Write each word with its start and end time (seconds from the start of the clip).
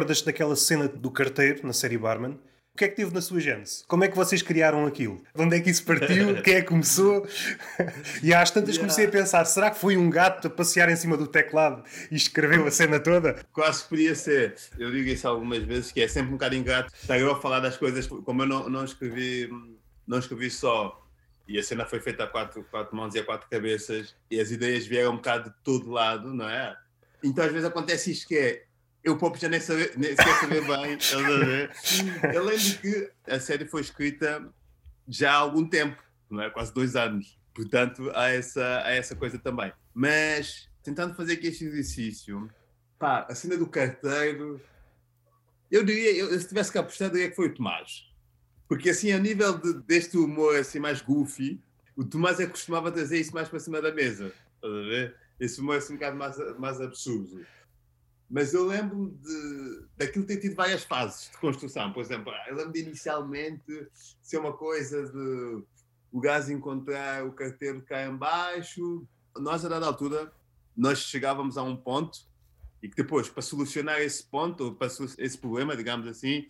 recordas 0.00 0.22
daquela 0.22 0.56
cena 0.56 0.88
do 0.88 1.10
carteiro 1.10 1.66
na 1.66 1.74
série 1.74 1.98
Barman? 1.98 2.38
O 2.72 2.78
que 2.78 2.84
é 2.84 2.88
que 2.88 2.96
teve 2.96 3.12
na 3.12 3.20
sua 3.20 3.38
gênese? 3.40 3.84
Como 3.86 4.02
é 4.04 4.08
que 4.08 4.16
vocês 4.16 4.40
criaram 4.40 4.86
aquilo? 4.86 5.22
De 5.34 5.42
onde 5.42 5.56
é 5.56 5.60
que 5.60 5.68
isso 5.68 5.84
partiu? 5.84 6.40
Quem 6.42 6.54
é 6.54 6.62
que 6.62 6.68
começou? 6.68 7.26
e 8.22 8.32
às 8.32 8.50
tantas 8.50 8.76
yeah. 8.76 8.80
comecei 8.80 9.06
a 9.06 9.10
pensar: 9.10 9.44
será 9.44 9.70
que 9.70 9.78
foi 9.78 9.98
um 9.98 10.08
gato 10.08 10.46
a 10.46 10.50
passear 10.50 10.88
em 10.88 10.96
cima 10.96 11.16
do 11.16 11.26
teclado 11.26 11.84
e 12.10 12.16
escreveu 12.16 12.66
a 12.66 12.70
cena 12.70 12.98
toda? 12.98 13.44
Quase 13.52 13.84
podia 13.84 14.14
ser. 14.14 14.54
Eu 14.78 14.90
digo 14.90 15.10
isso 15.10 15.28
algumas 15.28 15.62
vezes, 15.64 15.92
que 15.92 16.00
é 16.00 16.08
sempre 16.08 16.30
um 16.30 16.32
bocado 16.32 16.54
ingrato 16.54 16.94
estar 16.94 17.18
eu 17.18 17.30
a 17.30 17.38
falar 17.38 17.60
das 17.60 17.76
coisas, 17.76 18.06
como 18.06 18.42
eu 18.42 18.46
não, 18.46 18.70
não, 18.70 18.84
escrevi, 18.84 19.50
não 20.06 20.18
escrevi 20.18 20.50
só. 20.50 20.96
E 21.46 21.58
a 21.58 21.62
cena 21.62 21.84
foi 21.84 22.00
feita 22.00 22.24
a 22.24 22.26
quatro, 22.28 22.64
quatro 22.70 22.96
mãos 22.96 23.14
e 23.14 23.18
a 23.18 23.24
quatro 23.24 23.50
cabeças, 23.50 24.14
e 24.30 24.40
as 24.40 24.50
ideias 24.50 24.86
vieram 24.86 25.12
um 25.12 25.16
bocado 25.16 25.50
de 25.50 25.56
todo 25.64 25.90
lado, 25.90 26.32
não 26.32 26.48
é? 26.48 26.74
Então 27.22 27.44
às 27.44 27.52
vezes 27.52 27.68
acontece 27.68 28.12
isto 28.12 28.28
que 28.28 28.38
é 28.38 28.69
eu 29.02 29.16
próprio 29.16 29.40
já 29.40 29.48
nem, 29.48 29.60
saber, 29.60 29.92
nem 29.96 30.10
sequer 30.10 30.40
saber 30.40 30.66
bem, 30.66 30.96
estás 30.96 31.24
a 31.24 31.38
ver? 31.38 31.70
Eu 32.34 32.44
lembro 32.44 32.78
que 32.80 33.12
a 33.26 33.40
série 33.40 33.66
foi 33.66 33.80
escrita 33.80 34.46
já 35.08 35.32
há 35.32 35.36
algum 35.36 35.66
tempo, 35.66 36.02
não 36.28 36.42
é? 36.42 36.50
quase 36.50 36.72
dois 36.72 36.96
anos. 36.96 37.38
Portanto, 37.54 38.10
há 38.14 38.28
essa, 38.28 38.82
há 38.84 38.90
essa 38.90 39.16
coisa 39.16 39.38
também. 39.38 39.72
Mas, 39.94 40.68
tentando 40.82 41.14
fazer 41.14 41.34
aqui 41.34 41.48
este 41.48 41.64
exercício, 41.64 42.50
pá, 42.98 43.26
a 43.28 43.34
cena 43.34 43.56
do 43.56 43.66
carteiro, 43.66 44.60
eu 45.70 45.84
diria, 45.84 46.14
eu, 46.14 46.38
se 46.38 46.48
tivesse 46.48 46.70
que 46.70 46.78
apostar, 46.78 47.08
eu 47.08 47.12
diria 47.12 47.30
que 47.30 47.36
foi 47.36 47.48
o 47.48 47.54
Tomás. 47.54 48.08
Porque, 48.68 48.90
assim, 48.90 49.12
a 49.12 49.18
nível 49.18 49.58
de, 49.58 49.80
deste 49.82 50.16
humor 50.16 50.56
assim, 50.56 50.78
mais 50.78 51.00
goofy, 51.00 51.60
o 51.96 52.04
Tomás 52.04 52.38
é 52.38 52.44
que 52.44 52.52
costumava 52.52 52.92
trazer 52.92 53.18
isso 53.18 53.34
mais 53.34 53.48
para 53.48 53.58
cima 53.58 53.80
da 53.80 53.92
mesa. 53.92 54.32
Estás 54.56 54.72
a 54.72 54.82
ver? 54.82 55.16
Esse 55.40 55.60
humor 55.60 55.78
assim 55.78 55.94
um 55.94 55.96
bocado 55.96 56.16
mais, 56.16 56.58
mais 56.58 56.80
absurdo 56.80 57.44
mas 58.30 58.54
eu 58.54 58.64
lembro 58.64 59.08
de, 59.20 59.82
daquilo 59.96 60.24
ter 60.24 60.36
tido 60.36 60.54
várias 60.54 60.84
fases 60.84 61.28
de 61.30 61.38
construção. 61.38 61.92
Por 61.92 62.00
exemplo, 62.00 62.32
eu 62.46 62.54
lembro 62.54 62.72
de 62.72 62.80
inicialmente 62.80 63.88
ser 64.22 64.38
uma 64.38 64.52
coisa 64.52 65.04
de 65.10 65.64
o 66.12 66.20
gás 66.20 66.48
encontrar 66.48 67.26
o 67.26 67.32
carteiro 67.32 67.82
cá 67.82 68.06
embaixo. 68.06 69.04
Nós, 69.36 69.64
a 69.64 69.68
dada 69.68 69.86
altura, 69.86 70.32
nós 70.76 71.00
chegávamos 71.00 71.58
a 71.58 71.64
um 71.64 71.76
ponto 71.76 72.20
e 72.80 72.88
que 72.88 72.94
depois, 72.94 73.28
para 73.28 73.42
solucionar 73.42 74.00
esse 74.00 74.22
ponto, 74.22 74.74
para 74.74 74.86
esse 75.18 75.36
problema, 75.36 75.76
digamos 75.76 76.06
assim, 76.06 76.46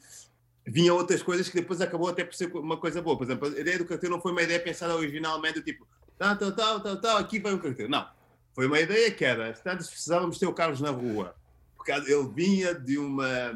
vinham 0.67 0.95
outras 0.97 1.23
coisas 1.23 1.49
que 1.49 1.61
depois 1.61 1.81
acabou 1.81 2.09
até 2.09 2.25
por 2.25 2.35
ser 2.35 2.55
uma 2.55 2.77
coisa 2.77 3.01
boa. 3.01 3.17
Por 3.17 3.25
exemplo, 3.25 3.49
a 3.49 3.59
ideia 3.59 3.79
do 3.79 3.87
carteiro 3.87 4.15
não 4.15 4.21
foi 4.21 4.33
uma 4.33 4.43
ideia 4.43 4.61
pensada 4.61 4.95
originalmente, 4.95 5.63
tipo, 5.63 5.87
tal, 6.19 6.37
tal, 6.37 6.53
tal, 6.53 6.81
tal, 6.81 7.01
tal 7.01 7.17
aqui 7.17 7.39
vai 7.39 7.55
o 7.55 7.59
carteiro. 7.59 7.91
Não. 7.91 8.07
Foi 8.55 8.67
uma 8.67 8.79
ideia 8.79 9.11
que 9.11 9.25
era, 9.25 9.53
portanto, 9.53 9.87
precisávamos 9.87 10.39
ter 10.39 10.47
o 10.47 10.53
Carlos 10.53 10.81
na 10.83 10.91
rua 10.91 11.35
porque 11.81 11.93
ele 11.93 12.29
vinha 12.35 12.75
de 12.75 12.99
uma, 12.99 13.53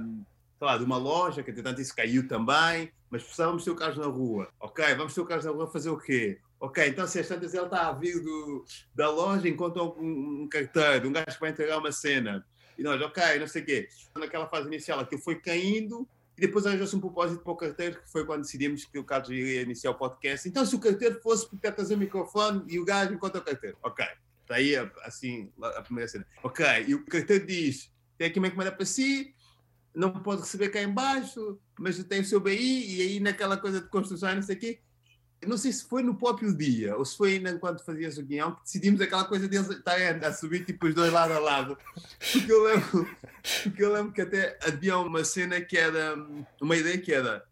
sei 0.58 0.66
lá, 0.66 0.78
de 0.78 0.84
uma 0.84 0.96
loja, 0.96 1.42
que 1.42 1.50
entretanto 1.50 1.82
isso 1.82 1.94
caiu 1.94 2.26
também, 2.26 2.90
mas 3.10 3.22
precisávamos 3.22 3.62
ter 3.62 3.70
o 3.70 3.76
carro 3.76 4.00
na 4.00 4.06
rua. 4.06 4.48
Ok, 4.58 4.82
vamos 4.94 5.12
ter 5.12 5.20
o 5.20 5.26
carro 5.26 5.42
na 5.42 5.50
rua 5.50 5.70
fazer 5.70 5.90
o 5.90 5.98
quê? 5.98 6.38
Ok, 6.58 6.88
então 6.88 7.06
se 7.06 7.18
as 7.20 7.28
tantas 7.28 7.52
ele 7.52 7.64
está 7.64 7.88
a 7.88 7.92
vir 7.92 8.18
do, 8.22 8.64
da 8.94 9.10
loja, 9.10 9.46
encontra 9.46 9.82
um, 9.82 10.42
um 10.42 10.48
carteiro, 10.50 11.06
um 11.06 11.12
gajo 11.12 11.26
que 11.26 11.40
vai 11.40 11.50
entregar 11.50 11.76
uma 11.76 11.92
cena. 11.92 12.46
E 12.78 12.82
nós, 12.82 12.98
ok, 13.02 13.38
não 13.38 13.46
sei 13.46 13.60
o 13.60 13.66
quê. 13.66 13.88
Naquela 14.16 14.48
fase 14.48 14.68
inicial 14.68 14.98
aquilo 14.98 15.20
foi 15.20 15.38
caindo 15.38 16.08
e 16.38 16.40
depois 16.40 16.66
arranjou-se 16.66 16.96
um 16.96 17.00
propósito 17.00 17.42
para 17.42 17.52
o 17.52 17.56
carteiro, 17.56 18.00
que 18.00 18.10
foi 18.10 18.24
quando 18.24 18.40
decidimos 18.40 18.86
que 18.86 18.98
o 18.98 19.04
Carlos 19.04 19.28
iria 19.28 19.60
iniciar 19.60 19.90
o 19.90 19.96
podcast. 19.96 20.48
Então 20.48 20.64
se 20.64 20.74
o 20.74 20.80
carteiro 20.80 21.20
fosse 21.20 21.46
porque 21.46 21.70
trazer 21.70 21.94
o 21.94 21.98
microfone 21.98 22.64
e 22.68 22.78
o 22.78 22.86
gajo 22.86 23.12
encontra 23.12 23.42
o 23.42 23.44
carteiro. 23.44 23.76
Ok, 23.82 24.02
está 24.40 24.54
aí 24.54 24.74
assim 25.02 25.52
a 25.62 25.82
primeira 25.82 26.08
cena. 26.08 26.26
Ok, 26.42 26.64
e 26.88 26.94
o 26.94 27.04
carteiro 27.04 27.46
diz, 27.46 27.92
tem 28.16 28.28
aqui 28.28 28.38
uma 28.38 28.48
encomenda 28.48 28.72
para 28.72 28.86
si, 28.86 29.34
não 29.94 30.10
pode 30.10 30.42
receber 30.42 30.70
cá 30.70 30.82
embaixo, 30.82 31.58
mas 31.78 32.02
tem 32.04 32.20
o 32.20 32.24
seu 32.24 32.40
BI, 32.40 32.96
e 32.96 33.02
aí 33.02 33.20
naquela 33.20 33.56
coisa 33.56 33.80
de 33.80 33.88
construção, 33.88 34.34
não 34.34 34.42
sei 34.42 34.56
o 34.56 34.58
quê. 34.58 34.80
não 35.46 35.56
sei 35.56 35.72
se 35.72 35.84
foi 35.84 36.02
no 36.02 36.16
próprio 36.16 36.56
dia, 36.56 36.96
ou 36.96 37.04
se 37.04 37.16
foi 37.16 37.34
ainda 37.34 37.50
enquanto 37.50 37.84
fazias 37.84 38.18
o 38.18 38.22
guião, 38.22 38.54
que 38.54 38.62
decidimos 38.62 39.00
aquela 39.00 39.24
coisa 39.24 39.46
deles 39.46 39.68
estarem 39.70 40.08
a 40.08 40.32
subir 40.32 40.64
tipo 40.64 40.86
os 40.86 40.94
dois 40.94 41.12
lado 41.12 41.32
a 41.32 41.38
lado. 41.38 41.78
Porque 42.32 42.50
eu 42.50 42.64
lembro, 42.64 43.16
porque 43.62 43.82
eu 43.84 43.92
lembro 43.92 44.12
que 44.12 44.22
até 44.22 44.58
havia 44.66 44.98
uma 44.98 45.24
cena 45.24 45.60
que 45.60 45.76
era, 45.76 46.16
uma 46.60 46.76
ideia 46.76 46.98
que 46.98 47.12
era, 47.12 47.44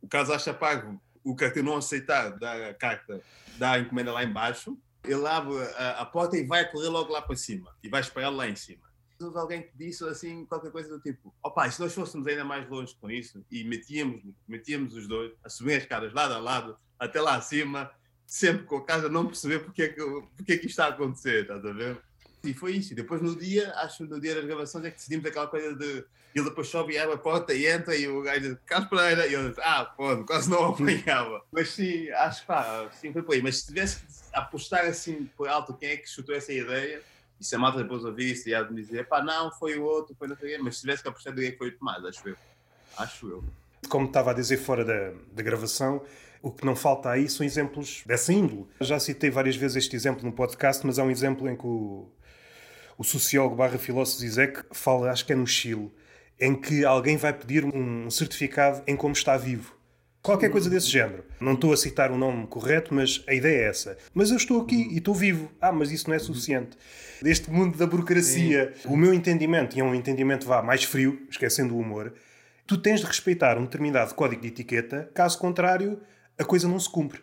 o 0.00 0.08
caso 0.08 0.32
acha 0.32 0.52
pago, 0.52 1.00
o 1.22 1.36
carteiro 1.36 1.68
não 1.68 1.76
aceitar 1.76 2.30
dar 2.38 2.70
a 2.70 2.74
carta 2.74 3.20
da 3.56 3.78
encomenda 3.78 4.12
lá 4.12 4.24
embaixo, 4.24 4.76
ele 5.04 5.26
abre 5.26 5.56
a, 5.76 6.00
a 6.00 6.06
porta 6.06 6.36
e 6.36 6.44
vai 6.44 6.68
correr 6.70 6.88
logo 6.88 7.12
lá 7.12 7.22
para 7.22 7.36
cima, 7.36 7.74
e 7.82 7.88
vai 7.88 8.00
esperar 8.00 8.30
lá 8.30 8.48
em 8.48 8.56
cima 8.56 8.93
houve 9.24 9.38
alguém 9.38 9.62
que 9.62 9.76
disse 9.76 10.04
assim 10.04 10.44
qualquer 10.46 10.70
coisa 10.70 10.88
do 10.88 11.00
tipo: 11.00 11.34
opa, 11.42 11.70
se 11.70 11.80
nós 11.80 11.94
fôssemos 11.94 12.26
ainda 12.26 12.44
mais 12.44 12.68
longe 12.68 12.94
com 13.00 13.10
isso 13.10 13.44
e 13.50 13.64
metíamos, 13.64 14.22
metíamos 14.46 14.94
os 14.94 15.08
dois 15.08 15.32
a 15.42 15.48
subir 15.48 15.74
as 15.74 15.82
escadas 15.82 16.12
lado 16.12 16.34
a 16.34 16.38
lado, 16.38 16.76
até 16.98 17.20
lá 17.20 17.36
acima, 17.36 17.90
sempre 18.26 18.64
com 18.64 18.76
a 18.76 18.84
casa 18.84 19.08
não 19.08 19.26
perceber 19.26 19.60
porque 19.60 19.82
é 19.82 19.88
que, 19.88 20.00
porque 20.36 20.52
é 20.52 20.56
que 20.56 20.66
isto 20.66 20.70
está 20.70 20.86
a 20.86 20.88
acontecer, 20.90 21.42
estás 21.42 21.64
a 21.64 21.72
ver? 21.72 22.00
E 22.44 22.52
foi 22.52 22.76
isso. 22.76 22.92
E 22.92 22.96
depois 22.96 23.22
no 23.22 23.34
dia, 23.34 23.72
acho 23.76 24.04
que 24.04 24.10
no 24.10 24.20
dia 24.20 24.34
das 24.34 24.44
gravações 24.44 24.84
é 24.84 24.90
que 24.90 24.96
decidimos 24.96 25.26
aquela 25.26 25.46
coisa 25.46 25.74
de 25.74 26.04
ele 26.34 26.46
depois 26.46 26.66
sobe 26.66 26.94
e 26.94 26.98
abre 26.98 27.14
a 27.14 27.18
porta 27.18 27.54
e 27.54 27.64
entra 27.64 27.94
e 27.94 28.08
o 28.08 28.20
gajo 28.20 28.40
diz 28.40 28.58
Carlos 28.66 28.90
e 29.30 29.32
eu 29.32 29.48
disse, 29.48 29.60
ah, 29.62 29.84
pô, 29.84 30.24
quase 30.24 30.50
não 30.50 30.64
apanhava. 30.64 31.44
Mas 31.52 31.70
sim, 31.70 32.10
acho 32.10 32.40
que 32.40 32.46
pá, 32.48 32.90
sim, 32.92 33.12
foi 33.12 33.22
por 33.22 33.34
aí. 33.34 33.42
Mas 33.42 33.58
se 33.58 33.66
tivesse 33.68 34.00
que 34.00 34.06
apostar 34.32 34.84
assim 34.84 35.30
por 35.36 35.48
alto 35.48 35.74
quem 35.74 35.90
é 35.90 35.96
que 35.96 36.10
chutou 36.10 36.34
essa 36.34 36.52
ideia, 36.52 37.00
e 37.40 37.44
se 37.44 37.54
a 37.54 37.58
malta 37.58 37.82
depois 37.82 38.04
ouvisse 38.04 38.50
e 38.50 38.70
me 38.70 38.82
dizer, 38.82 39.06
pá, 39.08 39.22
não, 39.22 39.50
foi 39.50 39.78
o 39.78 39.84
outro, 39.84 40.14
foi 40.18 40.28
não 40.28 40.36
sei 40.36 40.56
mas 40.58 40.76
se 40.76 40.82
tivesse 40.82 41.02
que 41.02 41.08
apostar, 41.08 41.34
diria 41.34 41.52
que 41.52 41.58
foi 41.58 41.68
o 41.68 41.78
Tomás, 41.78 42.04
acho 42.04 42.28
eu. 42.28 42.36
Acho 42.96 43.28
eu. 43.28 43.44
Como 43.88 44.06
estava 44.06 44.30
a 44.30 44.34
dizer 44.34 44.56
fora 44.58 44.84
da, 44.84 45.12
da 45.32 45.42
gravação, 45.42 46.02
o 46.40 46.50
que 46.50 46.64
não 46.64 46.76
falta 46.76 47.10
aí 47.10 47.28
são 47.28 47.44
exemplos 47.44 48.02
dessa 48.06 48.32
índole. 48.32 48.66
Já 48.80 48.98
citei 49.00 49.30
várias 49.30 49.56
vezes 49.56 49.78
este 49.78 49.96
exemplo 49.96 50.24
no 50.24 50.32
podcast, 50.32 50.86
mas 50.86 50.98
há 50.98 51.02
um 51.02 51.10
exemplo 51.10 51.48
em 51.48 51.56
que 51.56 51.66
o, 51.66 52.08
o 52.96 53.04
sociólogo 53.04 53.56
barra 53.56 53.78
filósofo 53.78 54.20
Zizek 54.20 54.62
fala, 54.72 55.10
acho 55.10 55.26
que 55.26 55.32
é 55.32 55.36
no 55.36 55.46
Chile, 55.46 55.90
em 56.38 56.54
que 56.54 56.84
alguém 56.84 57.16
vai 57.16 57.32
pedir 57.32 57.64
um 57.64 58.10
certificado 58.10 58.82
em 58.86 58.96
como 58.96 59.12
está 59.12 59.36
vivo. 59.36 59.73
Qualquer 60.24 60.50
coisa 60.50 60.70
desse 60.70 60.88
género. 60.88 61.22
Não 61.38 61.52
estou 61.52 61.70
a 61.70 61.76
citar 61.76 62.10
o 62.10 62.16
nome 62.16 62.46
correto, 62.46 62.94
mas 62.94 63.22
a 63.28 63.34
ideia 63.34 63.58
é 63.58 63.68
essa. 63.68 63.98
Mas 64.14 64.30
eu 64.30 64.38
estou 64.38 64.62
aqui 64.62 64.88
e 64.90 64.96
estou 64.96 65.14
vivo. 65.14 65.52
Ah, 65.60 65.70
mas 65.70 65.90
isso 65.90 66.08
não 66.08 66.16
é 66.16 66.18
suficiente. 66.18 66.78
Deste 67.20 67.50
mundo 67.50 67.76
da 67.76 67.86
burocracia, 67.86 68.72
Sim. 68.74 68.88
o 68.88 68.96
meu 68.96 69.12
entendimento, 69.12 69.76
e 69.76 69.80
é 69.80 69.84
um 69.84 69.94
entendimento 69.94 70.46
vá 70.46 70.62
mais 70.62 70.82
frio, 70.82 71.20
esquecendo 71.28 71.74
o 71.74 71.78
humor, 71.78 72.14
tu 72.66 72.78
tens 72.78 73.00
de 73.00 73.06
respeitar 73.06 73.58
um 73.58 73.64
determinado 73.64 74.14
código 74.14 74.40
de 74.40 74.48
etiqueta, 74.48 75.10
caso 75.12 75.38
contrário, 75.38 76.00
a 76.38 76.44
coisa 76.44 76.66
não 76.66 76.80
se 76.80 76.88
cumpre. 76.88 77.20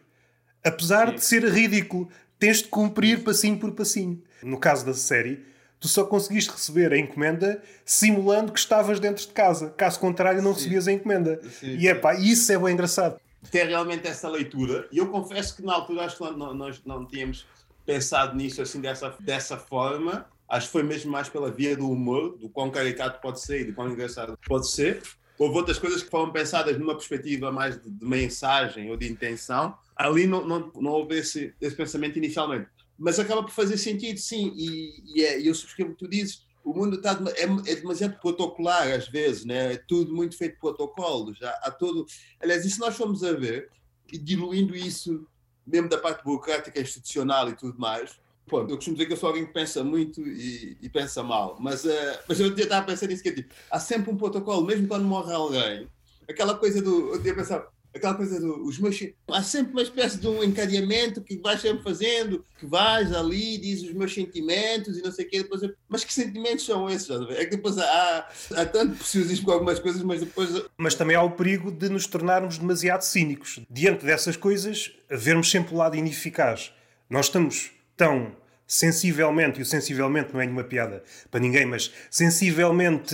Apesar 0.63 1.07
Sim. 1.09 1.15
de 1.15 1.25
ser 1.25 1.43
ridículo, 1.45 2.07
tens 2.37 2.57
de 2.57 2.67
cumprir 2.67 3.23
passinho 3.23 3.57
por 3.57 3.71
passinho. 3.71 4.21
No 4.43 4.59
caso 4.59 4.85
da 4.85 4.93
série, 4.93 5.43
tu 5.81 5.87
só 5.87 6.05
conseguiste 6.05 6.51
receber 6.51 6.93
a 6.93 6.97
encomenda 6.97 7.61
simulando 7.83 8.53
que 8.53 8.59
estavas 8.59 8.99
dentro 8.99 9.25
de 9.25 9.33
casa. 9.33 9.71
Caso 9.71 9.99
contrário, 9.99 10.41
não 10.41 10.51
Sim. 10.53 10.59
recebias 10.59 10.87
a 10.87 10.91
encomenda. 10.93 11.41
Sim. 11.59 11.75
E 11.75 11.87
é 11.87 11.95
pá, 11.95 12.13
isso 12.13 12.51
é 12.53 12.57
bem 12.57 12.73
engraçado. 12.73 13.19
Ter 13.49 13.65
realmente 13.65 14.07
essa 14.07 14.29
leitura, 14.29 14.87
e 14.91 14.99
eu 14.99 15.07
confesso 15.07 15.55
que 15.55 15.63
na 15.63 15.73
altura 15.73 16.05
acho 16.05 16.15
que 16.15 16.23
não, 16.23 16.53
nós 16.53 16.79
não 16.85 17.03
tínhamos 17.03 17.47
pensado 17.83 18.37
nisso 18.37 18.61
assim 18.61 18.79
dessa, 18.79 19.15
dessa 19.19 19.57
forma. 19.57 20.27
Acho 20.47 20.67
que 20.67 20.71
foi 20.71 20.83
mesmo 20.83 21.11
mais 21.11 21.27
pela 21.27 21.49
via 21.49 21.75
do 21.75 21.89
humor, 21.89 22.37
do 22.37 22.47
quão 22.47 22.69
caricato 22.69 23.19
pode 23.19 23.41
ser 23.41 23.61
e 23.61 23.63
do 23.65 23.73
quão 23.73 23.89
engraçado 23.89 24.37
pode 24.47 24.69
ser. 24.69 25.01
Houve 25.39 25.55
outras 25.57 25.79
coisas 25.79 26.03
que 26.03 26.11
foram 26.11 26.31
pensadas 26.31 26.77
numa 26.77 26.93
perspectiva 26.93 27.51
mais 27.51 27.81
de, 27.81 27.89
de 27.89 28.05
mensagem 28.05 28.91
ou 28.91 28.97
de 28.97 29.11
intenção. 29.11 29.75
Ali 29.95 30.27
não, 30.27 30.45
não, 30.45 30.71
não 30.75 30.91
houve 30.91 31.17
esse, 31.17 31.55
esse 31.59 31.75
pensamento 31.75 32.17
inicialmente 32.19 32.67
mas 33.01 33.19
acaba 33.19 33.41
por 33.41 33.51
fazer 33.51 33.77
sentido, 33.77 34.19
sim, 34.19 34.53
e, 34.55 35.03
e 35.15 35.25
é, 35.25 35.41
eu 35.41 35.55
subscrevo 35.55 35.89
o 35.89 35.95
que 35.95 36.05
tu 36.05 36.07
dizes, 36.07 36.45
o 36.63 36.71
mundo 36.71 36.97
está 36.97 37.19
é, 37.35 37.71
é, 37.71 37.75
demasiado 37.75 38.19
protocolar 38.19 38.87
às 38.91 39.07
vezes, 39.07 39.43
né? 39.43 39.73
é 39.73 39.77
tudo 39.77 40.13
muito 40.13 40.37
feito 40.37 40.59
protocolo, 40.59 41.33
já 41.33 41.49
há 41.63 41.71
todo... 41.71 42.05
Aliás, 42.39 42.63
se 42.63 42.79
nós 42.79 42.95
formos 42.95 43.23
a 43.23 43.33
ver, 43.33 43.69
e 44.13 44.19
diluindo 44.19 44.75
isso, 44.75 45.25
mesmo 45.65 45.89
da 45.89 45.97
parte 45.97 46.23
burocrática, 46.23 46.79
institucional 46.79 47.49
e 47.49 47.55
tudo 47.55 47.79
mais, 47.79 48.21
Pô, 48.45 48.61
eu 48.61 48.75
costumo 48.75 48.95
dizer 48.97 49.07
que 49.07 49.13
eu 49.13 49.17
sou 49.17 49.29
alguém 49.29 49.45
que 49.45 49.53
pensa 49.53 49.83
muito 49.83 50.19
e, 50.21 50.77
e 50.81 50.89
pensa 50.89 51.23
mal, 51.23 51.57
mas, 51.59 51.85
uh, 51.85 51.89
mas 52.27 52.39
eu 52.39 52.53
estava 52.53 52.81
a 52.81 52.85
pensar 52.85 53.07
nisso, 53.07 53.23
que 53.23 53.29
é 53.29 53.33
tipo, 53.33 53.53
há 53.71 53.79
sempre 53.79 54.11
um 54.11 54.17
protocolo, 54.17 54.65
mesmo 54.65 54.87
quando 54.87 55.05
morre 55.05 55.33
alguém, 55.33 55.87
aquela 56.29 56.55
coisa 56.55 56.81
do... 56.81 57.13
Eu 57.13 57.21
tinha 57.21 57.33
pensado, 57.33 57.67
aquela 57.93 58.13
coisa 58.15 58.39
dos 58.39 58.79
meus. 58.79 58.99
Há 59.29 59.43
sempre 59.43 59.73
uma 59.73 59.81
espécie 59.81 60.17
de 60.17 60.27
um 60.27 60.43
encadeamento 60.43 61.21
que 61.21 61.37
vais 61.37 61.61
sempre 61.61 61.83
fazendo, 61.83 62.45
que 62.59 62.65
vais 62.65 63.13
ali, 63.13 63.57
diz 63.57 63.81
os 63.83 63.93
meus 63.93 64.13
sentimentos 64.13 64.97
e 64.97 65.01
não 65.01 65.11
sei 65.11 65.25
o 65.25 65.29
quê. 65.29 65.43
Depois, 65.43 65.61
mas 65.87 66.03
que 66.03 66.13
sentimentos 66.13 66.65
são 66.65 66.89
esses? 66.89 67.09
É 67.31 67.45
que 67.45 67.55
depois 67.55 67.77
há, 67.77 68.29
há 68.55 68.65
tanto 68.65 68.97
preciosismo 68.97 69.45
com 69.45 69.51
algumas 69.51 69.79
coisas, 69.79 70.01
mas 70.03 70.21
depois. 70.21 70.63
Mas 70.77 70.95
também 70.95 71.15
há 71.15 71.23
o 71.23 71.31
perigo 71.31 71.71
de 71.71 71.89
nos 71.89 72.07
tornarmos 72.07 72.57
demasiado 72.57 73.01
cínicos. 73.01 73.59
Diante 73.69 74.05
dessas 74.05 74.37
coisas, 74.37 74.91
vermos 75.09 75.49
sempre 75.49 75.73
o 75.73 75.77
lado 75.77 75.95
ineficaz. 75.95 76.71
Nós 77.09 77.25
estamos 77.25 77.71
tão 77.97 78.35
sensivelmente, 78.65 79.59
e 79.59 79.63
o 79.63 79.65
sensivelmente 79.65 80.33
não 80.33 80.39
é 80.39 80.45
nenhuma 80.45 80.63
piada 80.63 81.03
para 81.29 81.41
ninguém, 81.41 81.65
mas 81.65 81.91
sensivelmente 82.09 83.13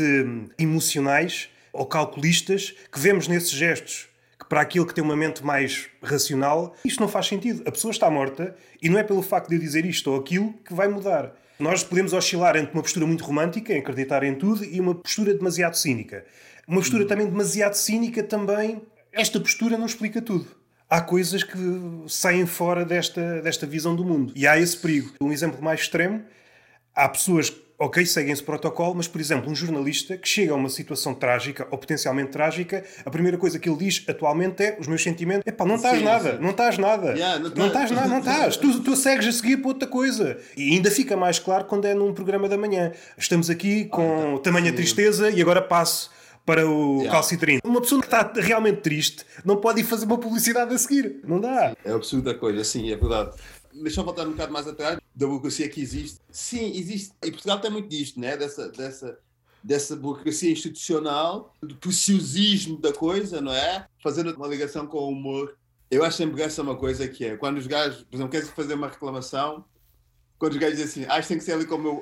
emocionais 0.55 1.49
ou 1.73 1.83
calculistas 1.87 2.75
que 2.91 2.99
vemos 2.99 3.27
nesses 3.27 3.49
gestos 3.49 4.07
para 4.49 4.61
aquilo 4.61 4.85
que 4.85 4.93
tem 4.93 5.03
uma 5.03 5.15
mente 5.15 5.43
mais 5.43 5.87
racional, 6.01 6.75
isto 6.83 6.99
não 6.99 7.07
faz 7.07 7.27
sentido. 7.27 7.63
A 7.65 7.71
pessoa 7.71 7.91
está 7.91 8.09
morta 8.09 8.55
e 8.81 8.89
não 8.89 8.97
é 8.97 9.03
pelo 9.03 9.21
facto 9.21 9.49
de 9.49 9.55
eu 9.55 9.59
dizer 9.59 9.85
isto 9.85 10.11
ou 10.11 10.19
aquilo 10.19 10.53
que 10.65 10.73
vai 10.73 10.87
mudar. 10.87 11.33
Nós 11.59 11.83
podemos 11.83 12.13
oscilar 12.13 12.55
entre 12.55 12.73
uma 12.73 12.83
postura 12.83 13.05
muito 13.05 13.23
romântica, 13.23 13.73
em 13.73 13.79
acreditar 13.79 14.23
em 14.23 14.35
tudo, 14.35 14.63
e 14.63 14.79
uma 14.79 14.93
postura 14.93 15.33
demasiado 15.33 15.75
cínica. 15.75 16.23
Uma 16.67 16.79
postura 16.79 17.05
também 17.05 17.25
demasiado 17.25 17.73
cínica 17.73 18.21
também, 18.21 18.81
esta 19.11 19.39
postura 19.39 19.77
não 19.77 19.85
explica 19.85 20.21
tudo 20.21 20.47
há 20.89 21.01
coisas 21.01 21.43
que 21.43 21.57
saem 22.07 22.45
fora 22.45 22.85
desta, 22.85 23.41
desta 23.41 23.65
visão 23.65 23.95
do 23.95 24.05
mundo. 24.05 24.33
E 24.35 24.47
há 24.47 24.57
esse 24.57 24.77
perigo. 24.77 25.13
Um 25.21 25.31
exemplo 25.31 25.61
mais 25.61 25.81
extremo: 25.81 26.23
há 26.95 27.07
pessoas 27.09 27.53
ok, 27.79 28.05
seguem 28.05 28.33
esse 28.33 28.41
protocolo, 28.41 28.95
mas, 28.95 29.07
por 29.07 29.21
exemplo, 29.21 29.51
um 29.51 29.55
jornalista 29.55 30.17
que 30.17 30.27
chega 30.27 30.51
a 30.51 30.55
uma 30.55 30.69
situação 30.69 31.13
trágica 31.13 31.67
ou 31.69 31.77
potencialmente 31.77 32.31
trágica, 32.31 32.83
a 33.05 33.09
primeira 33.09 33.37
coisa 33.37 33.59
que 33.59 33.69
ele 33.69 33.77
diz 33.77 34.03
atualmente 34.07 34.63
é 34.63 34.77
os 34.79 34.87
meus 34.87 35.03
sentimentos. 35.03 35.43
Epá, 35.45 35.65
não 35.65 35.75
estás 35.75 36.01
nada, 36.01 36.31
sim. 36.33 36.41
não 36.41 36.49
estás 36.49 36.77
nada. 36.77 37.11
Yeah, 37.11 37.39
não, 37.39 37.49
não 37.49 37.67
estás 37.67 37.91
nada, 37.91 38.07
não 38.07 38.19
estás. 38.19 38.57
tu, 38.57 38.81
tu 38.81 38.95
segues 38.95 39.27
a 39.27 39.31
seguir 39.31 39.57
para 39.57 39.67
outra 39.67 39.87
coisa. 39.87 40.39
E 40.55 40.73
ainda 40.73 40.89
fica 40.89 41.15
mais 41.15 41.39
claro 41.39 41.65
quando 41.65 41.85
é 41.85 41.93
num 41.93 42.13
programa 42.13 42.49
da 42.49 42.57
manhã. 42.57 42.91
Estamos 43.17 43.49
aqui 43.49 43.85
com 43.85 44.35
ah, 44.35 44.37
tá. 44.37 44.43
tamanha 44.43 44.71
sim. 44.71 44.75
tristeza 44.75 45.29
e 45.29 45.41
agora 45.41 45.61
passo 45.61 46.09
para 46.47 46.65
o 46.65 46.99
yeah. 46.99 47.11
calcitrino. 47.11 47.59
Uma 47.65 47.81
pessoa 47.81 47.99
que 47.99 48.07
está 48.07 48.31
realmente 48.33 48.79
triste 48.79 49.25
não 49.43 49.57
pode 49.57 49.81
ir 49.81 49.83
fazer 49.83 50.05
uma 50.05 50.17
publicidade 50.17 50.73
a 50.73 50.77
seguir. 50.77 51.19
Não 51.27 51.41
dá. 51.41 51.75
É 51.83 51.91
absurda 51.91 52.31
a 52.31 52.33
coisa, 52.33 52.63
sim, 52.63 52.89
é 52.89 52.95
verdade. 52.95 53.31
Deixa 53.81 53.99
eu 53.99 54.05
voltar 54.05 54.27
um 54.27 54.31
bocado 54.31 54.51
mais 54.51 54.67
atrás 54.67 54.99
da 55.15 55.25
burocracia 55.25 55.67
que 55.67 55.81
existe. 55.81 56.19
Sim, 56.29 56.71
existe. 56.75 57.13
E 57.23 57.31
Portugal 57.31 57.59
tem 57.59 57.71
muito 57.71 57.89
disto, 57.89 58.19
né? 58.19 58.37
dessa, 58.37 58.69
dessa, 58.69 59.19
dessa 59.63 59.95
burocracia 59.95 60.51
institucional, 60.51 61.53
do 61.61 61.75
preciosismo 61.75 62.77
da 62.77 62.93
coisa, 62.93 63.41
não 63.41 63.51
é? 63.51 63.87
Fazendo 64.01 64.33
uma 64.35 64.47
ligação 64.47 64.85
com 64.85 64.99
o 64.99 65.09
humor. 65.09 65.57
Eu 65.89 66.03
acho 66.03 66.17
sempre 66.17 66.41
essa 66.41 66.61
uma 66.61 66.75
coisa 66.75 67.07
que 67.07 67.25
é, 67.25 67.37
quando 67.37 67.57
os 67.57 67.65
gajos, 67.65 68.03
por 68.03 68.15
exemplo, 68.15 68.31
querem 68.31 68.47
fazer 68.47 68.73
uma 68.73 68.89
reclamação, 68.89 69.65
quando 70.37 70.53
os 70.53 70.59
gajos 70.59 70.77
dizem 70.77 71.03
assim, 71.03 71.11
ah, 71.11 71.19
isto 71.19 71.29
tem 71.29 71.37
que 71.37 71.43
ser 71.43 71.53
ali 71.53 71.65
como 71.65 71.87
eu. 71.87 71.95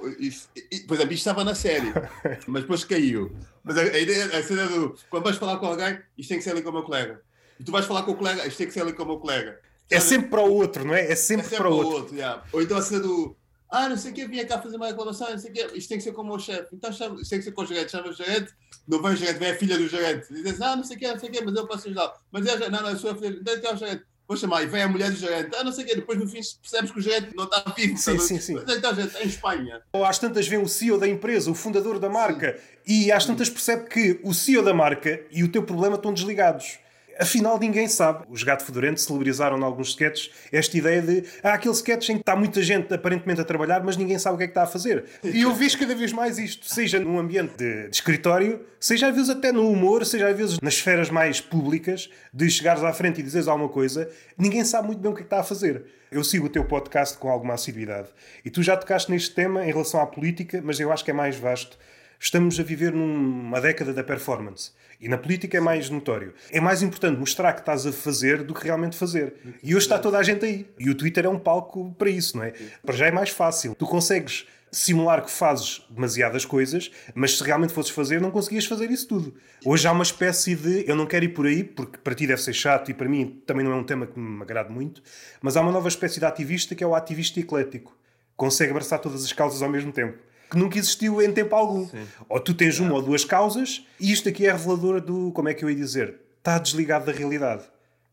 Por 0.88 0.96
exemplo, 0.96 1.14
isto 1.14 1.14
estava 1.14 1.44
na 1.44 1.56
série, 1.56 1.94
mas 2.48 2.64
depois 2.64 2.84
caiu. 2.84 3.34
Mas 3.64 3.78
a, 3.78 3.82
a 3.82 4.00
ideia, 4.00 4.26
a 4.26 4.44
cena 4.44 4.68
do. 4.68 4.96
Quando 5.10 5.24
vais 5.24 5.38
falar 5.38 5.58
com 5.58 5.68
alguém, 5.68 6.00
isto 6.18 6.30
tem 6.30 6.38
que 6.38 6.44
ser 6.44 6.52
ali 6.52 6.62
com 6.62 6.70
o 6.70 6.74
meu 6.74 6.84
colega. 6.84 7.22
E 7.60 7.64
tu 7.64 7.72
vais 7.72 7.86
falar 7.86 8.04
com 8.04 8.12
o 8.12 8.16
colega, 8.16 8.46
isto 8.46 8.58
tem 8.58 8.68
que 8.68 8.74
ser 8.74 8.82
ali 8.82 8.92
com 8.92 9.04
o 9.04 9.06
meu 9.06 9.20
colega. 9.20 9.60
É 9.90 10.00
sempre 10.00 10.30
para 10.30 10.42
o 10.42 10.52
outro, 10.52 10.86
não 10.86 10.94
é? 10.94 11.12
É 11.12 11.16
sempre, 11.16 11.46
é 11.46 11.50
sempre 11.50 11.58
para 11.58 11.70
o 11.70 11.76
outro. 11.76 11.94
outro 11.94 12.16
yeah. 12.16 12.44
Ou 12.52 12.62
então 12.62 12.78
a 12.78 12.82
cena 12.82 13.02
do. 13.02 13.36
Ah, 13.70 13.90
não 13.90 13.98
sei 13.98 14.12
o 14.12 14.14
que, 14.14 14.28
vinha 14.28 14.46
cá 14.46 14.62
fazer 14.62 14.78
uma 14.78 14.88
reclamação, 14.88 15.30
não 15.30 15.38
sei 15.38 15.52
o 15.52 15.54
que, 15.54 15.78
isto 15.78 15.90
tem 15.90 15.98
que 15.98 16.04
ser 16.04 16.14
com 16.14 16.22
o 16.22 16.26
meu 16.26 16.40
chefe. 16.40 16.68
Então 16.74 16.92
chama, 16.94 17.20
isto 17.20 17.30
tem 17.30 17.40
que 17.40 17.46
ser 17.46 17.52
com 17.52 17.62
o 17.62 17.66
gerente, 17.66 17.92
chama 17.92 18.08
o 18.08 18.14
gerente, 18.14 18.54
não 18.88 19.02
vem 19.02 19.12
o 19.12 19.16
gerente, 19.16 19.40
vem 19.40 19.52
a 19.52 19.56
filha 19.56 19.78
do 19.78 19.88
gerente. 19.88 20.28
E 20.32 20.44
diz, 20.44 20.62
ah, 20.62 20.76
não 20.76 20.84
sei 20.84 20.96
o 20.96 21.00
que, 21.00 21.08
não 21.08 21.20
sei 21.20 21.30
o 21.30 21.32
que, 21.32 21.44
mas 21.44 21.56
eu 21.56 21.68
posso 21.68 21.88
ajudar. 21.88 22.14
Mas 22.32 22.46
é, 22.46 22.70
não, 22.70 22.82
não, 22.82 22.90
eu 22.90 22.98
sou 22.98 23.12
a 23.12 23.16
filha, 23.16 23.38
então 23.42 23.72
é 23.72 23.74
o 23.74 23.78
gerente 23.78 24.06
vou 24.28 24.36
chamar, 24.36 24.64
e 24.64 24.66
vem 24.66 24.82
a 24.82 24.88
mulher 24.88 25.12
do 25.12 25.18
gerente, 25.18 25.56
ah, 25.56 25.64
não 25.64 25.72
sei 25.72 25.84
o 25.84 25.88
quê, 25.88 25.96
depois 25.96 26.18
no 26.18 26.28
fim 26.28 26.40
percebes 26.62 26.92
que 26.92 27.00
o 27.00 27.02
gerente 27.02 27.36
não 27.36 27.44
está 27.44 27.64
vivo. 27.76 27.98
Sim, 27.98 28.18
sim, 28.18 28.40
sim. 28.40 28.54
Mas 28.56 28.78
então, 28.78 28.96
gente, 28.96 29.16
em 29.18 29.28
Espanha. 29.28 29.82
Ou 29.94 30.04
às 30.04 30.18
tantas 30.18 30.48
vem 30.48 30.60
o 30.60 30.68
CEO 30.68 30.98
da 30.98 31.08
empresa, 31.08 31.52
o 31.52 31.56
fundador 31.56 32.00
da 32.00 32.10
marca, 32.10 32.58
sim. 32.58 33.04
e 33.06 33.12
às 33.12 33.26
tantas 33.26 33.50
percebe 33.50 33.88
que 33.88 34.20
o 34.24 34.34
CEO 34.34 34.64
da 34.64 34.74
marca 34.74 35.24
e 35.32 35.44
o 35.44 35.52
teu 35.52 35.64
problema 35.64 35.96
estão 35.96 36.14
desligados. 36.14 36.80
Afinal, 37.20 37.58
ninguém 37.58 37.88
sabe. 37.88 38.26
Os 38.30 38.44
Gato 38.44 38.64
Fedorento 38.66 39.00
celebrizaram 39.00 39.58
em 39.58 39.64
alguns 39.64 39.90
sketches 39.90 40.32
esta 40.52 40.78
ideia 40.78 41.02
de 41.02 41.24
há 41.42 41.52
ah, 41.52 41.54
aquele 41.54 41.74
sketch 41.74 42.10
em 42.10 42.16
que 42.16 42.22
está 42.22 42.36
muita 42.36 42.62
gente 42.62 42.94
aparentemente 42.94 43.40
a 43.40 43.44
trabalhar, 43.46 43.84
mas 43.84 43.96
ninguém 43.96 44.20
sabe 44.20 44.36
o 44.36 44.38
que 44.38 44.44
é 44.44 44.48
que 44.48 44.52
está 44.52 44.64
a 44.64 44.68
fazer. 44.68 45.06
E 45.24 45.42
eu 45.42 45.54
vejo 45.54 45.80
cada 45.80 45.96
vez 45.96 46.12
mais 46.12 46.38
isto, 46.38 46.66
seja 46.68 47.00
num 47.00 47.18
ambiente 47.18 47.56
de, 47.58 47.90
de 47.90 47.96
escritório, 47.96 48.62
seja 48.80 49.08
às 49.08 49.16
vezes 49.16 49.30
até 49.30 49.52
no 49.52 49.70
humor, 49.70 50.06
seja 50.06 50.28
às 50.28 50.38
vezes 50.38 50.60
nas 50.60 50.74
esferas 50.74 51.10
mais 51.10 51.40
públicas, 51.40 52.10
de 52.34 52.50
chegares 52.50 52.84
à 52.84 52.92
frente 52.92 53.20
e 53.20 53.24
dizeres 53.24 53.48
alguma 53.48 53.70
coisa, 53.70 54.10
ninguém 54.38 54.66
sabe 54.66 54.88
muito 54.88 55.00
bem 55.00 55.12
o 55.12 55.16
que 55.16 55.22
é 55.22 55.24
que 55.24 55.28
está 55.28 55.40
a 55.40 55.44
fazer. 55.44 55.86
Eu 56.12 56.24
sigo 56.24 56.48
o 56.48 56.50
teu 56.50 56.66
podcast 56.66 57.18
com 57.18 57.30
alguma 57.30 57.54
assiduidade 57.54 58.10
e 58.44 58.50
tu 58.50 58.62
já 58.62 58.76
tocaste 58.76 59.10
neste 59.10 59.34
tema 59.34 59.66
em 59.66 59.72
relação 59.72 60.02
à 60.02 60.06
política, 60.06 60.62
mas 60.64 60.80
eu 60.80 60.92
acho 60.92 61.04
que 61.04 61.12
é 61.12 61.14
mais 61.14 61.36
vasto. 61.38 61.78
Estamos 62.20 62.60
a 62.60 62.64
viver 62.64 62.94
numa 62.94 63.60
década 63.60 63.94
da 63.94 64.04
performance. 64.04 64.72
E 65.00 65.08
na 65.08 65.18
política 65.18 65.58
é 65.58 65.60
mais 65.60 65.90
notório. 65.90 66.34
É 66.52 66.60
mais 66.60 66.82
importante 66.82 67.20
mostrar 67.20 67.54
que 67.54 67.60
estás 67.60 67.86
a 67.86 67.92
fazer 67.92 68.44
do 68.44 68.54
que 68.54 68.64
realmente 68.64 68.96
fazer. 68.96 69.36
E 69.62 69.76
hoje 69.76 69.86
está 69.86 70.00
toda 70.00 70.18
a 70.18 70.24
gente 70.24 70.46
aí. 70.46 70.68
E 70.80 70.90
o 70.90 70.96
Twitter 70.96 71.26
é 71.26 71.30
um 71.30 71.40
palco 71.40 71.94
para 71.98 72.10
isso, 72.10 72.38
não 72.38 72.44
é? 72.44 72.54
Para 72.86 72.96
já 72.96 73.08
é 73.08 73.12
mais 73.12 73.30
fácil. 73.30 73.76
Tu 73.76 73.86
consegues 73.86 74.48
simular 74.72 75.24
que 75.24 75.32
fazes 75.32 75.86
demasiadas 75.90 76.44
coisas, 76.44 76.92
mas 77.14 77.38
se 77.38 77.44
realmente 77.44 77.72
fosses 77.72 77.92
fazer, 77.92 78.20
não 78.20 78.30
conseguias 78.30 78.66
fazer 78.66 78.92
isso 78.92 79.08
tudo. 79.08 79.34
Hoje 79.64 79.88
há 79.88 79.92
uma 79.92 80.04
espécie 80.04 80.54
de. 80.56 80.84
Eu 80.88 80.96
não 80.96 81.06
quero 81.06 81.26
ir 81.26 81.30
por 81.30 81.46
aí, 81.46 81.64
porque 81.64 81.98
para 81.98 82.14
ti 82.14 82.28
deve 82.28 82.42
ser 82.42 82.54
chato 82.54 82.92
e 82.92 82.94
para 82.94 83.08
mim 83.08 83.42
também 83.46 83.64
não 83.64 83.72
é 83.72 83.76
um 83.76 83.84
tema 83.84 84.06
que 84.06 84.20
me 84.20 84.42
agrada 84.42 84.70
muito, 84.70 85.02
mas 85.42 85.56
há 85.56 85.62
uma 85.62 85.72
nova 85.72 85.88
espécie 85.88 86.20
de 86.20 86.26
ativista 86.26 86.76
que 86.76 86.84
é 86.84 86.88
o 86.88 86.94
ativista 86.94 87.40
eclético. 87.40 87.98
Consegue 88.36 88.72
abraçar 88.72 89.00
todas 89.00 89.24
as 89.24 89.32
causas 89.32 89.62
ao 89.62 89.70
mesmo 89.70 89.94
tempo 89.94 90.18
que 90.50 90.58
nunca 90.58 90.78
existiu 90.78 91.22
em 91.22 91.32
tempo 91.32 91.56
algum. 91.56 91.88
Sim. 91.88 92.06
Ou 92.30 92.40
tu 92.40 92.54
tens 92.54 92.80
uma 92.80 92.94
ou 92.94 93.02
duas 93.02 93.26
causas 93.26 93.86
e 94.00 94.12
isto 94.12 94.30
aqui 94.30 94.46
é 94.46 94.52
revelador 94.52 95.02
do, 95.02 95.32
como 95.32 95.50
é 95.50 95.54
que 95.54 95.64
eu 95.64 95.70
ia 95.70 95.76
dizer, 95.76 96.16
está 96.38 96.58
desligado 96.58 97.06
da 97.06 97.12
realidade. 97.12 97.64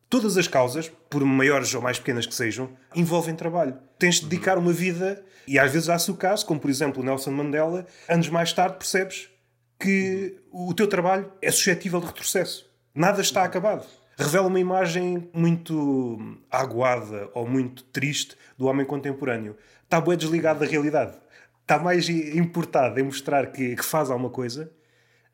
Todas 0.08 0.36
as 0.36 0.46
causas, 0.46 0.90
por 1.08 1.24
maiores 1.24 1.74
ou 1.74 1.80
mais 1.80 1.98
pequenas 1.98 2.26
que 2.26 2.34
sejam, 2.34 2.68
envolvem 2.94 3.34
trabalho. 3.34 3.78
Tens 3.98 4.16
de 4.16 4.26
dedicar 4.26 4.58
uma 4.58 4.72
vida, 4.72 5.24
e 5.46 5.58
às 5.58 5.72
vezes 5.72 5.88
há-se 5.88 6.10
o 6.10 6.14
caso, 6.14 6.44
como 6.44 6.60
por 6.60 6.68
exemplo 6.68 7.02
o 7.02 7.04
Nelson 7.04 7.30
Mandela, 7.30 7.86
anos 8.06 8.28
mais 8.28 8.52
tarde 8.52 8.76
percebes 8.76 9.30
que 9.80 10.36
o 10.52 10.74
teu 10.74 10.86
trabalho 10.86 11.32
é 11.40 11.50
suscetível 11.50 11.98
de 11.98 12.06
retrocesso. 12.06 12.70
Nada 12.94 13.22
está 13.22 13.42
acabado. 13.42 13.86
Revela 14.18 14.48
uma 14.48 14.60
imagem 14.60 15.30
muito 15.32 16.38
aguada 16.50 17.30
ou 17.32 17.48
muito 17.48 17.82
triste 17.84 18.36
do 18.58 18.66
homem 18.66 18.84
contemporâneo. 18.84 19.56
Está 19.84 19.98
bem 19.98 20.16
desligado 20.16 20.60
da 20.60 20.66
realidade 20.66 21.21
está 21.72 21.82
mais 21.82 22.06
importado 22.08 23.00
em 23.00 23.02
mostrar 23.02 23.50
que, 23.50 23.74
que, 23.76 23.82
faz 23.82 24.10
alguma 24.10 24.28
coisa, 24.28 24.70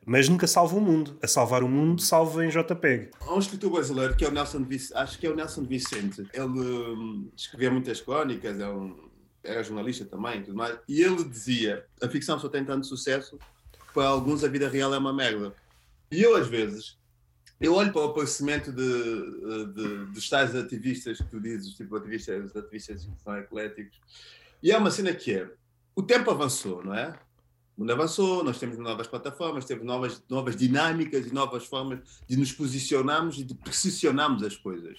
mas 0.06 0.28
nunca 0.28 0.46
salva 0.46 0.76
o 0.76 0.80
mundo. 0.80 1.18
A 1.20 1.26
salvar 1.26 1.64
o 1.64 1.68
mundo, 1.68 2.00
salva 2.00 2.46
em 2.46 2.48
JPEG. 2.48 3.10
Há 3.20 3.34
um 3.34 3.40
escritor 3.40 3.72
brasileiro 3.72 4.16
que 4.16 4.24
é 4.24 4.28
o 4.28 4.30
Nelson 4.30 4.62
Vicente, 4.62 4.96
acho 4.96 5.18
que 5.18 5.26
é 5.26 5.30
o 5.30 5.34
Nelson 5.34 5.64
Vicente. 5.64 6.28
Ele 6.32 6.46
hum, 6.46 7.28
escrevia 7.36 7.72
muitas 7.72 8.00
crónicas, 8.00 8.60
é 8.60 8.68
um, 8.68 9.08
era 9.42 9.64
jornalista 9.64 10.04
também, 10.04 10.42
tudo 10.42 10.56
mais, 10.56 10.78
e 10.88 11.02
ele 11.02 11.24
dizia: 11.24 11.84
a 12.00 12.08
ficção 12.08 12.38
só 12.38 12.48
tem 12.48 12.64
tanto 12.64 12.86
sucesso 12.86 13.36
que 13.72 13.92
para 13.92 14.06
alguns 14.06 14.44
a 14.44 14.48
vida 14.48 14.68
real 14.68 14.94
é 14.94 14.98
uma 14.98 15.12
merda. 15.12 15.52
E 16.10 16.22
eu, 16.22 16.36
às 16.36 16.46
vezes, 16.46 16.96
eu 17.60 17.74
olho 17.74 17.92
para 17.92 18.02
o 18.02 18.04
aparecimento 18.10 18.70
de, 18.70 19.72
de, 19.74 20.12
dos 20.12 20.28
tais 20.28 20.54
ativistas 20.54 21.18
que 21.18 21.28
tu 21.28 21.40
dizes, 21.40 21.74
tipo 21.74 21.96
ativistas, 21.96 22.56
ativistas 22.56 23.04
que 23.04 23.22
são 23.24 23.36
ecléticos, 23.36 24.00
e 24.62 24.70
é 24.70 24.78
uma 24.78 24.90
cena 24.92 25.12
que 25.12 25.34
é 25.34 25.50
o 25.98 26.02
tempo 26.04 26.30
avançou, 26.30 26.84
não 26.84 26.94
é? 26.94 27.08
O 27.76 27.80
mundo 27.80 27.90
avançou, 27.90 28.44
nós 28.44 28.56
temos 28.56 28.78
novas 28.78 29.08
plataformas, 29.08 29.64
temos 29.64 29.84
novas, 29.84 30.22
novas 30.28 30.54
dinâmicas 30.54 31.26
e 31.26 31.34
novas 31.34 31.64
formas 31.64 31.98
de 32.24 32.36
nos 32.36 32.52
posicionarmos 32.52 33.36
e 33.36 33.42
de 33.42 33.52
precisionarmos 33.52 34.44
as 34.44 34.56
coisas. 34.56 34.96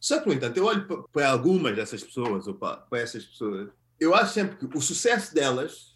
Só 0.00 0.18
que, 0.20 0.26
no 0.26 0.32
entanto, 0.32 0.56
eu 0.56 0.64
olho 0.64 1.06
para 1.12 1.28
algumas 1.28 1.76
dessas 1.76 2.02
pessoas, 2.02 2.46
ou 2.46 2.54
para, 2.54 2.86
essas 2.92 3.22
pessoas, 3.22 3.68
eu 4.00 4.14
acho 4.14 4.32
sempre 4.32 4.56
que 4.56 4.78
o 4.78 4.80
sucesso 4.80 5.34
delas 5.34 5.94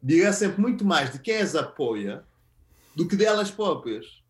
dirá 0.00 0.32
sempre 0.32 0.60
muito 0.60 0.84
mais 0.84 1.10
de 1.10 1.18
quem 1.18 1.38
as 1.38 1.56
apoia 1.56 2.24
do 2.94 3.08
que 3.08 3.16
delas 3.16 3.50
próprias. 3.50 4.22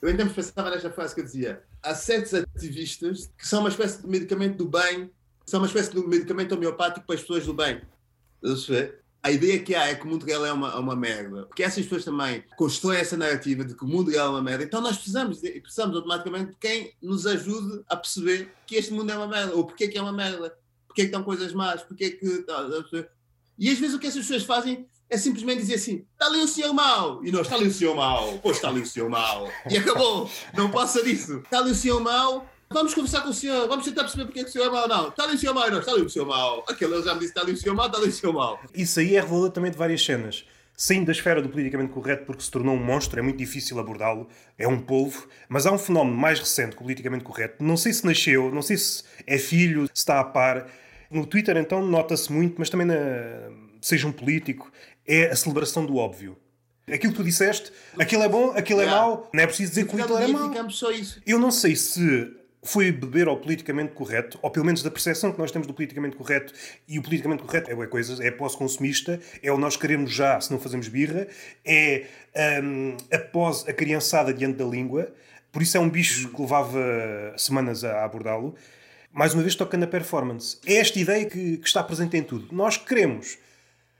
Eu 0.00 0.10
ainda 0.10 0.24
me 0.24 0.30
pensava 0.32 0.70
nesta 0.70 0.92
frase 0.92 1.12
que 1.12 1.22
eu 1.22 1.24
dizia: 1.24 1.64
há 1.82 1.92
certos 1.92 2.34
ativistas 2.34 3.32
que 3.36 3.48
são 3.48 3.58
uma 3.58 3.68
espécie 3.68 4.00
de 4.00 4.06
medicamento 4.06 4.58
do 4.58 4.68
bem, 4.68 5.10
são 5.44 5.58
uma 5.58 5.66
espécie 5.66 5.90
de 5.92 6.06
medicamento 6.06 6.54
homeopático 6.54 7.04
para 7.04 7.16
as 7.16 7.20
pessoas 7.22 7.44
do 7.44 7.52
bem. 7.52 7.82
A 9.22 9.30
ideia 9.30 9.58
que 9.58 9.74
há 9.74 9.88
é 9.88 9.94
que 9.94 10.06
o 10.06 10.08
mundo 10.08 10.24
real 10.24 10.46
é 10.46 10.52
uma, 10.52 10.78
uma 10.78 10.96
merda. 10.96 11.44
Porque 11.44 11.62
essas 11.62 11.84
pessoas 11.84 12.04
também 12.04 12.42
constroem 12.56 12.98
essa 12.98 13.16
narrativa 13.16 13.64
de 13.64 13.74
que 13.74 13.84
o 13.84 13.86
mundo 13.86 14.10
real 14.10 14.28
é 14.28 14.30
uma 14.30 14.42
merda. 14.42 14.64
Então 14.64 14.80
nós 14.80 14.96
precisamos, 14.96 15.40
precisamos 15.40 15.94
automaticamente 15.96 16.52
de 16.52 16.56
quem 16.56 16.94
nos 17.02 17.26
ajude 17.26 17.82
a 17.88 17.96
perceber 17.96 18.50
que 18.66 18.76
este 18.76 18.92
mundo 18.92 19.10
é 19.10 19.16
uma 19.16 19.28
merda. 19.28 19.54
Ou 19.54 19.64
porque 19.66 19.84
é 19.84 19.88
que 19.88 19.98
é 19.98 20.02
uma 20.02 20.12
merda. 20.12 20.56
Porque 20.86 21.02
é 21.02 21.04
que 21.04 21.08
estão 21.10 21.22
coisas 21.22 21.52
más. 21.52 21.82
Porque 21.82 22.04
é 22.04 22.10
que... 22.10 22.46
E 23.58 23.68
às 23.68 23.78
vezes 23.78 23.94
o 23.94 23.98
que 23.98 24.06
essas 24.06 24.22
pessoas 24.22 24.44
fazem 24.44 24.88
é 25.10 25.18
simplesmente 25.18 25.60
dizer 25.60 25.74
assim: 25.74 26.06
está 26.12 26.26
ali 26.26 26.40
o 26.40 26.48
senhor 26.48 26.72
mau. 26.72 27.22
E 27.22 27.30
nós, 27.30 27.42
está 27.42 27.56
ali 27.56 27.66
o 27.66 27.74
senhor 27.74 27.94
mau. 27.94 28.38
Pois 28.38 28.56
está 28.56 28.68
ali 28.68 28.80
o 28.80 28.86
senhor 28.86 29.10
mau. 29.10 29.50
E 29.70 29.76
acabou. 29.76 30.30
Não 30.54 30.70
passa 30.70 31.02
disso. 31.02 31.38
Está 31.38 31.58
ali 31.58 31.72
o 31.72 31.74
senhor 31.74 32.00
mau 32.00 32.48
Vamos 32.72 32.94
conversar 32.94 33.22
com 33.22 33.30
o 33.30 33.34
senhor, 33.34 33.66
vamos 33.66 33.84
tentar 33.84 34.02
perceber 34.02 34.26
porque 34.26 34.38
é 34.38 34.44
que 34.44 34.50
o 34.50 34.52
senhor 34.52 34.68
é 34.68 34.70
mau. 34.70 34.86
Não, 34.86 35.08
está 35.08 35.24
ali 35.24 35.34
o 35.34 35.38
senhor 35.38 35.52
mau, 35.52 35.68
não, 35.68 35.80
está 35.80 35.90
ali 35.90 36.02
o 36.02 36.08
senhor 36.08 36.24
mau. 36.24 36.64
Aquele 36.68 37.02
já 37.02 37.14
me 37.14 37.18
disse: 37.18 37.32
está 37.32 37.40
ali 37.40 37.52
o 37.52 37.56
senhor 37.56 37.74
mau, 37.74 37.86
está 37.86 37.98
ali 37.98 38.08
o 38.08 38.12
senhor 38.12 38.32
mau. 38.32 38.60
Isso 38.72 39.00
aí 39.00 39.16
é 39.16 39.20
revelador 39.20 39.50
também 39.50 39.72
de 39.72 39.76
várias 39.76 40.04
cenas. 40.04 40.44
Saindo 40.76 41.06
da 41.06 41.12
esfera 41.12 41.42
do 41.42 41.48
politicamente 41.48 41.92
correto 41.92 42.24
porque 42.26 42.44
se 42.44 42.50
tornou 42.50 42.76
um 42.76 42.82
monstro, 42.82 43.18
é 43.18 43.22
muito 43.22 43.38
difícil 43.38 43.78
abordá-lo, 43.80 44.28
é 44.56 44.68
um 44.68 44.80
polvo, 44.80 45.26
mas 45.48 45.66
há 45.66 45.72
um 45.72 45.78
fenómeno 45.78 46.16
mais 46.16 46.38
recente 46.38 46.76
que 46.76 46.76
o 46.76 46.84
politicamente 46.84 47.24
correto, 47.24 47.62
não 47.62 47.76
sei 47.76 47.92
se 47.92 48.06
nasceu, 48.06 48.54
não 48.54 48.62
sei 48.62 48.76
se 48.76 49.02
é 49.26 49.36
filho, 49.36 49.86
se 49.86 49.96
está 49.96 50.20
a 50.20 50.24
par, 50.24 50.68
No 51.10 51.26
Twitter, 51.26 51.56
então, 51.56 51.84
nota-se 51.84 52.32
muito, 52.32 52.54
mas 52.56 52.70
também 52.70 52.86
na, 52.86 52.94
seja 53.82 54.06
um 54.06 54.12
político, 54.12 54.70
é 55.04 55.26
a 55.26 55.34
celebração 55.34 55.84
do 55.84 55.96
óbvio. 55.96 56.38
Aquilo 56.88 57.12
que 57.12 57.18
tu 57.18 57.24
disseste, 57.24 57.72
aquilo 57.98 58.22
é 58.22 58.28
bom, 58.28 58.52
aquilo 58.52 58.80
é 58.80 58.84
Yeah. 58.84 59.02
mau, 59.02 59.30
não 59.34 59.42
é 59.42 59.46
preciso 59.46 59.70
dizer 59.70 59.86
que 59.86 59.94
o 59.94 59.98
Hitler 59.98 60.22
é 60.22 60.26
mau. 60.28 60.52
Eu 61.26 61.38
não 61.38 61.50
sei 61.50 61.74
se 61.74 62.39
foi 62.62 62.92
beber 62.92 63.26
ao 63.26 63.36
politicamente 63.36 63.92
correto, 63.92 64.38
ou 64.42 64.50
pelo 64.50 64.66
menos 64.66 64.82
da 64.82 64.90
percepção 64.90 65.32
que 65.32 65.38
nós 65.38 65.50
temos 65.50 65.66
do 65.66 65.72
politicamente 65.72 66.16
correto, 66.16 66.52
e 66.86 66.98
o 66.98 67.02
politicamente 67.02 67.42
correto 67.42 67.70
é 67.70 67.74
boa 67.74 67.86
coisa, 67.86 68.22
é 68.24 68.30
pós-consumista, 68.30 69.18
é 69.42 69.50
o 69.50 69.56
nós 69.56 69.76
queremos 69.76 70.12
já, 70.12 70.40
se 70.40 70.50
não 70.50 70.60
fazemos 70.60 70.88
birra, 70.88 71.26
é 71.64 72.06
hum, 72.62 72.96
após 73.10 73.66
a 73.68 73.72
criançada 73.72 74.32
diante 74.32 74.58
da 74.58 74.64
língua, 74.64 75.12
por 75.52 75.62
isso 75.62 75.76
é 75.76 75.80
um 75.80 75.88
bicho 75.88 76.28
que 76.28 76.40
levava 76.40 76.80
semanas 77.36 77.82
a 77.82 78.04
abordá-lo. 78.04 78.54
Mais 79.12 79.34
uma 79.34 79.42
vez 79.42 79.56
toca 79.56 79.76
na 79.76 79.86
performance. 79.86 80.58
É 80.64 80.74
esta 80.74 80.98
ideia 80.98 81.24
que, 81.24 81.56
que 81.56 81.66
está 81.66 81.82
presente 81.82 82.16
em 82.16 82.22
tudo. 82.22 82.54
Nós 82.54 82.76
queremos 82.76 83.36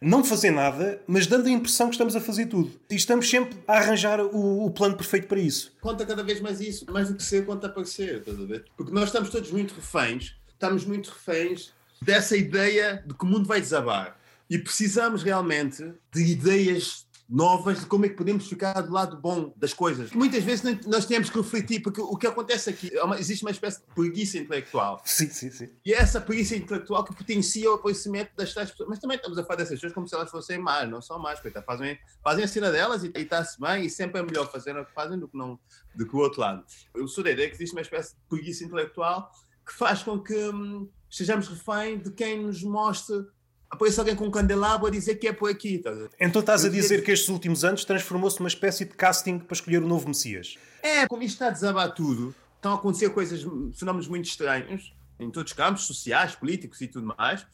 não 0.00 0.24
fazer 0.24 0.50
nada, 0.50 1.02
mas 1.06 1.26
dando 1.26 1.46
a 1.46 1.50
impressão 1.50 1.88
que 1.88 1.94
estamos 1.94 2.16
a 2.16 2.20
fazer 2.20 2.46
tudo. 2.46 2.72
E 2.88 2.94
estamos 2.94 3.28
sempre 3.28 3.58
a 3.68 3.74
arranjar 3.74 4.20
o, 4.20 4.64
o 4.64 4.70
plano 4.70 4.96
perfeito 4.96 5.26
para 5.28 5.38
isso. 5.38 5.72
Conta 5.80 6.06
cada 6.06 6.22
vez 6.22 6.40
mais 6.40 6.60
isso, 6.60 6.90
mais 6.90 7.08
do 7.08 7.14
que 7.14 7.22
ser, 7.22 7.44
conta 7.44 7.66
aparecer, 7.66 8.18
estás 8.18 8.40
a 8.40 8.44
ver? 8.44 8.64
Porque 8.76 8.92
nós 8.92 9.04
estamos 9.04 9.28
todos 9.28 9.50
muito 9.50 9.74
reféns, 9.74 10.36
estamos 10.48 10.84
muito 10.84 11.10
reféns 11.10 11.72
dessa 12.00 12.36
ideia 12.36 13.04
de 13.06 13.12
que 13.12 13.24
o 13.24 13.28
mundo 13.28 13.46
vai 13.46 13.60
desabar. 13.60 14.18
E 14.48 14.58
precisamos 14.58 15.22
realmente 15.22 15.92
de 16.12 16.22
ideias 16.22 17.06
novas 17.30 17.80
de 17.80 17.86
como 17.86 18.04
é 18.04 18.08
que 18.08 18.16
podemos 18.16 18.48
ficar 18.48 18.80
do 18.80 18.92
lado 18.92 19.16
bom 19.16 19.52
das 19.56 19.72
coisas. 19.72 20.10
Muitas 20.10 20.42
vezes 20.42 20.64
nós 20.86 21.06
temos 21.06 21.30
que 21.30 21.38
refletir, 21.38 21.80
porque 21.80 22.00
o 22.00 22.16
que 22.16 22.26
acontece 22.26 22.68
aqui, 22.70 22.90
é 22.92 23.04
uma- 23.04 23.18
existe 23.20 23.44
uma 23.44 23.52
espécie 23.52 23.78
de 23.80 23.86
preguiça 23.94 24.36
intelectual. 24.38 25.00
Sim, 25.04 25.28
sim, 25.30 25.48
sim. 25.50 25.68
E 25.86 25.92
é 25.94 25.98
essa 25.98 26.20
preguiça 26.20 26.56
intelectual 26.56 27.04
que 27.04 27.14
potencia 27.14 27.70
o 27.72 27.78
conhecimento 27.78 28.32
das 28.36 28.52
tais 28.52 28.70
pessoas. 28.72 28.88
Mas 28.88 28.98
também 28.98 29.16
estamos 29.16 29.38
a 29.38 29.44
falar 29.44 29.56
dessas 29.58 29.74
pessoas 29.76 29.92
como 29.92 30.08
se 30.08 30.14
elas 30.16 30.28
fossem 30.30 30.58
más, 30.58 30.90
não 30.90 31.00
são 31.00 31.20
más, 31.20 31.38
coitado. 31.38 31.64
Fazem, 31.64 31.96
fazem 32.22 32.44
a 32.44 32.48
cena 32.48 32.70
delas 32.72 33.04
e 33.04 33.12
está-se 33.14 33.60
bem, 33.60 33.86
e 33.86 33.90
sempre 33.90 34.20
é 34.20 34.24
melhor 34.24 34.50
fazer 34.50 34.76
o 34.76 34.84
que 34.84 34.92
fazem 34.92 35.16
do 35.16 35.28
que, 35.28 35.36
não, 35.36 35.56
do 35.94 36.06
que 36.06 36.16
o 36.16 36.18
outro 36.18 36.40
lado. 36.40 36.64
Eu 36.94 37.06
sou 37.06 37.22
da 37.22 37.30
ideia 37.30 37.48
que 37.48 37.54
existe 37.54 37.72
uma 37.76 37.82
espécie 37.82 38.14
de 38.14 38.20
preguiça 38.28 38.64
intelectual 38.64 39.30
que 39.64 39.72
faz 39.72 40.02
com 40.02 40.18
que 40.18 40.34
hum, 40.34 40.88
estejamos 41.08 41.46
refém 41.46 41.96
de 41.98 42.10
quem 42.10 42.42
nos 42.44 42.60
mostre. 42.64 43.24
Aparece 43.70 44.00
alguém 44.00 44.16
com 44.16 44.26
um 44.26 44.30
candelabro 44.30 44.86
a 44.88 44.90
dizer 44.90 45.14
que 45.14 45.28
é 45.28 45.32
por 45.32 45.48
aqui. 45.48 45.80
Então 46.18 46.40
estás 46.40 46.64
a 46.64 46.68
dizer- 46.68 47.04
que 47.04 47.12
estes 47.12 47.28
últimos 47.28 47.64
anos 47.64 47.84
transformou-se 47.84 48.38
numa 48.40 48.48
espécie 48.48 48.84
de 48.84 48.92
casting 48.94 49.38
para 49.38 49.54
escolher 49.54 49.82
o 49.82 49.86
novo 49.86 50.08
Messias. 50.08 50.56
É, 50.82 51.06
como 51.06 51.22
isto 51.22 51.34
está 51.34 51.46
a 51.48 51.50
desabar 51.50 51.94
tudo, 51.94 52.34
estão 52.56 52.72
a 52.72 52.74
acontecer 52.74 53.10
coisas, 53.10 53.42
fenómenos 53.74 54.08
muito 54.08 54.24
estranhos, 54.26 54.92
em 55.20 55.30
todos 55.30 55.52
os 55.52 55.56
campos, 55.56 55.84
sociais, 55.84 56.34
políticos 56.34 56.80
e 56.80 56.88
tudo 56.88 57.14
mais. 57.16 57.46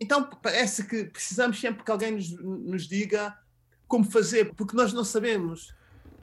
Então 0.00 0.24
parece 0.42 0.84
que 0.84 1.04
precisamos 1.04 1.60
sempre 1.60 1.84
que 1.84 1.90
alguém 1.90 2.12
nos, 2.12 2.30
nos 2.30 2.88
diga 2.88 3.36
como 3.86 4.10
fazer, 4.10 4.54
porque 4.54 4.74
nós 4.74 4.92
não 4.94 5.04
sabemos. 5.04 5.74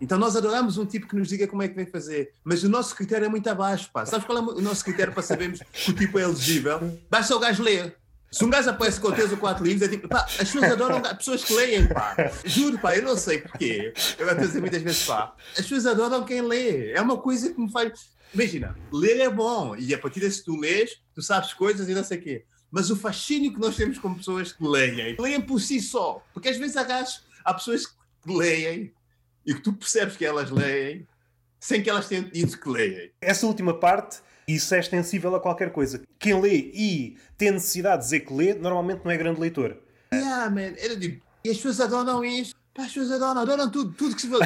Então 0.01 0.17
nós 0.17 0.35
adoramos 0.35 0.77
um 0.79 0.85
tipo 0.85 1.07
que 1.07 1.15
nos 1.15 1.27
diga 1.27 1.47
como 1.47 1.61
é 1.61 1.67
que 1.67 1.75
vem 1.75 1.85
fazer, 1.85 2.33
mas 2.43 2.63
o 2.63 2.69
nosso 2.69 2.95
critério 2.95 3.25
é 3.25 3.29
muito 3.29 3.47
abaixo, 3.49 3.89
pá. 3.93 4.03
Sabes 4.05 4.25
qual 4.25 4.37
é 4.39 4.41
o 4.41 4.61
nosso 4.61 4.83
critério 4.83 5.13
para 5.13 5.21
sabermos 5.21 5.59
que 5.71 5.91
o 5.91 5.93
tipo 5.93 6.17
é 6.17 6.23
elegível? 6.23 6.99
Basta 7.09 7.35
o 7.35 7.39
gajo 7.39 7.61
ler. 7.61 7.95
Se 8.29 8.43
um 8.43 8.49
gajo 8.49 8.69
aparece 8.69 8.99
com 8.99 9.11
três 9.11 9.31
ou 9.31 9.37
quatro 9.37 9.63
livros, 9.63 9.87
é 9.87 9.91
tipo, 9.91 10.07
pá, 10.07 10.23
as 10.25 10.35
pessoas 10.37 10.63
adoram 10.71 11.01
pessoas 11.15 11.43
que 11.45 11.53
leem, 11.53 11.87
pá. 11.87 12.15
Juro, 12.45 12.77
pá, 12.79 12.95
eu 12.95 13.03
não 13.03 13.15
sei 13.15 13.39
porquê. 13.39 13.93
Eu 13.95 14.27
estou 14.27 14.29
a 14.29 14.33
dizer 14.33 14.59
muitas 14.59 14.81
vezes, 14.81 15.05
pá, 15.05 15.33
as 15.51 15.61
pessoas 15.61 15.85
adoram 15.85 16.23
quem 16.25 16.41
lê. 16.41 16.91
É 16.91 17.01
uma 17.01 17.17
coisa 17.17 17.53
que 17.53 17.59
me 17.59 17.71
faz. 17.71 18.09
Imagina, 18.33 18.75
ler 18.91 19.19
é 19.21 19.29
bom, 19.29 19.75
e 19.77 19.93
a 19.93 19.97
partir 19.97 20.19
desse 20.19 20.43
tu 20.43 20.59
lês, 20.59 20.99
tu 21.15 21.21
sabes 21.21 21.53
coisas 21.53 21.87
e 21.87 21.93
não 21.93 22.03
sei 22.03 22.17
o 22.17 22.21
quê. 22.21 22.45
Mas 22.69 22.89
o 22.91 22.95
fascínio 22.97 23.53
que 23.53 23.59
nós 23.61 23.77
temos 23.77 23.97
com 23.97 24.13
pessoas 24.13 24.51
que 24.51 24.61
leem, 24.67 25.15
leem 25.17 25.39
por 25.41 25.59
si 25.61 25.79
só. 25.79 26.21
Porque 26.33 26.49
às 26.49 26.57
vezes 26.57 26.75
há, 26.75 26.83
gajos- 26.83 27.21
há 27.45 27.53
pessoas 27.53 27.85
que 27.85 27.93
leem 28.25 28.91
e 29.45 29.53
que 29.53 29.61
tu 29.61 29.71
percebes 29.71 30.17
que 30.17 30.25
elas 30.25 30.51
leem 30.51 31.07
sem 31.61 31.81
que 31.81 31.89
elas 31.89 32.07
tenham 32.09 32.25
dito 32.25 32.59
que 32.59 32.67
leem. 32.69 33.09
Essa 33.21 33.47
última 33.47 33.79
parte, 33.79 34.17
isso 34.47 34.73
é 34.73 34.79
extensível 34.79 35.35
a 35.35 35.39
qualquer 35.39 35.71
coisa. 35.71 36.01
Quem 36.17 36.39
lê 36.39 36.71
e 36.73 37.17
tem 37.37 37.51
necessidade 37.51 37.97
de 37.97 38.03
dizer 38.05 38.19
que 38.21 38.33
lê, 38.33 38.53
normalmente 38.53 39.01
não 39.03 39.11
é 39.11 39.17
grande 39.17 39.41
leitor. 39.41 39.77
Yeah, 40.13 40.49
man. 40.49 40.73
Era 40.77 40.97
tipo, 40.97 41.21
e 41.43 41.49
as 41.49 41.57
pessoas 41.57 41.81
adoram 41.81 42.23
isto. 42.23 42.55
Pá, 42.73 42.83
as 42.83 42.93
pessoas 42.93 43.11
adoram, 43.11 43.41
adoram 43.41 43.69
tudo, 43.69 43.91
tudo 43.93 44.15
que 44.15 44.21
se 44.21 44.27
vê. 44.27 44.37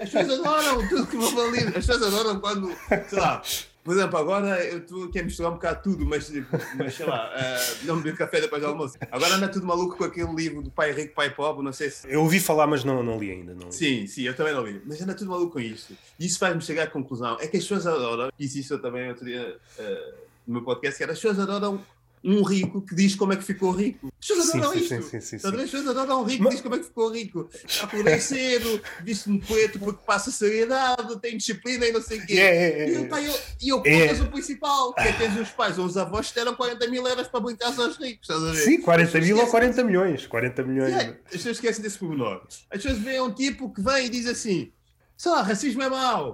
As 0.00 0.10
pessoas 0.10 0.40
adoram 0.40 0.88
tudo 0.88 1.06
que 1.06 1.16
livre. 1.16 1.78
As 1.78 1.86
pessoas 1.86 2.02
adoram 2.02 2.40
quando, 2.40 2.74
sei 3.08 3.18
lá, 3.18 3.42
por 3.88 3.96
exemplo, 3.96 4.18
agora 4.18 4.62
eu 4.66 4.80
estou 4.80 5.04
a 5.04 5.22
misturar 5.22 5.50
um 5.50 5.54
bocado 5.54 5.82
tudo, 5.82 6.04
mas, 6.04 6.30
mas 6.76 6.92
sei 6.92 7.06
lá, 7.06 7.32
eh, 7.34 7.74
não 7.84 7.96
beber 7.96 8.18
café 8.18 8.38
depois 8.38 8.60
do 8.60 8.68
almoço. 8.68 8.98
Agora 9.10 9.36
anda 9.36 9.48
tudo 9.48 9.66
maluco 9.66 9.96
com 9.96 10.04
aquele 10.04 10.30
livro 10.34 10.60
do 10.60 10.70
pai 10.70 10.92
rico, 10.92 11.14
pai 11.14 11.34
pobre, 11.34 11.64
não 11.64 11.72
sei 11.72 11.88
se. 11.88 12.06
Eu 12.06 12.20
ouvi 12.20 12.38
falar, 12.38 12.66
mas 12.66 12.84
não, 12.84 13.02
não 13.02 13.18
li 13.18 13.30
ainda. 13.30 13.54
Não. 13.54 13.72
Sim, 13.72 14.06
sim, 14.06 14.24
eu 14.24 14.36
também 14.36 14.52
não 14.52 14.62
li. 14.62 14.82
Mas 14.84 15.00
anda 15.00 15.14
tudo 15.14 15.30
maluco 15.30 15.54
com 15.54 15.60
isto. 15.60 15.96
E 16.20 16.26
isso 16.26 16.38
faz-me 16.38 16.60
chegar 16.60 16.82
à 16.82 16.86
conclusão. 16.86 17.38
É 17.40 17.46
que 17.46 17.56
as 17.56 17.62
pessoas 17.62 17.86
adoram, 17.86 18.30
e 18.38 18.44
isso 18.44 18.74
eu 18.74 18.78
também 18.78 19.08
outro 19.08 19.24
dia 19.24 19.56
eh, 19.78 20.14
no 20.46 20.56
meu 20.56 20.62
podcast, 20.64 20.98
que 20.98 21.02
era 21.02 21.12
as 21.12 21.18
pessoas 21.18 21.40
adoram 21.40 21.80
um 22.24 22.42
rico 22.42 22.82
que 22.82 22.94
diz 22.94 23.14
como 23.14 23.32
é 23.32 23.36
que 23.36 23.42
ficou 23.44 23.70
rico. 23.70 24.08
As 24.20 24.26
pessoas 24.26 24.46
Sim, 24.48 24.58
adoram 24.58 24.72
sim, 24.72 24.96
isto. 24.96 25.50
pessoas 25.52 25.86
adoram 25.88 26.20
um 26.22 26.24
rico 26.24 26.44
que 26.44 26.50
diz 26.50 26.60
como 26.60 26.74
é 26.74 26.78
que 26.78 26.84
ficou 26.84 27.10
rico. 27.12 27.48
Acordei 27.82 28.20
cedo, 28.20 28.82
viste-me 29.02 29.38
preto 29.40 29.78
porque 29.78 30.02
passa 30.04 30.30
seriedade, 30.30 31.18
tem 31.20 31.36
disciplina 31.36 31.86
e 31.86 31.92
não 31.92 32.02
sei 32.02 32.18
o 32.18 32.26
quê. 32.26 32.34
É, 32.34 32.44
é, 32.44 32.80
é, 32.84 32.90
E 32.90 32.94
eu, 32.94 33.08
pá, 33.08 33.20
eu, 33.22 33.34
e 33.60 33.68
eu 33.68 33.82
É. 33.84 34.08
contas 34.08 34.20
o 34.20 34.30
principal, 34.30 34.92
que 34.94 35.00
é 35.00 35.12
tens 35.12 35.36
uns 35.36 35.50
pais 35.50 35.78
ou 35.78 35.84
uns 35.86 35.96
avós 35.96 36.28
que 36.28 36.34
deram 36.34 36.54
40 36.54 36.86
mil 36.88 37.06
euros 37.06 37.28
para 37.28 37.40
brincar 37.40 37.66
aos 37.78 37.96
ricos, 37.96 38.28
estás 38.28 38.42
a 38.42 38.52
ver? 38.52 38.62
Sim, 38.64 38.80
40 38.80 39.04
As 39.04 39.12
pessoas 39.12 39.24
mil 39.26 39.36
ou 39.36 39.42
esquecem 39.44 39.60
40 39.60 39.84
milhões. 39.84 40.26
40 40.26 40.62
milhões. 40.64 40.90
Yeah, 40.90 41.16
as 41.26 41.30
pessoas 41.32 41.56
esquecem 41.56 41.82
desse 41.82 41.98
pormenor. 41.98 42.42
As 42.70 42.82
pessoas 42.82 42.98
veem 42.98 43.20
um 43.20 43.32
tipo 43.32 43.72
que 43.72 43.80
vem 43.80 44.06
e 44.06 44.08
diz 44.08 44.26
assim: 44.26 44.72
sei 45.16 45.32
lá, 45.32 45.42
racismo 45.42 45.82
é 45.82 45.88
mau, 45.88 46.32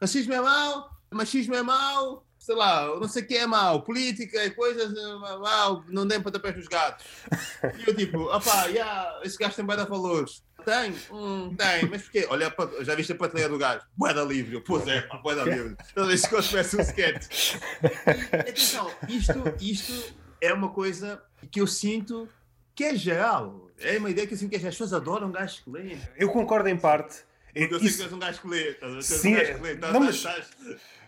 racismo 0.00 0.32
é 0.32 0.40
mau, 0.40 0.90
machismo 1.12 1.54
é 1.54 1.62
mau, 1.62 2.26
sei 2.42 2.56
lá, 2.56 2.86
não 2.98 3.08
sei 3.08 3.22
o 3.22 3.26
que 3.26 3.36
é 3.36 3.46
mau, 3.46 3.82
política 3.82 4.44
e 4.44 4.50
coisas 4.50 4.92
é 4.96 5.16
mau, 5.38 5.84
não 5.88 6.04
deem 6.06 6.20
pontapés 6.20 6.56
nos 6.56 6.66
gatos. 6.66 7.06
E 7.78 7.88
eu 7.88 7.94
tipo, 7.96 8.22
opá, 8.34 8.66
yeah, 8.66 9.20
esse 9.22 9.38
gajo 9.38 9.54
tem 9.54 9.64
bué 9.64 9.76
de 9.76 9.84
valores. 9.88 10.42
Tem? 10.64 10.92
Hum, 11.10 11.54
tem, 11.56 11.88
mas 11.88 12.02
porquê? 12.02 12.26
Olha, 12.28 12.52
já 12.80 12.94
viste 12.96 13.12
a 13.12 13.14
prateleira 13.16 13.48
do 13.48 13.58
gajo? 13.58 13.82
Bué 13.96 14.12
da 14.12 14.24
livre. 14.24 14.54
Eu, 14.56 14.60
Pois 14.62 14.86
é, 14.88 15.02
pá, 15.02 15.18
bué 15.18 15.34
da 15.36 15.44
livre. 15.44 15.76
Então, 15.92 16.10
esse 16.10 16.28
coisa 16.28 16.48
parece 16.50 16.76
um 16.76 16.80
sketch. 16.80 17.54
Atenção, 18.38 18.90
isto, 19.08 19.54
isto 19.60 20.14
é 20.40 20.52
uma 20.52 20.68
coisa 20.70 21.22
que 21.50 21.60
eu 21.60 21.66
sinto 21.66 22.28
que 22.74 22.84
é 22.84 22.96
geral. 22.96 23.68
É 23.78 23.98
uma 23.98 24.10
ideia 24.10 24.26
que 24.26 24.34
eu 24.34 24.38
sinto 24.38 24.50
que 24.50 24.56
as 24.56 24.62
pessoas 24.62 24.92
adoram 24.92 25.30
gajos 25.30 25.60
que 25.60 25.70
leem. 25.70 26.00
Eu 26.16 26.28
concordo 26.30 26.68
em 26.68 26.76
parte. 26.76 27.18
Porque 27.54 27.74
eu 27.74 27.78
sei 27.80 27.80
que 27.80 27.86
Isso- 27.86 27.98
tu 27.98 28.02
és 28.04 28.12
um 28.14 28.18
gajo 28.18 28.40
que 28.40 28.48
lê. 28.48 28.70
Estás 28.70 28.94
a 28.96 29.02
Sim, 29.02 29.28
um 29.32 29.36
gajo 29.36 29.50
é- 29.50 29.54
que 29.54 29.62
lê. 29.62 29.72
Estás, 29.74 29.92
não, 29.92 30.00
mas- 30.00 30.14
estás, 30.14 30.46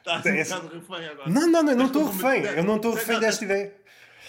estás 0.04 0.26
um 0.26 0.58
bocado 0.58 0.78
refém 0.78 1.08
agora. 1.08 1.30
Não, 1.30 1.50
não, 1.50 1.62
não, 1.62 1.73
eu 1.73 1.76
não 1.78 1.87
estou 1.87 2.04
refém. 2.11 2.44
Eu 2.44 2.64
não 2.64 2.76
estou 2.76 2.94
refém 2.94 3.20
desta 3.20 3.44
ideia. 3.44 3.73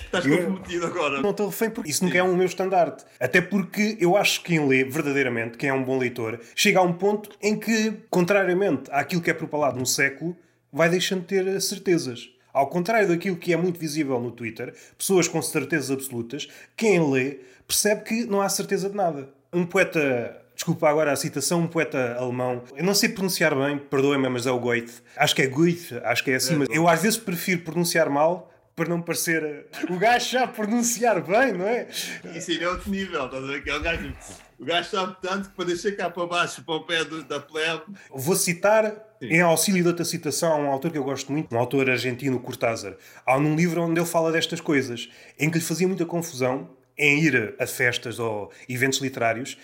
Estás 0.01 0.25
comprometido 0.25 0.85
agora. 0.85 1.21
Não 1.21 1.31
estou 1.31 1.47
refém 1.47 1.69
porque 1.69 1.89
isso 1.89 2.03
nunca 2.03 2.17
é 2.17 2.23
o 2.23 2.35
meu 2.35 2.45
estandarte. 2.45 3.05
Até 3.19 3.41
porque 3.41 3.97
eu 3.99 4.15
acho 4.15 4.41
que 4.41 4.47
quem 4.47 4.67
lê 4.67 4.83
verdadeiramente, 4.83 5.57
quem 5.57 5.69
é 5.69 5.73
um 5.73 5.83
bom 5.83 5.97
leitor, 5.97 6.39
chega 6.55 6.79
a 6.79 6.81
um 6.81 6.93
ponto 6.93 7.29
em 7.41 7.59
que, 7.59 7.93
contrariamente 8.09 8.89
àquilo 8.91 9.21
que 9.21 9.29
é 9.29 9.33
propalado 9.33 9.77
no 9.77 9.85
século, 9.85 10.35
vai 10.71 10.89
deixando 10.89 11.21
de 11.21 11.27
ter 11.27 11.61
certezas. 11.61 12.29
Ao 12.53 12.67
contrário 12.67 13.07
daquilo 13.07 13.35
que 13.35 13.51
é 13.51 13.57
muito 13.57 13.77
visível 13.79 14.19
no 14.19 14.31
Twitter, 14.31 14.73
pessoas 14.97 15.27
com 15.27 15.41
certezas 15.41 15.91
absolutas, 15.91 16.47
quem 16.75 17.11
lê 17.11 17.39
percebe 17.67 18.03
que 18.03 18.25
não 18.25 18.41
há 18.41 18.47
certeza 18.47 18.89
de 18.89 18.95
nada. 18.95 19.29
Um 19.51 19.65
poeta, 19.65 20.41
desculpa 20.55 20.89
agora 20.89 21.11
a 21.11 21.15
citação, 21.15 21.61
um 21.61 21.67
poeta 21.67 22.15
alemão, 22.17 22.63
eu 22.75 22.83
não 22.83 22.95
sei 22.95 23.09
pronunciar 23.09 23.53
bem, 23.55 23.77
perdoem-me, 23.77 24.29
mas 24.29 24.47
é 24.47 24.51
o 24.51 24.59
Goethe. 24.59 24.93
Acho 25.17 25.35
que 25.35 25.41
é 25.41 25.47
Goethe, 25.47 25.95
acho 26.03 26.23
que 26.23 26.31
é 26.31 26.35
assim, 26.35 26.55
mas 26.55 26.67
eu 26.71 26.87
às 26.87 27.01
vezes 27.01 27.17
prefiro 27.17 27.61
pronunciar 27.61 28.09
mal 28.09 28.51
para 28.75 28.89
não 28.89 29.01
parecer 29.01 29.67
o 29.89 29.97
gajo 29.97 30.31
já 30.31 30.45
pronunciar 30.47 31.21
bem, 31.21 31.53
não 31.53 31.65
é? 31.65 31.87
Isso 32.35 32.51
aí 32.51 32.61
é 32.61 32.67
outro 32.67 32.89
nível. 32.91 33.25
Estás 33.25 33.41
a 33.43 33.47
ver? 33.47 33.63
É 33.65 33.73
o 33.75 33.79
gajo. 33.81 34.13
O 34.59 34.65
gajo 34.65 34.89
sabe 34.89 35.15
tanto 35.21 35.49
que 35.49 35.55
para 35.55 35.65
deixar 35.65 35.91
cá 35.93 36.09
para 36.09 36.25
baixo, 36.27 36.61
para 36.63 36.75
o 36.75 36.83
pé 36.85 37.03
do- 37.05 37.23
da 37.23 37.39
plebe. 37.39 37.83
Vou 38.13 38.35
citar, 38.35 38.93
em 39.21 39.39
auxílio 39.41 39.81
de 39.81 39.87
outra 39.87 40.03
citação, 40.03 40.61
um 40.61 40.71
autor 40.71 40.91
que 40.91 40.97
eu 40.97 41.03
gosto 41.05 41.31
muito, 41.31 41.53
um 41.55 41.57
autor 41.59 41.89
argentino, 41.89 42.37
Cortázar. 42.39 42.95
Há 43.25 43.37
um 43.37 43.55
livro 43.55 43.81
onde 43.81 43.99
ele 43.99 44.07
fala 44.07 44.29
destas 44.31 44.59
coisas, 44.59 45.09
em 45.39 45.49
que 45.49 45.57
lhe 45.57 45.63
fazia 45.63 45.87
muita 45.87 46.05
confusão 46.05 46.69
em 46.97 47.21
ir 47.23 47.55
a 47.59 47.67
festas 47.67 48.19
ou 48.19 48.51
eventos 48.69 48.99
literários 48.99 49.57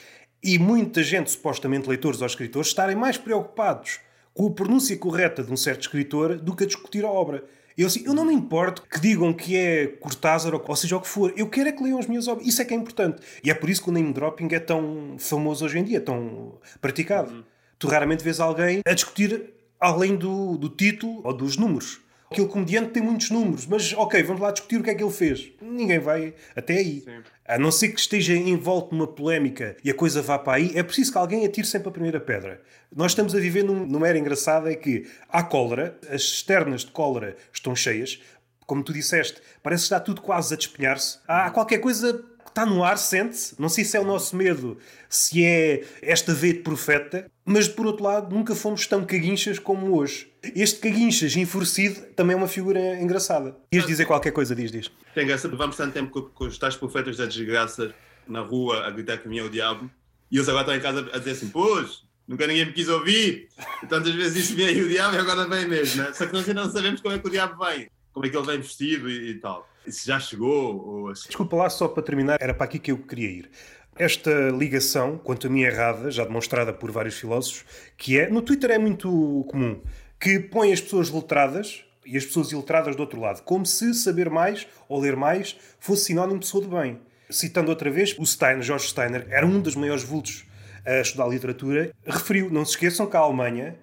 e 0.44 0.58
muita 0.58 1.04
gente, 1.04 1.32
supostamente 1.32 1.88
leitores 1.88 2.22
ou 2.22 2.28
escritores, 2.28 2.70
estarem 2.70 2.96
mais 2.96 3.18
preocupados 3.18 4.00
com 4.34 4.48
a 4.48 4.52
pronúncia 4.52 4.98
correta 4.98 5.44
de 5.44 5.52
um 5.52 5.58
certo 5.58 5.82
escritor 5.82 6.38
do 6.38 6.56
que 6.56 6.64
a 6.64 6.68
discutir 6.68 7.06
a 7.06 7.10
obra. 7.10 7.44
Eu, 7.78 7.88
assim, 7.88 8.04
eu 8.06 8.14
não 8.14 8.26
me 8.26 8.34
importo 8.34 8.84
que 8.84 9.00
digam 9.00 9.34
que 9.34 9.56
é 9.56 9.88
Cortázar 9.88 10.54
ou, 10.54 10.64
ou 10.66 10.76
seja 10.76 10.98
o 10.98 11.02
que 11.02 11.08
for. 11.08 11.34
Eu 11.38 11.48
quero 11.48 11.70
é 11.70 11.72
que 11.72 11.82
leiam 11.82 12.00
as 12.00 12.08
minhas 12.08 12.28
obras. 12.28 12.48
Isso 12.48 12.62
é 12.62 12.66
que 12.66 12.74
é 12.74 12.78
importante. 12.78 13.22
E 13.44 13.50
é 13.50 13.54
por 13.54 13.70
isso 13.70 13.84
que 13.84 13.90
o 13.90 13.94
name 13.94 14.12
dropping 14.14 14.48
é 14.52 14.60
tão 14.60 15.16
famoso 15.18 15.66
hoje 15.66 15.80
em 15.80 15.84
dia, 15.84 16.02
tão 16.02 16.60
praticado. 16.80 17.46
Tu 17.80 17.88
raramente 17.88 18.24
vês 18.24 18.40
alguém 18.40 18.82
a 18.86 18.94
discutir 18.94 19.54
além 19.80 20.16
do, 20.16 20.58
do 20.58 20.70
título 20.70 21.22
ou 21.24 21.34
dos 21.34 21.58
números. 21.58 22.02
Aquele 22.32 22.48
comediante 22.48 22.92
tem 22.92 23.04
muitos 23.04 23.30
números, 23.30 23.68
mas 23.68 23.92
ok, 23.92 24.24
vamos 24.24 24.42
lá 24.42 24.52
discutir 24.52 24.78
o 24.78 24.84
que 24.84 24.90
é 24.90 24.96
que 24.96 25.04
ele 25.04 25.12
fez. 25.12 25.52
Ninguém 25.62 26.00
vai 26.00 26.34
até 26.56 26.78
aí. 26.78 27.02
Sim. 27.02 27.22
A 27.46 27.58
não 27.58 27.70
ser 27.70 27.90
que 27.90 28.00
esteja 28.00 28.34
envolto 28.34 28.96
numa 28.96 29.06
polémica 29.06 29.76
e 29.84 29.92
a 29.92 29.94
coisa 29.94 30.22
vá 30.22 30.40
para 30.40 30.54
aí, 30.54 30.72
é 30.74 30.82
preciso 30.82 31.12
que 31.12 31.18
alguém 31.18 31.46
atire 31.46 31.68
sempre 31.68 31.90
a 31.90 31.92
primeira 31.92 32.22
pedra. 32.22 32.62
Nós 32.96 33.12
estamos 33.12 33.36
a 33.36 33.40
viver 33.40 33.66
num, 33.66 33.86
numa 33.86 34.08
era 34.08 34.18
engraçada 34.18 34.72
é 34.72 34.76
que 34.76 35.06
há 35.28 35.44
cólera, 35.44 36.00
as 36.10 36.22
externas 36.22 36.86
de 36.86 36.92
cólera 36.92 37.36
estão 37.52 37.76
cheias, 37.76 38.22
como 38.66 38.82
tu 38.82 38.94
disseste, 38.94 39.42
parece 39.62 39.82
que 39.82 39.86
está 39.88 40.00
tudo 40.00 40.22
quase 40.22 40.54
a 40.54 40.58
despenhar-se. 40.58 41.20
Há 41.28 41.52
qualquer 41.52 41.80
coisa 41.80 42.24
está 42.52 42.66
no 42.66 42.84
ar, 42.84 42.98
sente-se. 42.98 43.60
Não 43.60 43.70
sei 43.70 43.84
se 43.84 43.98
é 43.98 44.00
o 44.00 44.06
nosso 44.06 44.36
medo, 44.36 44.78
se 45.10 45.44
é 45.44 45.84
esta 46.02 46.34
veia 46.34 46.54
de 46.54 46.60
profeta, 46.60 47.30
mas 47.44 47.68
por 47.68 47.86
outro 47.86 48.04
lado, 48.04 48.34
nunca 48.34 48.54
fomos 48.54 48.86
tão 48.86 49.04
caguinchas 49.04 49.58
como 49.58 49.98
hoje. 49.98 50.32
Este 50.56 50.80
caguinchas 50.80 51.36
enfurecido 51.36 52.02
também 52.16 52.34
é 52.34 52.38
uma 52.38 52.48
figura 52.48 52.80
engraçada. 53.00 53.56
Ias 53.74 53.86
dizer 53.86 54.06
qualquer 54.06 54.32
coisa, 54.32 54.56
diz, 54.56 54.72
diz. 54.72 54.92
Tem 55.16 55.26
graça, 55.26 55.48
vamos 55.48 55.76
tanto 55.76 55.94
tempo 55.94 56.22
com, 56.22 56.46
os 56.46 56.58
tais 56.58 56.76
profetas 56.76 57.18
da 57.18 57.26
desgraça 57.26 57.94
na 58.28 58.42
rua 58.42 58.86
a 58.86 58.92
gritar 58.92 59.18
que 59.18 59.28
vinha 59.28 59.44
o 59.44 59.50
diabo 59.50 59.90
e 60.30 60.38
eles 60.38 60.48
agora 60.48 60.62
estão 60.64 60.76
em 60.76 60.80
casa 60.80 61.10
a 61.14 61.18
dizer 61.18 61.32
assim: 61.32 61.50
Pois, 61.50 62.04
nunca 62.28 62.48
ninguém 62.48 62.66
me 62.66 62.74
quis 62.74 62.88
ouvir. 62.88 63.50
Tantas 63.90 64.14
vezes 64.14 64.46
isso 64.46 64.56
vem 64.56 64.82
o 64.82 64.88
diabo 64.88 65.16
e 65.16 65.20
agora 65.20 65.48
vem 65.48 65.68
mesmo, 65.68 66.04
né? 66.04 66.14
Só 66.14 66.26
que 66.26 66.34
nós 66.34 66.48
ainda 66.48 66.64
não 66.64 66.72
sabemos 66.72 67.02
como 67.02 67.16
é 67.16 67.20
que 67.20 67.28
o 67.28 67.32
diabo 67.32 67.64
vem, 67.66 67.90
como 68.14 68.26
é 68.26 68.30
que 68.30 68.38
ele 68.38 68.46
vem 68.46 68.58
vestido 68.58 69.10
e, 69.10 69.32
e 69.32 69.36
tal 69.36 69.68
se 69.90 70.08
já 70.08 70.20
chegou 70.20 70.86
ou 70.86 71.10
assim. 71.10 71.28
Desculpa 71.28 71.56
lá, 71.56 71.70
só 71.70 71.88
para 71.88 72.04
terminar, 72.04 72.38
era 72.40 72.54
para 72.54 72.66
aqui 72.66 72.80
que 72.80 72.92
eu 72.92 72.98
queria 72.98 73.30
ir. 73.30 73.50
Esta 73.98 74.50
ligação, 74.50 75.18
quanto 75.18 75.48
a 75.48 75.50
mim 75.50 75.62
errada, 75.62 76.10
já 76.12 76.24
demonstrada 76.24 76.72
por 76.72 76.92
vários 76.92 77.16
filósofos, 77.16 77.66
que 77.98 78.20
é, 78.20 78.30
no 78.30 78.42
Twitter 78.42 78.72
é 78.72 78.78
muito 78.78 79.46
comum, 79.50 79.82
que 80.20 80.40
põe 80.40 80.72
as 80.72 80.80
pessoas 80.80 81.10
letradas 81.10 81.84
e 82.06 82.18
as 82.18 82.26
pessoas 82.26 82.52
iletradas 82.52 82.96
do 82.96 83.02
outro 83.02 83.20
lado, 83.20 83.44
como 83.44 83.66
se 83.66 83.94
saber 83.94 84.30
mais 84.30 84.68
ou 84.88 85.00
ler 85.00 85.16
mais 85.16 85.58
fosse 85.80 86.06
sinónimo 86.06 86.40
de 86.40 86.46
pessoa 86.46 86.64
de 86.64 86.70
bem. 86.70 87.00
Citando 87.30 87.70
outra 87.70 87.90
vez, 87.90 88.16
o 88.18 88.26
Steiner, 88.26 88.62
George 88.62 88.88
Steiner, 88.88 89.28
era 89.30 89.46
um 89.46 89.62
dos 89.62 89.76
maiores 89.76 90.04
vultos 90.04 90.46
a 90.86 91.00
estudar 91.02 91.28
literatura, 91.28 91.92
referiu, 92.06 92.50
não 92.50 92.66
se 92.66 92.72
esqueçam 92.72 93.06
que 93.06 93.16
a 93.16 93.20
Alemanha, 93.20 93.78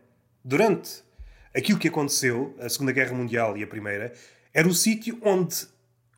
durante 0.45 1.03
aquilo 1.59 1.79
que 1.79 1.89
aconteceu, 1.89 2.55
a 2.61 2.69
Segunda 2.69 2.93
Guerra 2.93 3.15
Mundial 3.15 3.57
e 3.57 3.63
a 3.63 3.67
Primeira, 3.67 4.13
era 4.55 4.67
o 4.67 4.75
sítio 4.75 5.19
onde 5.23 5.67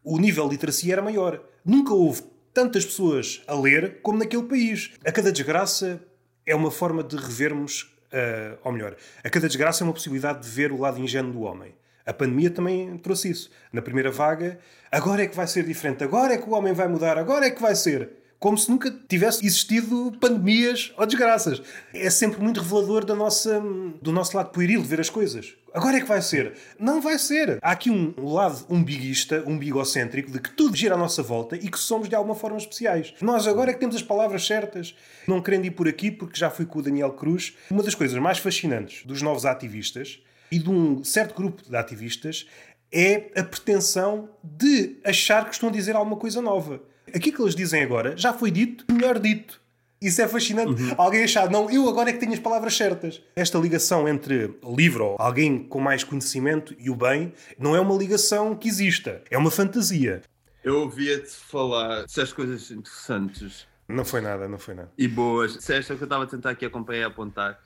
o 0.05 0.19
nível 0.19 0.45
de 0.45 0.53
literacia 0.53 0.93
era 0.93 1.03
maior. 1.03 1.43
Nunca 1.65 1.95
houve 1.95 2.23
tantas 2.53 2.85
pessoas 2.85 3.43
a 3.47 3.55
ler 3.55 4.01
como 4.03 4.19
naquele 4.19 4.43
país. 4.45 4.93
A 5.05 5.11
cada 5.11 5.33
desgraça 5.33 6.01
é 6.47 6.55
uma 6.55 6.71
forma 6.71 7.03
de 7.03 7.17
revermos, 7.17 7.83
uh, 8.13 8.59
ou 8.63 8.73
melhor, 8.73 8.97
a 9.23 9.31
cada 9.31 9.47
desgraça 9.47 9.83
é 9.83 9.85
uma 9.85 9.93
possibilidade 9.93 10.43
de 10.43 10.49
ver 10.49 10.73
o 10.73 10.79
lado 10.79 11.01
ingênuo 11.01 11.33
do 11.33 11.41
homem. 11.41 11.75
A 12.05 12.13
pandemia 12.13 12.51
também 12.51 12.99
trouxe 12.99 13.31
isso. 13.31 13.51
Na 13.73 13.81
primeira 13.81 14.11
vaga, 14.11 14.59
agora 14.91 15.23
é 15.23 15.27
que 15.27 15.37
vai 15.37 15.47
ser 15.47 15.65
diferente, 15.65 16.03
agora 16.03 16.35
é 16.35 16.39
que 16.39 16.49
o 16.49 16.53
homem 16.53 16.73
vai 16.73 16.89
mudar, 16.89 17.17
agora 17.19 17.47
é 17.47 17.51
que 17.51 17.63
vai 17.63 17.75
ser 17.75 18.11
como 18.41 18.57
se 18.57 18.71
nunca 18.71 18.91
tivesse 19.07 19.45
existido 19.45 20.13
pandemias 20.19 20.93
ou 20.97 21.05
desgraças. 21.05 21.63
É 21.93 22.09
sempre 22.09 22.41
muito 22.41 22.61
revelador 22.61 23.05
da 23.05 23.15
nossa, 23.15 23.61
do 24.01 24.11
nosso 24.11 24.35
lado 24.35 24.51
pueril 24.51 24.81
de 24.81 24.89
ver 24.89 24.99
as 24.99 25.11
coisas. 25.11 25.55
Agora 25.75 25.99
é 25.99 26.01
que 26.01 26.07
vai 26.07 26.23
ser. 26.23 26.55
Não 26.79 27.03
vai 27.03 27.19
ser. 27.19 27.59
Há 27.61 27.71
aqui 27.71 27.91
um 27.91 28.15
lado 28.33 28.65
umbiguista, 28.71 29.45
umbigocêntrico, 29.47 30.31
de 30.31 30.41
que 30.41 30.51
tudo 30.51 30.75
gira 30.75 30.95
à 30.95 30.99
nossa 30.99 31.23
volta 31.23 31.55
e 31.55 31.71
que 31.71 31.79
somos 31.79 32.09
de 32.09 32.15
alguma 32.15 32.35
forma 32.35 32.57
especiais. 32.57 33.13
Nós 33.21 33.47
agora 33.47 33.71
é 33.71 33.75
que 33.75 33.79
temos 33.79 33.95
as 33.95 34.03
palavras 34.03 34.47
certas. 34.47 34.95
Não 35.29 35.43
querendo 35.43 35.67
ir 35.67 35.73
por 35.73 35.87
aqui, 35.87 36.11
porque 36.11 36.41
já 36.41 36.51
fui 36.51 36.65
com 36.65 36.79
o 36.79 36.83
Daniel 36.83 37.13
Cruz. 37.13 37.55
Uma 37.71 37.83
das 37.83 37.95
coisas 37.95 38.19
mais 38.19 38.39
fascinantes 38.39 39.05
dos 39.05 39.21
novos 39.21 39.45
ativistas 39.45 40.19
e 40.51 40.59
de 40.59 40.71
um 40.71 41.05
certo 41.05 41.35
grupo 41.35 41.63
de 41.63 41.77
ativistas 41.77 42.47
é 42.91 43.31
a 43.37 43.45
pretensão 43.45 44.31
de 44.43 44.99
achar 45.05 45.45
que 45.45 45.53
estão 45.53 45.69
a 45.69 45.73
dizer 45.73 45.95
alguma 45.95 46.17
coisa 46.17 46.43
nova. 46.43 46.83
Aquilo 47.15 47.37
que 47.37 47.43
eles 47.43 47.55
dizem 47.55 47.83
agora 47.83 48.17
já 48.17 48.33
foi 48.33 48.51
dito, 48.51 48.85
melhor 48.93 49.19
dito. 49.19 49.61
Isso 50.01 50.23
é 50.23 50.27
fascinante. 50.27 50.81
Uhum. 50.81 50.95
Alguém 50.97 51.25
achar, 51.25 51.51
não, 51.51 51.71
eu 51.71 51.87
agora 51.87 52.09
é 52.09 52.13
que 52.15 52.19
tenho 52.19 52.33
as 52.33 52.39
palavras 52.39 52.75
certas. 52.75 53.21
Esta 53.37 53.59
ligação 53.59 54.09
entre 54.09 54.59
livro 54.65 55.05
ou 55.05 55.17
alguém 55.19 55.63
com 55.63 55.79
mais 55.79 56.03
conhecimento 56.03 56.75
e 56.79 56.89
o 56.89 56.97
bem 56.97 57.35
não 57.59 57.77
é 57.77 57.81
uma 57.81 57.95
ligação 57.95 58.57
que 58.57 58.67
exista. 58.67 59.23
É 59.31 59.37
uma 59.37 59.51
fantasia. 59.51 60.23
Eu 60.65 60.81
ouvia-te 60.81 61.31
falar 61.31 62.03
dessas 62.03 62.33
coisas 62.33 62.71
interessantes. 62.71 63.67
Não 63.87 64.05
foi 64.05 64.23
nada, 64.23 64.49
não 64.49 64.59
foi 64.59 64.75
nada. 64.75 64.91
E 64.97 65.07
boas. 65.07 65.55
Disseste 65.57 65.93
o 65.93 65.97
que 65.97 66.03
eu 66.03 66.07
estava 66.07 66.25
a 66.25 66.27
tentar 66.27 66.51
aqui 66.51 66.65
acompanhar 66.65 67.03
e 67.03 67.05
apontar, 67.05 67.61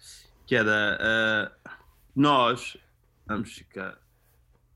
que 0.44 0.56
era 0.56 0.98
uh, 1.00 1.70
nós 2.16 2.76
vamos 3.26 3.52
ficar 3.52 3.96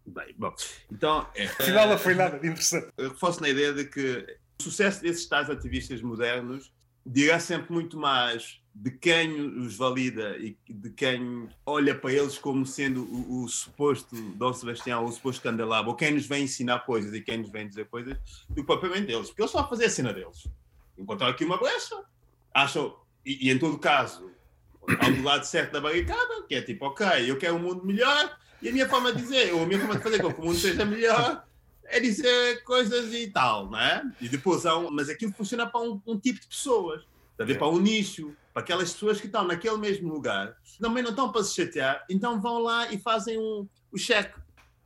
bem. 0.07 0.35
Bom, 0.37 0.55
então. 0.93 1.27
É, 1.35 1.47
Afinal, 1.47 1.89
não 1.89 1.99
foi 1.99 2.15
nada 2.15 2.39
de 2.39 2.47
interessante. 2.47 2.89
Eu 2.97 3.11
reforço 3.11 3.41
na 3.41 3.49
ideia 3.49 3.73
de 3.73 3.85
que 3.85 4.38
o 4.61 4.63
sucesso 4.63 5.01
desses 5.01 5.25
tais 5.27 5.49
ativistas 5.49 6.03
modernos 6.03 6.73
dirá 7.07 7.39
sempre 7.39 7.73
muito 7.73 7.97
mais 7.97 8.61
de 8.75 8.91
quem 8.91 9.41
os 9.59 9.77
valida 9.77 10.37
e 10.37 10.57
de 10.69 10.91
quem 10.91 11.49
olha 11.65 11.95
para 11.95 12.13
eles 12.13 12.37
como 12.37 12.67
sendo 12.67 13.05
o, 13.05 13.45
o 13.45 13.49
suposto 13.49 14.15
Dom 14.33 14.53
Sebastião 14.53 15.03
ou 15.03 15.09
o 15.09 15.13
suposto 15.13 15.43
candelabro, 15.43 15.91
ou 15.91 15.97
quem 15.97 16.13
nos 16.13 16.27
vem 16.27 16.45
ensinar 16.45 16.81
coisas 16.81 17.15
e 17.15 17.21
quem 17.21 17.39
nos 17.39 17.51
vem 17.51 17.69
dizer 17.69 17.87
coisas, 17.87 18.19
do 18.49 18.57
que 18.57 18.65
propriamente 18.65 19.07
deles. 19.07 19.29
Porque 19.29 19.43
eles 19.43 19.51
só 19.51 19.61
a 19.61 19.69
fazer 19.69 19.87
a 19.87 19.91
cena 19.91 20.13
deles. 20.13 20.47
Encontrar 20.99 21.29
aqui 21.29 21.45
uma 21.45 21.57
brecha, 21.57 21.97
acham, 22.53 22.97
e, 23.25 23.49
e 23.49 23.51
em 23.51 23.59
todo 23.59 23.79
caso, 23.79 24.31
ao 25.01 25.13
do 25.13 25.23
lado 25.23 25.45
certo 25.45 25.73
da 25.73 25.81
barricada, 25.81 26.43
que 26.49 26.55
é 26.55 26.63
tipo, 26.63 26.87
ok, 26.87 27.07
eu 27.31 27.39
quero 27.39 27.55
um 27.55 27.61
mundo 27.61 27.85
melhor, 27.85 28.37
e 28.61 28.69
a 28.69 28.73
minha 28.73 28.89
forma 28.89 29.13
de 29.13 29.23
dizer, 29.23 29.55
ou 29.55 29.63
a 29.63 29.67
minha 29.67 29.79
forma 29.79 29.97
de 29.97 30.03
fazer 30.03 30.21
com 30.21 30.33
que 30.33 30.41
o 30.41 30.45
mundo 30.45 30.59
seja 30.59 30.85
melhor, 30.85 31.48
é 31.91 32.01
dizer 32.01 32.63
coisas 32.65 33.13
e 33.13 33.27
tal, 33.29 33.71
não 33.71 33.79
é? 33.79 34.03
E 34.21 34.29
depois 34.29 34.65
há 34.67 34.77
um, 34.77 34.91
mas 34.91 35.09
aquilo 35.09 35.33
funciona 35.33 35.67
para 35.67 35.81
um, 35.81 36.01
um 36.07 36.19
tipo 36.19 36.41
de 36.41 36.47
pessoas, 36.47 37.03
está 37.33 37.45
a 37.45 37.47
ver? 37.47 37.59
Para 37.59 37.69
um 37.69 37.79
nicho, 37.79 38.35
para 38.53 38.63
aquelas 38.63 38.93
pessoas 38.93 39.21
que 39.21 39.27
estão 39.27 39.47
naquele 39.47 39.77
mesmo 39.79 40.13
lugar, 40.13 40.57
também 40.81 41.03
não 41.03 41.11
estão 41.11 41.33
para 41.33 41.43
se 41.43 41.55
chatear, 41.55 42.05
então 42.09 42.41
vão 42.41 42.59
lá 42.59 42.93
e 42.93 42.99
fazem 42.99 43.39
um, 43.39 43.67
o 43.93 43.99
cheque. 43.99 44.39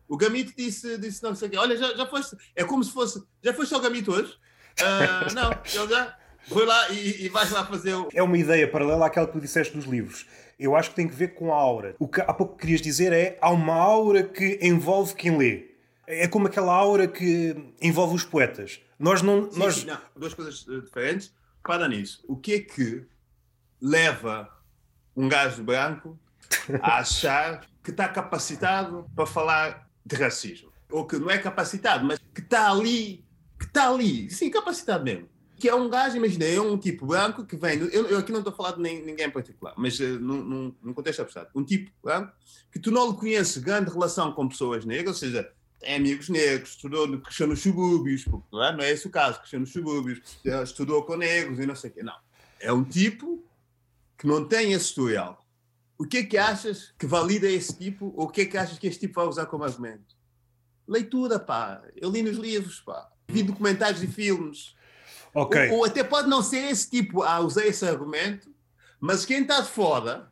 O 0.08 0.16
Gamito 0.16 0.52
disse, 0.56 0.98
disse 0.98 1.22
não 1.22 1.34
sei 1.34 1.48
o 1.48 1.50
quê, 1.50 1.56
olha, 1.56 1.76
já, 1.76 1.94
já 1.94 2.06
foste, 2.06 2.36
é 2.54 2.64
como 2.64 2.84
se 2.84 2.92
fosse, 2.92 3.22
já 3.42 3.52
foste 3.52 3.74
ao 3.74 3.80
Gamito 3.80 4.12
hoje? 4.12 4.32
Uh, 4.80 5.32
não, 5.34 5.50
ele 5.50 5.88
já, 5.88 6.16
foi 6.48 6.66
lá 6.66 6.90
e, 6.90 7.24
e 7.24 7.28
vais 7.28 7.50
lá 7.50 7.64
fazer 7.64 7.94
o... 7.94 8.08
É 8.12 8.22
uma 8.22 8.36
ideia 8.36 8.68
paralela 8.70 9.06
àquela 9.06 9.26
que 9.26 9.32
tu 9.32 9.40
disseste 9.40 9.74
dos 9.76 9.86
livros. 9.86 10.26
Eu 10.58 10.76
acho 10.76 10.90
que 10.90 10.96
tem 10.96 11.08
que 11.08 11.14
ver 11.14 11.28
com 11.28 11.52
a 11.52 11.56
aura. 11.56 11.96
O 11.98 12.06
que 12.06 12.20
há 12.20 12.32
pouco 12.32 12.56
querias 12.56 12.80
dizer 12.80 13.12
é, 13.12 13.38
há 13.40 13.50
uma 13.50 13.74
aura 13.74 14.22
que 14.22 14.58
envolve 14.62 15.14
quem 15.14 15.36
lê. 15.36 15.71
É 16.06 16.26
como 16.26 16.46
aquela 16.46 16.74
aura 16.74 17.06
que 17.06 17.54
envolve 17.80 18.16
os 18.16 18.24
poetas. 18.24 18.80
Nós 18.98 19.22
não. 19.22 19.50
Sim, 19.50 19.58
nós... 19.58 19.74
Sim, 19.76 19.86
não. 19.86 19.98
Duas 20.16 20.34
coisas 20.34 20.66
eh, 20.68 20.80
diferentes. 20.80 21.32
Para 21.62 21.88
nisso. 21.88 22.24
O 22.26 22.36
que 22.36 22.54
é 22.54 22.60
que 22.60 23.06
leva 23.80 24.48
um 25.16 25.28
gajo 25.28 25.62
branco 25.62 26.18
a 26.80 26.98
achar 26.98 27.66
que 27.82 27.90
está 27.90 28.08
capacitado 28.08 29.06
para 29.14 29.26
falar 29.26 29.88
de 30.04 30.16
racismo? 30.16 30.72
Ou 30.90 31.06
que 31.06 31.16
não 31.16 31.30
é 31.30 31.38
capacitado, 31.38 32.04
mas 32.04 32.18
que 32.34 32.40
está 32.40 32.70
ali, 32.70 33.24
que 33.58 33.64
está 33.64 33.88
ali, 33.88 34.30
sim, 34.30 34.50
capacitado 34.50 35.04
mesmo. 35.04 35.28
Que 35.56 35.68
é 35.68 35.74
um 35.74 35.88
gajo, 35.88 36.16
imagina, 36.16 36.44
é 36.44 36.60
um 36.60 36.76
tipo 36.76 37.06
branco 37.06 37.46
que 37.46 37.56
vem. 37.56 37.78
Eu, 37.78 38.08
eu 38.08 38.18
aqui 38.18 38.32
não 38.32 38.40
estou 38.40 38.52
a 38.52 38.56
falar 38.56 38.72
de 38.72 38.80
nem, 38.80 39.04
ninguém 39.04 39.26
em 39.26 39.30
particular, 39.30 39.74
mas 39.76 39.98
uh, 40.00 40.18
num, 40.18 40.42
num, 40.42 40.74
num 40.82 40.92
contexto 40.92 41.22
abstrato. 41.22 41.50
Um 41.54 41.64
tipo 41.64 41.90
branco 42.02 42.32
que 42.72 42.80
tu 42.80 42.90
não 42.90 43.10
lhe 43.10 43.16
conheces 43.16 43.58
grande 43.58 43.90
relação 43.90 44.32
com 44.32 44.48
pessoas 44.48 44.84
negras, 44.84 45.16
ou 45.16 45.20
seja, 45.20 45.50
tem 45.82 45.96
amigos 45.96 46.28
negros, 46.28 46.70
estudou, 46.70 47.20
cresceu 47.20 47.48
nos 47.48 47.60
subúrbios, 47.60 48.24
porque 48.24 48.46
não 48.52 48.64
é, 48.64 48.72
não 48.72 48.84
é 48.84 48.90
esse 48.92 49.06
o 49.06 49.10
caso, 49.10 49.40
cresceu 49.40 49.58
nos 49.58 49.72
subúrbios, 49.72 50.20
estudou 50.62 51.02
com 51.02 51.16
negros 51.16 51.58
e 51.58 51.66
não 51.66 51.74
sei 51.74 51.90
o 51.90 51.92
quê. 51.92 52.02
Não. 52.02 52.16
É 52.60 52.72
um 52.72 52.84
tipo 52.84 53.44
que 54.16 54.26
não 54.26 54.46
tem 54.46 54.72
esse 54.72 54.86
historial. 54.86 55.44
O 55.98 56.06
que 56.06 56.18
é 56.18 56.22
que 56.24 56.38
achas 56.38 56.94
que 56.96 57.06
valida 57.06 57.48
esse 57.48 57.76
tipo, 57.76 58.14
ou 58.16 58.26
o 58.26 58.28
que 58.28 58.42
é 58.42 58.46
que 58.46 58.56
achas 58.56 58.78
que 58.78 58.86
este 58.86 59.00
tipo 59.00 59.14
vai 59.14 59.26
usar 59.26 59.46
como 59.46 59.64
argumento? 59.64 60.16
Leitura, 60.86 61.38
pá. 61.38 61.82
Eu 61.96 62.10
li 62.10 62.22
nos 62.22 62.36
livros, 62.36 62.80
pá. 62.80 63.10
Vi 63.28 63.42
documentários 63.42 64.02
e 64.02 64.06
filmes. 64.06 64.74
Ok. 65.34 65.70
Ou, 65.70 65.78
ou 65.78 65.84
até 65.84 66.04
pode 66.04 66.28
não 66.28 66.42
ser 66.42 66.70
esse 66.70 66.88
tipo 66.88 67.22
a 67.22 67.40
usar 67.40 67.66
esse 67.66 67.84
argumento, 67.84 68.54
mas 69.00 69.24
quem 69.24 69.42
está 69.42 69.60
de 69.60 69.68
fora 69.68 70.31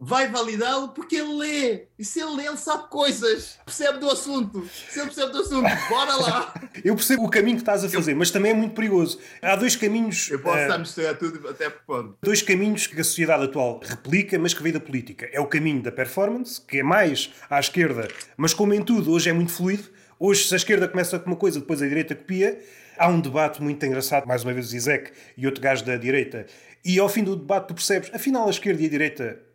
vai 0.00 0.28
validá-lo 0.28 0.88
porque 0.88 1.16
ele 1.16 1.34
lê. 1.34 1.82
E 1.98 2.04
se 2.04 2.20
ele 2.20 2.36
lê, 2.36 2.46
ele 2.46 2.56
sabe 2.56 2.88
coisas. 2.88 3.58
Percebe 3.64 3.98
do 3.98 4.10
assunto. 4.10 4.66
Se 4.88 4.98
ele 4.98 5.06
percebe 5.08 5.32
do 5.32 5.40
assunto, 5.40 5.68
bora 5.90 6.16
lá. 6.16 6.54
Eu 6.82 6.94
percebo 6.94 7.24
o 7.24 7.28
caminho 7.28 7.56
que 7.56 7.62
estás 7.62 7.84
a 7.84 7.88
fazer, 7.88 8.12
eu... 8.12 8.16
mas 8.16 8.30
também 8.30 8.52
é 8.52 8.54
muito 8.54 8.74
perigoso. 8.74 9.18
Há 9.42 9.54
dois 9.56 9.76
caminhos. 9.76 10.30
Eu 10.30 10.38
posso 10.38 10.56
uh... 10.56 10.62
estar 10.62 10.74
a 10.74 10.78
misturar 10.78 11.18
tudo 11.18 11.46
até 11.48 11.68
por 11.68 11.82
ponto. 11.82 12.16
Dois 12.22 12.40
caminhos 12.40 12.86
que 12.86 12.98
a 12.98 13.04
sociedade 13.04 13.44
atual 13.44 13.80
replica, 13.84 14.38
mas 14.38 14.54
que 14.54 14.62
vem 14.62 14.72
da 14.72 14.80
política. 14.80 15.28
É 15.32 15.40
o 15.40 15.46
caminho 15.46 15.82
da 15.82 15.92
performance, 15.92 16.60
que 16.60 16.78
é 16.78 16.82
mais 16.82 17.30
à 17.50 17.60
esquerda, 17.60 18.08
mas 18.36 18.54
como 18.54 18.72
em 18.72 18.82
tudo, 18.82 19.12
hoje 19.12 19.28
é 19.28 19.32
muito 19.32 19.52
fluido. 19.52 19.90
Hoje, 20.18 20.44
se 20.44 20.54
a 20.54 20.56
esquerda 20.56 20.88
começa 20.88 21.18
com 21.18 21.30
uma 21.30 21.36
coisa, 21.36 21.60
depois 21.60 21.82
a 21.82 21.88
direita 21.88 22.14
copia. 22.14 22.58
Há 22.96 23.08
um 23.08 23.20
debate 23.20 23.62
muito 23.62 23.84
engraçado, 23.84 24.26
mais 24.26 24.44
uma 24.44 24.52
vez 24.52 24.66
o 24.66 24.68
Zizek 24.70 25.12
e 25.36 25.46
outro 25.46 25.60
gajo 25.60 25.84
da 25.84 25.96
direita. 25.96 26.46
E 26.84 26.98
ao 26.98 27.08
fim 27.08 27.24
do 27.24 27.36
debate 27.36 27.68
tu 27.68 27.74
percebes, 27.74 28.10
afinal 28.14 28.46
a 28.46 28.50
esquerda 28.50 28.82
e 28.82 28.86
a 28.86 28.90
direita 28.90 29.49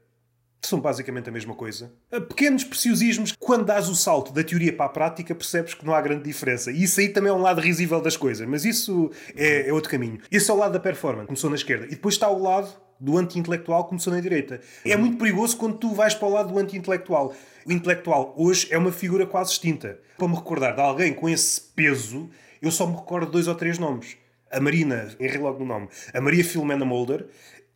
são 0.66 0.80
basicamente 0.80 1.30
a 1.30 1.32
mesma 1.32 1.56
coisa. 1.56 1.92
Pequenos 2.28 2.64
preciosismos, 2.64 3.34
quando 3.40 3.66
dás 3.66 3.90
o 3.90 3.96
salto 3.96 4.32
da 4.32 4.44
teoria 4.44 4.74
para 4.74 4.86
a 4.86 4.90
prática, 4.90 5.34
percebes 5.34 5.74
que 5.74 5.86
não 5.86 5.94
há 5.94 6.02
grande 6.02 6.24
diferença. 6.24 6.72
E 6.72 6.84
isso 6.84 7.00
aí 7.00 7.10
também 7.10 7.32
é 7.32 7.34
um 7.34 7.42
lado 7.42 7.62
risível 7.62 8.02
das 8.02 8.18
coisas, 8.18 8.48
mas 8.48 8.66
isso 8.66 9.12
é, 9.36 9.70
é 9.70 9.74
outro 9.74 9.90
caminho. 9.90 10.20
Esse 10.32 10.50
é 10.50 10.54
o 10.54 10.58
lado 10.58 10.74
da 10.74 10.80
performance, 10.80 11.28
começou 11.28 11.50
na 11.50 11.56
esquerda. 11.56 11.86
E 11.86 11.90
depois 11.90 12.16
está 12.16 12.30
o 12.30 12.42
lado 12.42 12.70
do 13.00 13.18
anti-intelectual, 13.18 13.86
começou 13.86 14.14
na 14.14 14.20
direita. 14.20 14.62
É 14.86 14.96
muito 14.96 15.18
perigoso 15.18 15.58
quando 15.58 15.78
tu 15.78 15.94
vais 15.94 16.14
para 16.14 16.28
o 16.28 16.32
lado 16.32 16.54
do 16.54 16.60
anti-intelectual. 16.60 17.34
O 17.66 17.72
intelectual 17.72 18.34
hoje 18.38 18.68
é 18.72 18.78
uma 18.78 18.92
figura 18.92 19.26
quase 19.26 19.52
extinta. 19.52 20.00
Para 20.18 20.28
me 20.28 20.36
recordar 20.36 20.76
de 20.76 20.82
alguém 20.82 21.14
com 21.14 21.28
esse 21.28 21.62
peso, 21.62 22.30
eu 22.62 22.72
só 22.72 22.88
me 22.88 22.96
recordo 22.96 23.32
dois 23.32 23.48
ou 23.48 23.56
três 23.56 23.78
nomes. 23.78 24.18
A 24.52 24.60
Marina, 24.60 25.10
errei 25.20 25.40
logo 25.40 25.60
no 25.60 25.66
nome, 25.66 25.90
a 26.14 26.22
Maria 26.22 26.44
Filomena 26.44 26.86
Mulder 26.86 27.28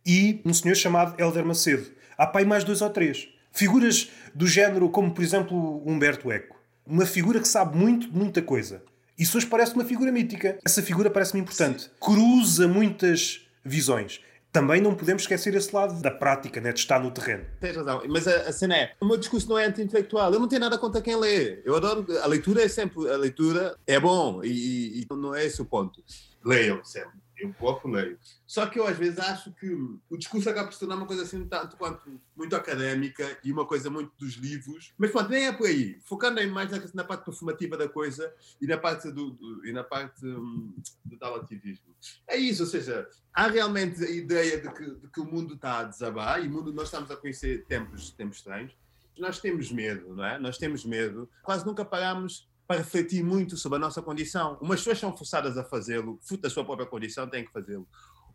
e 0.06 0.40
um 0.44 0.54
senhor 0.54 0.74
chamado 0.74 1.20
Helder 1.20 1.44
Macedo. 1.44 1.86
Há 2.20 2.26
pai 2.26 2.44
mais 2.44 2.64
dois 2.64 2.82
ou 2.82 2.90
três. 2.90 3.30
Figuras 3.50 4.10
do 4.34 4.46
género 4.46 4.90
como, 4.90 5.10
por 5.14 5.24
exemplo, 5.24 5.82
Humberto 5.86 6.30
Eco. 6.30 6.54
Uma 6.84 7.06
figura 7.06 7.40
que 7.40 7.48
sabe 7.48 7.78
muito 7.78 8.10
de 8.10 8.14
muita 8.14 8.42
coisa. 8.42 8.82
Isso 9.18 9.38
hoje 9.38 9.46
parece 9.46 9.72
uma 9.72 9.86
figura 9.86 10.12
mítica. 10.12 10.58
Essa 10.62 10.82
figura 10.82 11.08
parece-me 11.08 11.40
importante. 11.40 11.90
Cruza 11.98 12.68
muitas 12.68 13.48
visões 13.64 14.20
também 14.52 14.80
não 14.80 14.96
podemos 14.96 15.22
esquecer 15.22 15.54
esse 15.54 15.72
lado 15.72 16.02
da 16.02 16.10
prática, 16.10 16.60
né, 16.60 16.72
de 16.72 16.80
estar 16.80 17.00
no 17.00 17.12
terreno. 17.12 17.46
Tens 17.60 17.76
razão, 17.76 18.02
mas 18.08 18.26
a, 18.26 18.48
a 18.48 18.52
cena 18.52 18.76
é: 18.76 18.94
o 19.00 19.06
meu 19.06 19.16
discurso 19.16 19.48
não 19.48 19.56
é 19.56 19.66
anti-intelectual, 19.66 20.32
eu 20.32 20.40
não 20.40 20.48
tenho 20.48 20.60
nada 20.60 20.76
contra 20.76 21.00
quem 21.00 21.14
lê. 21.14 21.62
Eu 21.64 21.76
adoro, 21.76 22.04
a 22.20 22.26
leitura 22.26 22.60
é 22.64 22.66
sempre, 22.66 23.08
a 23.08 23.16
leitura 23.16 23.76
é 23.86 24.00
bom 24.00 24.42
e, 24.42 25.02
e 25.02 25.06
não 25.12 25.32
é 25.32 25.46
esse 25.46 25.62
o 25.62 25.64
ponto. 25.64 26.02
Leiam 26.44 26.84
sempre 26.84 27.12
eu 27.40 27.52
pouco 27.54 27.88
leio. 27.88 28.18
Só 28.46 28.66
que 28.66 28.78
eu 28.78 28.86
às 28.86 28.96
vezes 28.96 29.18
acho 29.18 29.52
que 29.52 29.68
o 30.08 30.16
discurso 30.16 30.48
acaba 30.48 30.68
por 30.68 30.74
se 30.74 30.80
tornar 30.80 30.96
uma 30.96 31.06
coisa 31.06 31.22
assim 31.22 31.46
tanto 31.46 31.76
quanto 31.76 32.20
muito 32.36 32.54
académica 32.54 33.38
e 33.44 33.52
uma 33.52 33.66
coisa 33.66 33.88
muito 33.90 34.12
dos 34.18 34.34
livros. 34.34 34.92
Mas 34.98 35.10
pronto, 35.10 35.30
nem 35.30 35.46
é 35.46 35.52
por 35.52 35.66
aí. 35.66 35.98
Focando 36.04 36.40
mais 36.50 36.70
na, 36.70 36.80
na 36.94 37.04
parte 37.04 37.24
performativa 37.24 37.76
da 37.76 37.88
coisa 37.88 38.32
e 38.60 38.66
na 38.66 38.78
parte 38.78 39.10
do, 39.10 39.30
do 39.30 39.66
e 39.66 39.72
na 39.72 39.84
parte 39.84 40.24
um, 40.26 40.74
do 41.04 41.16
tal 41.16 41.36
ativismo. 41.36 41.94
É 42.26 42.36
isso, 42.36 42.62
ou 42.62 42.68
seja, 42.68 43.08
há 43.32 43.46
realmente 43.46 44.02
a 44.04 44.10
ideia 44.10 44.60
de 44.60 44.72
que, 44.72 44.90
de 44.96 45.08
que 45.08 45.20
o 45.20 45.24
mundo 45.24 45.54
está 45.54 45.80
a 45.80 45.84
desabar 45.84 46.42
e 46.44 46.48
o 46.48 46.50
mundo 46.50 46.72
nós 46.72 46.86
estamos 46.86 47.10
a 47.10 47.16
conhecer 47.16 47.64
tempos, 47.66 48.10
tempos 48.10 48.38
estranhos. 48.38 48.76
Nós 49.18 49.38
temos 49.38 49.70
medo, 49.70 50.14
não 50.14 50.24
é? 50.24 50.38
Nós 50.38 50.56
temos 50.56 50.84
medo. 50.84 51.28
Quase 51.42 51.66
nunca 51.66 51.84
paramos 51.84 52.49
para 52.70 52.78
refletir 52.78 53.24
muito 53.24 53.56
sobre 53.56 53.74
a 53.74 53.80
nossa 53.80 54.00
condição. 54.00 54.56
Umas 54.60 54.78
pessoas 54.78 55.00
são 55.00 55.16
forçadas 55.16 55.58
a 55.58 55.64
fazê-lo, 55.64 56.20
fruto 56.22 56.44
da 56.44 56.48
sua 56.48 56.64
própria 56.64 56.86
condição, 56.86 57.26
têm 57.26 57.44
que 57.44 57.50
fazê-lo. 57.50 57.84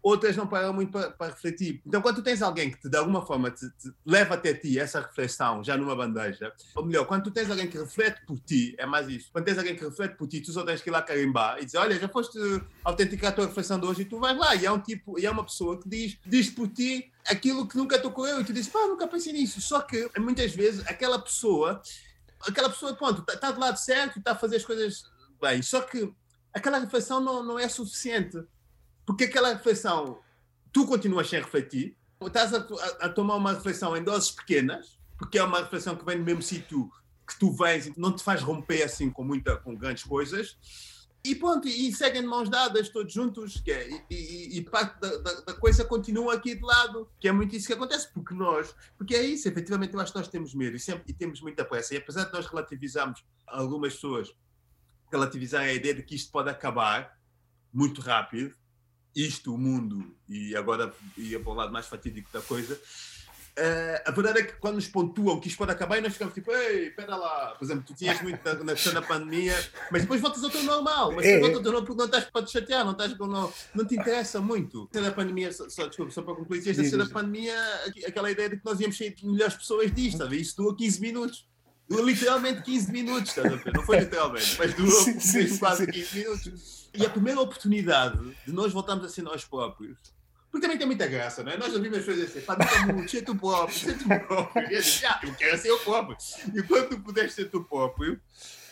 Outras 0.03 0.35
não 0.35 0.45
param 0.45 0.73
muito 0.73 0.91
para, 0.91 1.09
para, 1.09 1.31
refletir. 1.31 1.81
Então, 1.87 2.01
quando 2.01 2.17
tu 2.17 2.21
tens 2.21 2.41
alguém 2.41 2.69
que 2.69 2.81
te, 2.81 2.89
de 2.89 2.97
alguma 2.97 3.25
forma 3.25 3.49
te, 3.49 3.65
te 3.77 3.93
leva 4.05 4.33
até 4.33 4.53
ti 4.53 4.77
essa 4.77 4.99
reflexão 4.99 5.63
já 5.63 5.77
numa 5.77 5.95
bandeja, 5.95 6.51
ou 6.75 6.85
melhor, 6.85 7.05
quando 7.05 7.23
tu 7.23 7.31
tens 7.31 7.49
alguém 7.49 7.69
que 7.69 7.77
reflete 7.77 8.25
por 8.25 8.37
ti, 8.41 8.75
é 8.77 8.85
mais 8.85 9.07
isso. 9.07 9.29
Quando 9.31 9.45
tens 9.45 9.57
alguém 9.57 9.73
que 9.73 9.85
reflete 9.85 10.17
por 10.17 10.27
ti, 10.27 10.41
tu 10.41 10.51
só 10.51 10.65
tens 10.65 10.81
que 10.81 10.89
ir 10.89 10.91
lá 10.91 11.01
carimbar 11.01 11.59
e 11.61 11.65
dizer: 11.65 11.77
Olha, 11.77 11.97
já 11.97 12.09
foste 12.09 12.37
autenticar 12.83 13.31
a 13.31 13.35
tua 13.35 13.45
reflexão 13.45 13.79
de 13.79 13.85
hoje 13.85 14.01
e 14.01 14.05
tu 14.05 14.19
vais 14.19 14.37
lá. 14.37 14.53
E 14.53 14.65
é 14.65 14.71
um 14.71 14.79
tipo, 14.79 15.17
e 15.17 15.25
é 15.25 15.31
uma 15.31 15.45
pessoa 15.45 15.79
que 15.79 15.87
diz, 15.87 16.17
diz 16.25 16.49
por 16.49 16.67
ti 16.67 17.09
aquilo 17.25 17.65
que 17.65 17.77
nunca 17.77 17.97
tocou 17.97 18.27
eu 18.27 18.41
e 18.41 18.43
tu 18.43 18.51
dizes: 18.51 18.69
Pá, 18.69 18.85
nunca 18.85 19.07
pensei 19.07 19.31
nisso. 19.31 19.61
Só 19.61 19.79
que 19.79 20.09
muitas 20.19 20.53
vezes 20.53 20.85
aquela 20.85 21.17
pessoa 21.17 21.81
aquela 22.47 22.69
pessoa, 22.69 22.93
pronto, 22.95 23.19
está 23.19 23.37
tá 23.37 23.51
do 23.51 23.59
lado 23.59 23.77
certo, 23.77 24.19
está 24.19 24.31
a 24.31 24.35
fazer 24.35 24.57
as 24.57 24.65
coisas 24.65 25.03
bem. 25.41 25.61
Só 25.61 25.81
que 25.81 26.11
aquela 26.53 26.79
reflexão 26.79 27.19
não, 27.19 27.43
não 27.43 27.59
é 27.59 27.67
suficiente. 27.67 28.43
Porque 29.05 29.25
aquela 29.25 29.53
reflexão, 29.53 30.19
tu 30.71 30.87
continuas 30.87 31.29
sem 31.29 31.39
refletir, 31.39 31.95
estás 32.21 32.53
a, 32.53 32.57
a, 32.57 33.05
a, 33.05 33.09
tomar 33.09 33.35
uma 33.35 33.53
reflexão 33.53 33.95
em 33.95 34.03
doses 34.03 34.31
pequenas, 34.31 34.97
porque 35.17 35.37
é 35.37 35.43
uma 35.43 35.59
reflexão 35.59 35.95
que 35.95 36.03
vem 36.03 36.17
do 36.17 36.23
mesmo 36.23 36.41
sítio 36.41 36.89
que 37.27 37.37
tu 37.39 37.51
vens 37.51 37.87
e 37.87 37.93
não 37.97 38.15
te 38.15 38.23
faz 38.23 38.41
romper 38.41 38.83
assim 38.83 39.09
com, 39.09 39.23
muita, 39.23 39.57
com 39.57 39.75
grandes 39.75 40.03
coisas. 40.03 40.57
E 41.25 41.33
pronto, 41.33 41.67
e 41.67 41.91
seguem 41.91 42.21
de 42.21 42.27
mãos 42.27 42.47
dadas, 42.49 42.87
todos 42.89 43.11
juntos, 43.11 43.59
que 43.59 43.71
é, 43.71 43.89
e, 43.89 44.03
e, 44.11 44.57
e, 44.59 44.61
parte 44.61 44.99
da, 44.99 45.17
da, 45.17 45.41
da, 45.41 45.53
coisa 45.55 45.83
continua 45.83 46.35
aqui 46.35 46.53
de 46.53 46.61
lado, 46.61 47.09
que 47.19 47.27
é 47.27 47.31
muito 47.31 47.55
isso 47.55 47.65
que 47.65 47.73
acontece, 47.73 48.13
porque 48.13 48.35
nós, 48.35 48.75
porque 48.95 49.15
é 49.15 49.23
isso, 49.23 49.47
efetivamente 49.47 49.95
eu 49.95 49.99
acho 49.99 50.11
que 50.11 50.19
nós 50.19 50.27
temos 50.27 50.53
medo 50.53 50.75
e, 50.75 50.79
sempre, 50.79 51.03
e 51.07 51.13
temos 51.13 51.41
muita 51.41 51.65
pressa, 51.65 51.95
e 51.95 51.97
apesar 51.97 52.25
de 52.25 52.31
nós 52.33 52.45
relativizarmos, 52.45 53.25
algumas 53.47 53.95
pessoas 53.95 54.35
relativizarem 55.11 55.69
a 55.69 55.73
ideia 55.73 55.95
de 55.95 56.03
que 56.03 56.13
isto 56.13 56.31
pode 56.31 56.47
acabar 56.47 57.17
muito 57.73 58.01
rápido, 58.01 58.53
isto, 59.15 59.51
o 59.51 59.57
mundo, 59.57 60.15
e 60.29 60.55
agora 60.55 60.93
ia 61.17 61.39
para 61.39 61.51
o 61.51 61.55
lado 61.55 61.73
mais 61.73 61.87
fatídico 61.87 62.31
da 62.31 62.41
coisa, 62.43 62.79
Uh, 63.57 64.01
a 64.03 64.11
verdade 64.11 64.39
é 64.39 64.43
que 64.43 64.53
quando 64.53 64.75
nos 64.75 64.87
pontuam 64.89 65.39
que 65.39 65.47
isto 65.47 65.57
pode 65.57 65.71
acabar 65.71 65.97
e 65.97 66.01
nós 66.01 66.11
ficamos 66.11 66.33
tipo, 66.33 66.51
ei, 66.51 66.87
espera 66.87 67.15
lá. 67.15 67.55
Por 67.57 67.63
exemplo, 67.63 67.85
tu 67.87 67.93
tinhas 67.93 68.21
muito 68.21 68.37
na, 68.43 68.53
na 68.53 68.91
da 68.91 69.01
pandemia, 69.01 69.55
mas 69.89 70.01
depois 70.01 70.19
voltas 70.19 70.43
ao 70.43 70.49
teu 70.49 70.61
normal. 70.63 71.13
Mas 71.13 71.25
é. 71.25 71.39
voltas 71.39 71.57
ao 71.57 71.63
teu 71.63 71.71
normal 71.71 71.85
porque 71.85 71.99
não 71.99 72.05
estás 72.05 72.25
para 72.25 72.45
te 72.45 72.51
chatear, 72.51 72.83
não, 72.83 72.91
estás, 72.91 73.17
não, 73.17 73.53
não 73.73 73.85
te 73.85 73.95
interessa 73.95 74.41
muito. 74.41 74.89
A 74.93 74.99
da 74.99 75.11
pandemia, 75.11 75.53
só, 75.53 75.69
só, 75.69 75.87
desculpa, 75.87 76.11
só 76.11 76.21
para 76.21 76.35
concluir, 76.35 76.67
esta 76.67 76.97
da 76.97 77.05
pandemia, 77.05 77.57
aquela 78.05 78.29
ideia 78.29 78.49
de 78.49 78.57
que 78.57 78.65
nós 78.65 78.77
íamos 78.77 78.97
de 78.97 79.25
melhores 79.25 79.55
pessoas 79.55 79.89
disto, 79.89 80.17
sabe? 80.17 80.41
Isso 80.41 80.57
dura 80.57 80.75
15 80.75 80.99
minutos. 80.99 81.47
Dura 81.87 82.01
literalmente 82.01 82.61
15 82.61 82.91
minutos, 82.91 83.29
estás 83.29 83.53
a 83.53 83.55
ver? 83.55 83.73
Não 83.73 83.83
foi 83.83 83.99
literalmente, 83.99 84.55
mas 84.57 84.73
durou 84.73 85.01
sim, 85.01 85.19
sim, 85.19 85.57
quase 85.57 85.85
sim. 85.85 85.91
15 85.91 86.17
minutos. 86.17 86.89
E 86.93 87.05
a 87.05 87.09
primeira 87.09 87.39
oportunidade 87.39 88.35
de 88.45 88.51
nós 88.51 88.73
voltarmos 88.73 89.05
a 89.05 89.09
ser 89.09 89.21
nós 89.21 89.45
próprios 89.45 90.14
porque 90.55 90.67
também 90.67 90.77
tem 90.77 90.87
muita 90.87 91.05
graça, 91.05 91.43
não 91.43 91.51
é? 91.51 91.57
Nós 91.57 91.73
ouvimos 91.73 91.97
as 91.97 92.05
coisas 92.05 92.29
assim, 92.29 92.39
pá, 92.39 92.55
muito, 92.93 93.11
ser 93.11 93.23
tu 93.23 93.35
próprio, 93.35 93.77
ser 93.77 93.97
tu 93.97 94.07
próprio. 94.07 94.63
Ah, 95.05 95.19
eu 95.21 95.35
quero 95.35 95.57
ser 95.57 95.67
eu 95.67 95.79
próprio. 95.79 96.17
E 96.55 96.63
quando 96.63 96.89
tu 96.91 96.99
puderes 97.01 97.33
ser 97.33 97.49
tu 97.49 97.61
próprio, 97.61 98.21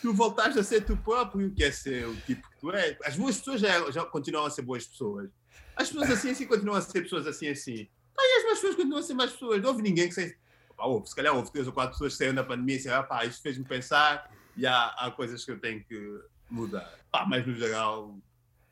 tu 0.02 0.13
voltaste 0.13 0.58
a 0.58 0.63
ser 0.63 0.86
tu 0.86 0.96
próprio, 0.96 1.54
que 1.54 1.62
é 1.62 1.74
ser 1.74 2.08
o 2.08 2.15
tipo 2.22 2.50
que 2.50 2.58
tu 2.58 2.72
és. 2.72 2.96
As 3.04 3.17
boas 3.17 3.38
pessoas 3.38 3.60
já, 3.60 3.91
já 3.91 4.06
continuam 4.06 4.46
a 4.46 4.50
ser 4.50 4.62
boas 4.62 4.88
pessoas. 4.88 5.30
As 5.76 5.89
pessoas 5.89 6.10
assim 6.10 6.30
assim 6.30 6.48
continuam 6.48 6.78
a 6.78 6.82
ser 6.82 7.02
pessoas 7.02 7.28
assim 7.28 7.50
assim. 7.50 7.89
E 8.17 8.38
as 8.38 8.46
más 8.46 8.54
pessoas 8.54 8.76
continuam 8.76 9.00
a 9.02 9.04
ser 9.04 9.13
mais 9.15 9.34
pessoas. 9.34 9.62
Não 9.62 9.69
houve 9.72 9.82
ninguém 9.82 10.08
que 10.08 10.13
seja. 10.13 10.34
Houve, 10.78 11.10
se 11.10 11.15
calhar 11.15 11.36
houve 11.36 11.52
três 11.52 11.67
ou 11.67 11.74
quatro 11.74 11.91
pessoas 11.91 12.13
que 12.13 12.17
saíram 12.19 12.36
da 12.36 12.46
pandemia 12.46 12.76
e 12.76 12.78
disseram, 12.78 13.04
pá, 13.04 13.26
isto 13.26 13.41
fez-me 13.41 13.65
pensar 13.65 14.32
e 14.56 14.65
há, 14.65 14.86
há 14.98 15.12
coisas 15.12 15.43
que 15.43 15.52
eu 15.52 15.60
tenho 15.60 15.84
que 15.84 16.22
mudar. 16.50 16.98
Pá, 17.12 17.26
mas 17.26 17.46
no 17.46 17.54
geral. 17.54 18.17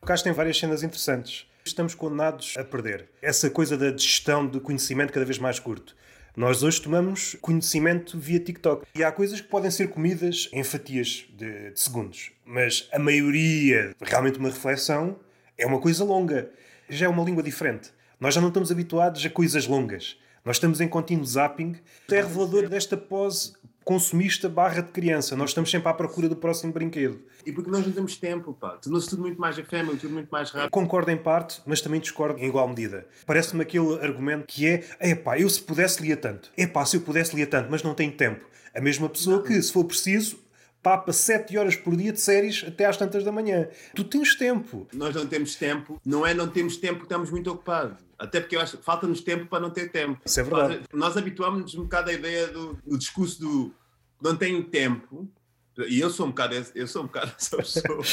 O 0.01 0.05
Castro 0.05 0.29
tem 0.29 0.33
várias 0.33 0.57
cenas 0.57 0.81
interessantes 0.81 1.50
estamos 1.63 1.95
condenados 1.95 2.55
a 2.57 2.63
perder. 2.63 3.09
Essa 3.21 3.49
coisa 3.49 3.77
da 3.77 3.91
gestão 3.91 4.47
de 4.47 4.59
conhecimento 4.59 5.13
cada 5.13 5.25
vez 5.25 5.37
mais 5.37 5.59
curto. 5.59 5.95
Nós 6.35 6.63
hoje 6.63 6.81
tomamos 6.81 7.35
conhecimento 7.41 8.17
via 8.17 8.39
TikTok. 8.39 8.85
E 8.95 9.03
há 9.03 9.11
coisas 9.11 9.41
que 9.41 9.47
podem 9.47 9.69
ser 9.69 9.89
comidas 9.89 10.49
em 10.53 10.63
fatias 10.63 11.25
de, 11.35 11.71
de 11.71 11.79
segundos. 11.79 12.31
Mas 12.45 12.87
a 12.91 12.97
maioria, 12.97 13.93
realmente 14.01 14.39
uma 14.39 14.49
reflexão, 14.49 15.19
é 15.57 15.65
uma 15.65 15.79
coisa 15.79 16.03
longa. 16.03 16.49
Já 16.89 17.07
é 17.07 17.09
uma 17.09 17.23
língua 17.23 17.43
diferente. 17.43 17.91
Nós 18.19 18.33
já 18.33 18.39
não 18.39 18.47
estamos 18.47 18.71
habituados 18.71 19.25
a 19.25 19.29
coisas 19.29 19.67
longas. 19.67 20.17
Nós 20.45 20.55
estamos 20.55 20.79
em 20.79 20.87
contínuo 20.87 21.25
zapping. 21.25 21.75
É 22.09 22.15
revelador 22.15 22.67
desta 22.69 22.95
pose 22.95 23.53
consumista 23.91 24.47
barra 24.47 24.81
de 24.81 24.89
criança. 24.89 25.35
Nós 25.35 25.49
estamos 25.49 25.69
sempre 25.69 25.89
à 25.89 25.93
procura 25.93 26.29
do 26.29 26.35
próximo 26.37 26.71
brinquedo. 26.71 27.19
E 27.45 27.51
porque 27.51 27.69
nós 27.69 27.85
não 27.85 27.91
temos 27.91 28.15
tempo, 28.15 28.53
pá. 28.53 28.77
Tornou-se 28.77 29.09
tudo 29.09 29.21
muito 29.21 29.37
mais 29.41 29.57
efêmero, 29.57 29.97
tudo 29.97 30.13
muito 30.13 30.29
mais 30.29 30.49
rápido. 30.49 30.71
Concordo 30.71 31.11
em 31.11 31.17
parte, 31.17 31.61
mas 31.65 31.81
também 31.81 31.99
discordo 31.99 32.39
em 32.39 32.45
igual 32.45 32.69
medida. 32.69 33.05
Parece-me 33.25 33.63
aquele 33.63 33.99
argumento 33.99 34.45
que 34.47 34.65
é 34.65 34.85
epá, 35.01 35.37
eu 35.37 35.49
se 35.49 35.61
pudesse 35.61 36.01
lia 36.01 36.15
tanto. 36.15 36.49
Epá, 36.57 36.85
se 36.85 36.95
eu 36.95 37.01
pudesse 37.01 37.35
lia 37.35 37.45
tanto, 37.45 37.69
mas 37.69 37.83
não 37.83 37.93
tenho 37.93 38.13
tempo. 38.13 38.45
A 38.73 38.79
mesma 38.79 39.09
pessoa 39.09 39.43
que, 39.43 39.61
se 39.61 39.73
for 39.73 39.83
preciso, 39.83 40.39
papa 40.81 41.11
7 41.11 41.57
horas 41.57 41.75
por 41.75 41.93
dia 41.97 42.13
de 42.13 42.21
séries 42.21 42.63
até 42.65 42.85
às 42.85 42.95
tantas 42.95 43.25
da 43.25 43.31
manhã. 43.33 43.67
Tu 43.93 44.05
tens 44.05 44.35
tempo. 44.35 44.87
Nós 44.93 45.13
não 45.13 45.27
temos 45.27 45.55
tempo. 45.55 45.99
Não 46.05 46.25
é 46.25 46.33
não 46.33 46.47
temos 46.47 46.77
tempo 46.77 46.99
porque 46.99 47.13
estamos 47.13 47.29
muito 47.29 47.51
ocupados. 47.51 47.97
Até 48.17 48.39
porque 48.39 48.55
eu 48.55 48.61
acho 48.61 48.77
que 48.77 48.85
falta-nos 48.85 49.19
tempo 49.19 49.47
para 49.47 49.59
não 49.59 49.69
ter 49.69 49.91
tempo. 49.91 50.21
Isso 50.23 50.39
é 50.39 50.43
verdade. 50.43 50.81
Nós, 50.93 50.99
nós 51.01 51.17
habituámos-nos 51.17 51.75
um 51.75 51.83
bocado 51.83 52.11
à 52.11 52.13
ideia 52.13 52.47
do, 52.47 52.77
do 52.85 52.97
discurso 52.97 53.41
do 53.41 53.73
não 54.21 54.35
tenho 54.35 54.63
tempo. 54.63 55.29
E 55.87 55.99
eu 55.99 56.09
sou 56.09 56.27
um 56.27 56.29
bocado, 56.29 56.55
eu 56.75 56.85
sou 56.85 57.03
um 57.03 57.05
bocado 57.07 57.31
essa 57.39 57.57
pessoa. 57.57 58.03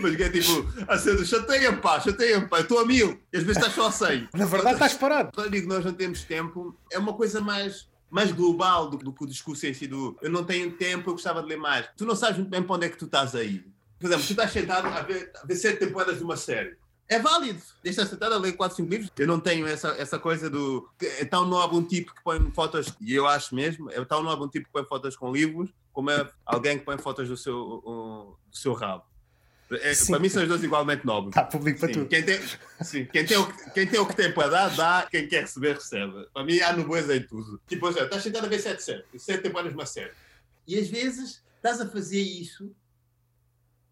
Mas 0.00 0.16
que 0.16 0.22
é 0.22 0.30
tipo, 0.30 0.66
a 0.86 0.98
cena, 0.98 1.24
chateia-me, 1.24 1.78
pá, 1.78 1.98
chateia-me, 2.00 2.46
pá, 2.46 2.60
estou 2.60 2.78
a 2.78 2.86
mil. 2.86 3.20
E 3.32 3.36
às 3.36 3.42
vezes 3.42 3.56
estás 3.56 3.74
só 3.74 3.86
a 3.86 3.92
100. 3.92 4.28
Na 4.34 4.44
verdade, 4.44 4.74
estás 4.74 4.94
parado. 4.94 5.30
Quando 5.34 5.50
digo 5.50 5.68
nós 5.68 5.84
não 5.84 5.94
temos 5.94 6.22
tempo, 6.24 6.76
é 6.90 6.98
uma 6.98 7.14
coisa 7.14 7.40
mais 7.40 7.88
mais 8.08 8.30
global 8.30 8.88
do, 8.88 8.98
do 8.98 9.12
que 9.12 9.24
o 9.24 9.26
discurso 9.26 9.66
em 9.66 9.74
si 9.74 9.88
do 9.88 10.16
eu 10.22 10.30
não 10.30 10.44
tenho 10.44 10.70
tempo, 10.70 11.10
eu 11.10 11.14
gostava 11.14 11.42
de 11.42 11.48
ler 11.48 11.56
mais. 11.56 11.88
Tu 11.96 12.04
não 12.04 12.14
sabes 12.14 12.36
muito 12.36 12.50
bem 12.50 12.62
para 12.62 12.76
onde 12.76 12.86
é 12.86 12.88
que 12.88 12.96
tu 12.96 13.06
estás 13.06 13.34
aí. 13.34 13.64
Por 13.98 14.06
exemplo, 14.06 14.24
tu 14.24 14.30
estás 14.30 14.52
sentado 14.52 14.86
a 14.86 15.02
ver, 15.02 15.32
a 15.42 15.46
ver 15.46 15.56
sete 15.56 15.80
temporadas 15.80 16.18
de 16.18 16.22
uma 16.24 16.36
série 16.36 16.76
é 17.08 17.18
válido. 17.18 17.62
Deixa 17.82 18.04
sentado 18.04 18.34
a 18.34 18.38
ler 18.38 18.52
4, 18.52 18.76
5 18.76 18.90
livros. 18.90 19.10
Eu 19.16 19.26
não 19.26 19.38
tenho 19.38 19.66
essa, 19.66 19.88
essa 19.90 20.18
coisa 20.18 20.50
do. 20.50 20.88
Então 21.20 21.46
não 21.46 21.58
há 21.58 21.62
algum 21.62 21.82
tipo 21.82 22.14
que 22.14 22.22
põe 22.22 22.50
fotos, 22.50 22.92
e 23.00 23.14
eu 23.14 23.26
acho 23.26 23.54
mesmo, 23.54 23.90
então 23.92 24.22
não 24.22 24.30
há 24.30 24.32
algum 24.32 24.48
tipo 24.48 24.66
que 24.66 24.72
põe 24.72 24.84
fotos 24.84 25.16
com 25.16 25.32
livros, 25.32 25.70
como 25.92 26.10
é 26.10 26.28
alguém 26.44 26.78
que 26.78 26.84
põe 26.84 26.98
fotos 26.98 27.28
do 27.28 27.36
seu, 27.36 27.82
um, 27.86 28.34
do 28.50 28.56
seu 28.56 28.72
rabo. 28.72 29.04
É, 29.70 29.92
para 30.06 30.20
mim 30.20 30.28
são 30.28 30.42
os 30.42 30.48
dois 30.48 30.62
igualmente 30.62 31.04
nobres. 31.04 31.36
Há 31.36 31.42
público 31.42 31.80
para 31.80 31.92
tudo. 31.92 32.06
Quem 32.06 32.22
tem, 32.22 32.40
sim, 32.82 33.04
quem, 33.06 33.26
tem 33.26 33.36
o, 33.36 33.52
quem 33.72 33.86
tem 33.86 33.98
o 33.98 34.06
que 34.06 34.14
tem 34.14 34.32
para 34.32 34.48
dar, 34.48 34.76
dá. 34.76 35.08
Quem 35.10 35.26
quer 35.26 35.40
receber, 35.40 35.74
recebe. 35.74 36.26
Para 36.32 36.44
mim 36.44 36.60
há 36.60 36.72
nobreza 36.72 37.16
em 37.16 37.22
tudo. 37.22 37.60
Tipo, 37.66 37.90
já, 37.90 38.04
estás 38.04 38.22
sentado 38.22 38.46
a 38.46 38.48
ver 38.48 38.60
sete 38.60 38.82
séries. 38.82 39.04
Sete 39.18 39.42
temporadas 39.42 39.72
uma 39.72 39.86
série. 39.86 40.12
E 40.68 40.78
às 40.78 40.88
vezes 40.88 41.42
estás 41.56 41.80
a 41.80 41.88
fazer 41.88 42.20
isso 42.20 42.72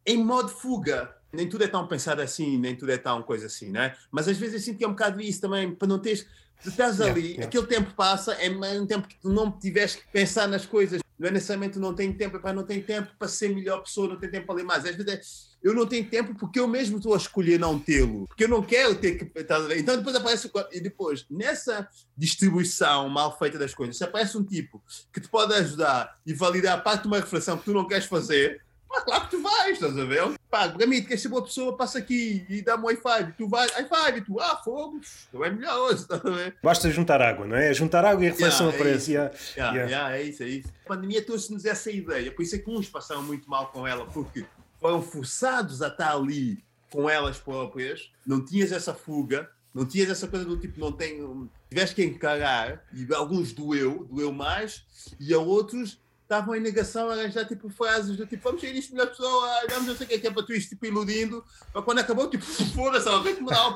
em 0.07 0.23
modo 0.23 0.49
fuga. 0.49 1.17
Nem 1.35 1.49
tudo 1.49 1.65
é 1.65 1.69
tão 1.69 1.87
pensado 1.87 2.23
assim, 2.23 2.59
nem 2.59 2.77
tudo 2.77 2.93
é 2.93 2.99
tão 2.99 3.23
coisa 3.23 3.47
assim, 3.47 3.71
né? 3.71 3.95
Mas 4.11 4.29
às 4.29 4.37
vezes 4.37 4.55
eu 4.55 4.61
sinto 4.61 4.79
que 4.79 4.85
é 4.85 4.89
um 4.89 4.93
bocado 4.93 5.21
isso 5.21 5.41
também, 5.41 5.75
para 5.75 5.89
não 5.89 5.99
teres. 5.99 6.27
Tu 6.63 6.71
estás 6.71 7.01
ali, 7.01 7.21
yeah, 7.21 7.29
yeah. 7.29 7.47
aquele 7.47 7.67
tempo 7.67 7.93
passa, 7.95 8.33
é 8.35 8.49
um 8.49 8.87
tempo 8.87 9.07
que 9.07 9.17
tu 9.21 9.29
não 9.29 9.51
tiveste 9.51 9.99
que 9.99 10.13
pensar 10.13 10.49
nas 10.49 10.65
coisas. 10.65 11.03
Não 11.19 11.29
é 11.29 11.31
necessariamente 11.31 11.79
não 11.79 11.95
tenho 11.95 12.13
tempo, 12.15 12.41
para 12.41 12.53
não 12.53 12.65
tenho 12.65 12.83
tempo 12.83 13.11
para 13.19 13.29
ser 13.29 13.49
melhor 13.49 13.83
pessoa, 13.83 14.09
não 14.09 14.17
tenho 14.17 14.33
tempo 14.33 14.47
para 14.47 14.57
ler 14.57 14.65
mais. 14.65 14.85
Às 14.85 14.97
vezes 14.97 15.13
é, 15.13 15.69
eu 15.69 15.73
não 15.73 15.87
tenho 15.87 16.05
tempo 16.09 16.35
porque 16.35 16.59
eu 16.59 16.67
mesmo 16.67 16.97
estou 16.97 17.15
a 17.15 17.17
escolher 17.17 17.59
não 17.59 17.79
tê-lo, 17.79 18.27
porque 18.27 18.45
eu 18.45 18.49
não 18.49 18.63
quero 18.63 18.97
ter 18.97 19.17
que. 19.17 19.31
Então 19.77 19.97
depois 19.97 20.17
aparece. 20.17 20.51
E 20.73 20.81
depois, 20.81 21.25
nessa 21.31 21.89
distribuição 22.17 23.09
mal 23.09 23.39
feita 23.39 23.59
das 23.59 23.73
coisas, 23.75 23.97
se 23.97 24.05
aparece 24.05 24.37
um 24.37 24.45
tipo 24.45 24.83
que 25.13 25.21
te 25.21 25.29
pode 25.29 25.55
ajudar 25.55 26.19
e 26.27 26.35
validar 26.35 26.79
a 26.79 26.81
parte 26.81 27.03
de 27.03 27.09
uma 27.09 27.21
reflexão 27.21 27.57
que 27.57 27.65
tu 27.65 27.73
não 27.73 27.87
queres 27.87 28.07
fazer, 28.07 28.64
Pá, 28.95 29.01
claro 29.01 29.25
que 29.25 29.31
tu 29.31 29.43
vais, 29.43 29.73
estás 29.73 29.99
a 29.99 30.05
ver? 30.05 30.39
Pá, 30.49 30.73
mim, 30.87 31.03
queres 31.03 31.21
ser 31.21 31.29
boa 31.29 31.43
pessoa, 31.43 31.77
passa 31.77 31.99
aqui 31.99 32.47
e 32.49 32.63
dá-me 32.63 32.85
um 32.85 32.89
i5. 32.89 33.35
Tu 33.37 33.49
vais, 33.49 33.73
i5, 33.73 34.17
e 34.17 34.21
tu, 34.21 34.39
ah, 34.39 34.61
fogo, 34.63 35.01
tu 35.33 35.43
é 35.43 35.51
melhor 35.51 35.77
hoje, 35.81 36.03
estás 36.03 36.25
a 36.25 36.31
ver? 36.31 36.57
Basta 36.63 36.91
juntar 36.91 37.21
água, 37.21 37.45
não 37.45 37.57
é? 37.57 37.75
Juntar 37.75 38.05
água 38.05 38.25
e 38.25 38.29
a 38.29 38.31
reflexão 38.31 38.69
yeah, 38.69 38.79
aparece. 38.79 39.11
É 39.11 39.15
yeah, 39.15 39.37
yeah, 39.57 39.75
yeah. 39.75 39.91
yeah, 39.91 40.17
é 40.17 40.23
isso, 40.23 40.43
é 40.45 40.49
isso. 40.49 40.69
A 40.85 40.89
pandemia 40.89 41.25
trouxe-nos 41.25 41.65
essa 41.65 41.91
ideia, 41.91 42.31
por 42.31 42.43
isso 42.43 42.55
é 42.55 42.59
que 42.59 42.71
uns 42.71 42.89
passaram 42.89 43.23
muito 43.23 43.51
mal 43.51 43.73
com 43.73 43.87
ela, 43.87 44.07
porque 44.07 44.47
foram 44.81 45.03
forçados 45.03 45.83
a 45.83 45.89
estar 45.89 46.15
ali 46.15 46.63
com 46.91 47.11
elas 47.11 47.39
próprias, 47.39 48.13
não 48.25 48.45
tinhas 48.45 48.71
essa 48.71 48.95
fuga, 48.95 49.51
não 49.75 49.85
tinhas 49.85 50.09
essa 50.09 50.29
coisa 50.29 50.45
do 50.45 50.57
tipo, 50.57 50.79
não 50.79 50.93
tenho. 50.93 51.51
Tiveste 51.69 51.97
que 51.97 52.05
encarar, 52.05 52.85
e 52.93 53.13
alguns 53.13 53.53
doeu, 53.53 54.07
doeu 54.09 54.33
mais, 54.33 54.85
e 55.19 55.35
a 55.35 55.39
outros 55.39 55.99
estavam 56.25 56.57
em 56.57 56.61
negação 56.61 57.09
a 57.09 57.13
arranjar 57.13 57.47
tipo 57.47 57.69
frases 57.69 58.17
do 58.17 58.27
tipo 58.27 58.43
vamos 58.43 58.61
ser 58.61 58.75
isto 58.75 58.93
melhor 58.93 59.09
pessoa, 59.09 59.49
vamos 59.71 59.89
não 59.89 59.97
sei 59.97 60.07
o 60.07 60.09
que 60.09 60.15
é, 60.15 60.19
que 60.19 60.27
é 60.27 60.31
para 60.31 60.43
tu 60.43 60.53
isto 60.53 60.71
tipo 60.71 60.87
iludindo, 60.87 61.45
para 61.73 61.83
quando 61.83 62.01
acabou 62.01 62.29
tipo 62.29 62.45
foda-se, 62.75 63.09
alguém 63.09 63.37
que 63.37 63.43
me 63.43 63.51
dá 63.51 63.67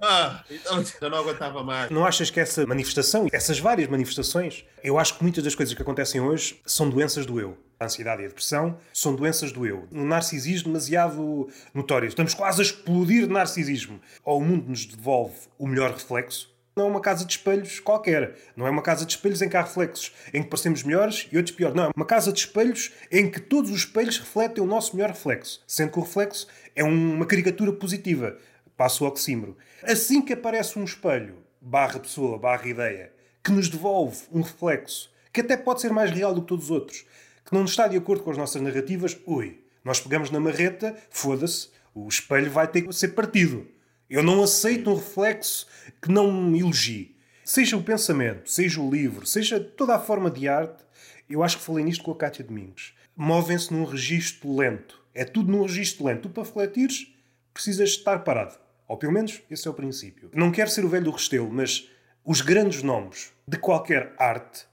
ah, 0.00 0.44
então 0.50 0.84
eu 1.00 1.10
não 1.10 1.18
aguentava 1.18 1.62
mais. 1.62 1.90
Não 1.90 2.04
achas 2.04 2.30
que 2.30 2.38
essa 2.38 2.66
manifestação, 2.66 3.26
essas 3.32 3.58
várias 3.58 3.88
manifestações, 3.88 4.64
eu 4.82 4.98
acho 4.98 5.16
que 5.16 5.22
muitas 5.22 5.42
das 5.42 5.54
coisas 5.54 5.74
que 5.74 5.80
acontecem 5.80 6.20
hoje 6.20 6.60
são 6.66 6.90
doenças 6.90 7.24
do 7.24 7.40
eu. 7.40 7.56
A 7.78 7.86
ansiedade 7.86 8.22
e 8.22 8.24
a 8.24 8.28
depressão 8.28 8.78
são 8.92 9.14
doenças 9.14 9.52
do 9.52 9.66
eu. 9.66 9.86
Um 9.92 10.04
narcisismo 10.06 10.68
demasiado 10.68 11.48
notório. 11.74 12.08
Estamos 12.08 12.34
quase 12.34 12.60
a 12.60 12.64
explodir 12.64 13.26
de 13.26 13.32
narcisismo. 13.32 14.00
Ou 14.24 14.40
o 14.40 14.44
mundo 14.44 14.68
nos 14.68 14.84
devolve 14.84 15.36
o 15.58 15.66
melhor 15.66 15.92
reflexo, 15.92 16.54
não 16.76 16.84
é 16.84 16.88
uma 16.90 17.00
casa 17.00 17.24
de 17.24 17.32
espelhos 17.32 17.80
qualquer. 17.80 18.36
Não 18.54 18.66
é 18.66 18.70
uma 18.70 18.82
casa 18.82 19.06
de 19.06 19.12
espelhos 19.12 19.40
em 19.40 19.48
que 19.48 19.56
há 19.56 19.62
reflexos, 19.62 20.12
em 20.34 20.42
que 20.42 20.48
parecemos 20.50 20.82
melhores 20.82 21.26
e 21.32 21.36
outros 21.38 21.56
piores. 21.56 21.74
Não, 21.74 21.84
é 21.84 21.90
uma 21.96 22.04
casa 22.04 22.30
de 22.30 22.38
espelhos 22.38 22.92
em 23.10 23.30
que 23.30 23.40
todos 23.40 23.70
os 23.70 23.78
espelhos 23.78 24.18
refletem 24.18 24.62
o 24.62 24.66
nosso 24.66 24.94
melhor 24.94 25.08
reflexo. 25.08 25.62
Sendo 25.66 25.92
que 25.92 25.98
o 25.98 26.02
reflexo 26.02 26.46
é 26.74 26.84
uma 26.84 27.24
caricatura 27.24 27.72
positiva. 27.72 28.36
Passo 28.76 29.04
o 29.04 29.08
oxímoro. 29.08 29.56
Assim 29.82 30.20
que 30.20 30.34
aparece 30.34 30.78
um 30.78 30.84
espelho, 30.84 31.38
barra 31.62 31.98
pessoa, 31.98 32.38
barra 32.38 32.68
ideia, 32.68 33.10
que 33.42 33.50
nos 33.50 33.70
devolve 33.70 34.24
um 34.30 34.42
reflexo, 34.42 35.10
que 35.32 35.40
até 35.40 35.56
pode 35.56 35.80
ser 35.80 35.90
mais 35.90 36.10
real 36.10 36.34
do 36.34 36.42
que 36.42 36.48
todos 36.48 36.66
os 36.66 36.70
outros, 36.70 37.06
que 37.42 37.54
não 37.54 37.64
está 37.64 37.88
de 37.88 37.96
acordo 37.96 38.22
com 38.22 38.30
as 38.30 38.36
nossas 38.36 38.60
narrativas, 38.60 39.16
ui, 39.26 39.62
nós 39.82 39.98
pegamos 39.98 40.30
na 40.30 40.38
marreta, 40.38 40.94
foda-se, 41.08 41.70
o 41.94 42.06
espelho 42.06 42.50
vai 42.50 42.68
ter 42.68 42.82
que 42.82 42.92
ser 42.92 43.08
partido. 43.08 43.66
Eu 44.08 44.22
não 44.22 44.42
aceito 44.42 44.88
um 44.88 44.94
reflexo 44.94 45.66
que 46.00 46.10
não 46.10 46.32
me 46.32 46.60
elogie. 46.60 47.16
Seja 47.44 47.76
o 47.76 47.82
pensamento, 47.82 48.48
seja 48.48 48.80
o 48.80 48.90
livro, 48.90 49.26
seja 49.26 49.58
toda 49.58 49.96
a 49.96 49.98
forma 49.98 50.30
de 50.30 50.48
arte, 50.48 50.84
eu 51.28 51.42
acho 51.42 51.58
que 51.58 51.64
falei 51.64 51.84
nisto 51.84 52.04
com 52.04 52.12
a 52.12 52.16
Cátia 52.16 52.44
Domingos. 52.44 52.94
Movem-se 53.16 53.72
num 53.72 53.84
registro 53.84 54.54
lento. 54.54 55.02
É 55.12 55.24
tudo 55.24 55.50
num 55.50 55.62
registro 55.62 56.06
lento. 56.06 56.22
Tu, 56.22 56.30
para 56.30 56.44
refletires, 56.44 57.12
precisas 57.52 57.90
estar 57.90 58.20
parado. 58.20 58.56
Ou 58.86 58.96
pelo 58.96 59.12
menos 59.12 59.42
esse 59.50 59.66
é 59.66 59.70
o 59.70 59.74
princípio. 59.74 60.30
Não 60.32 60.52
quero 60.52 60.70
ser 60.70 60.84
o 60.84 60.88
velho 60.88 61.06
do 61.06 61.10
Restelo, 61.10 61.50
mas 61.50 61.88
os 62.24 62.40
grandes 62.40 62.84
nomes 62.84 63.32
de 63.48 63.58
qualquer 63.58 64.14
arte 64.18 64.66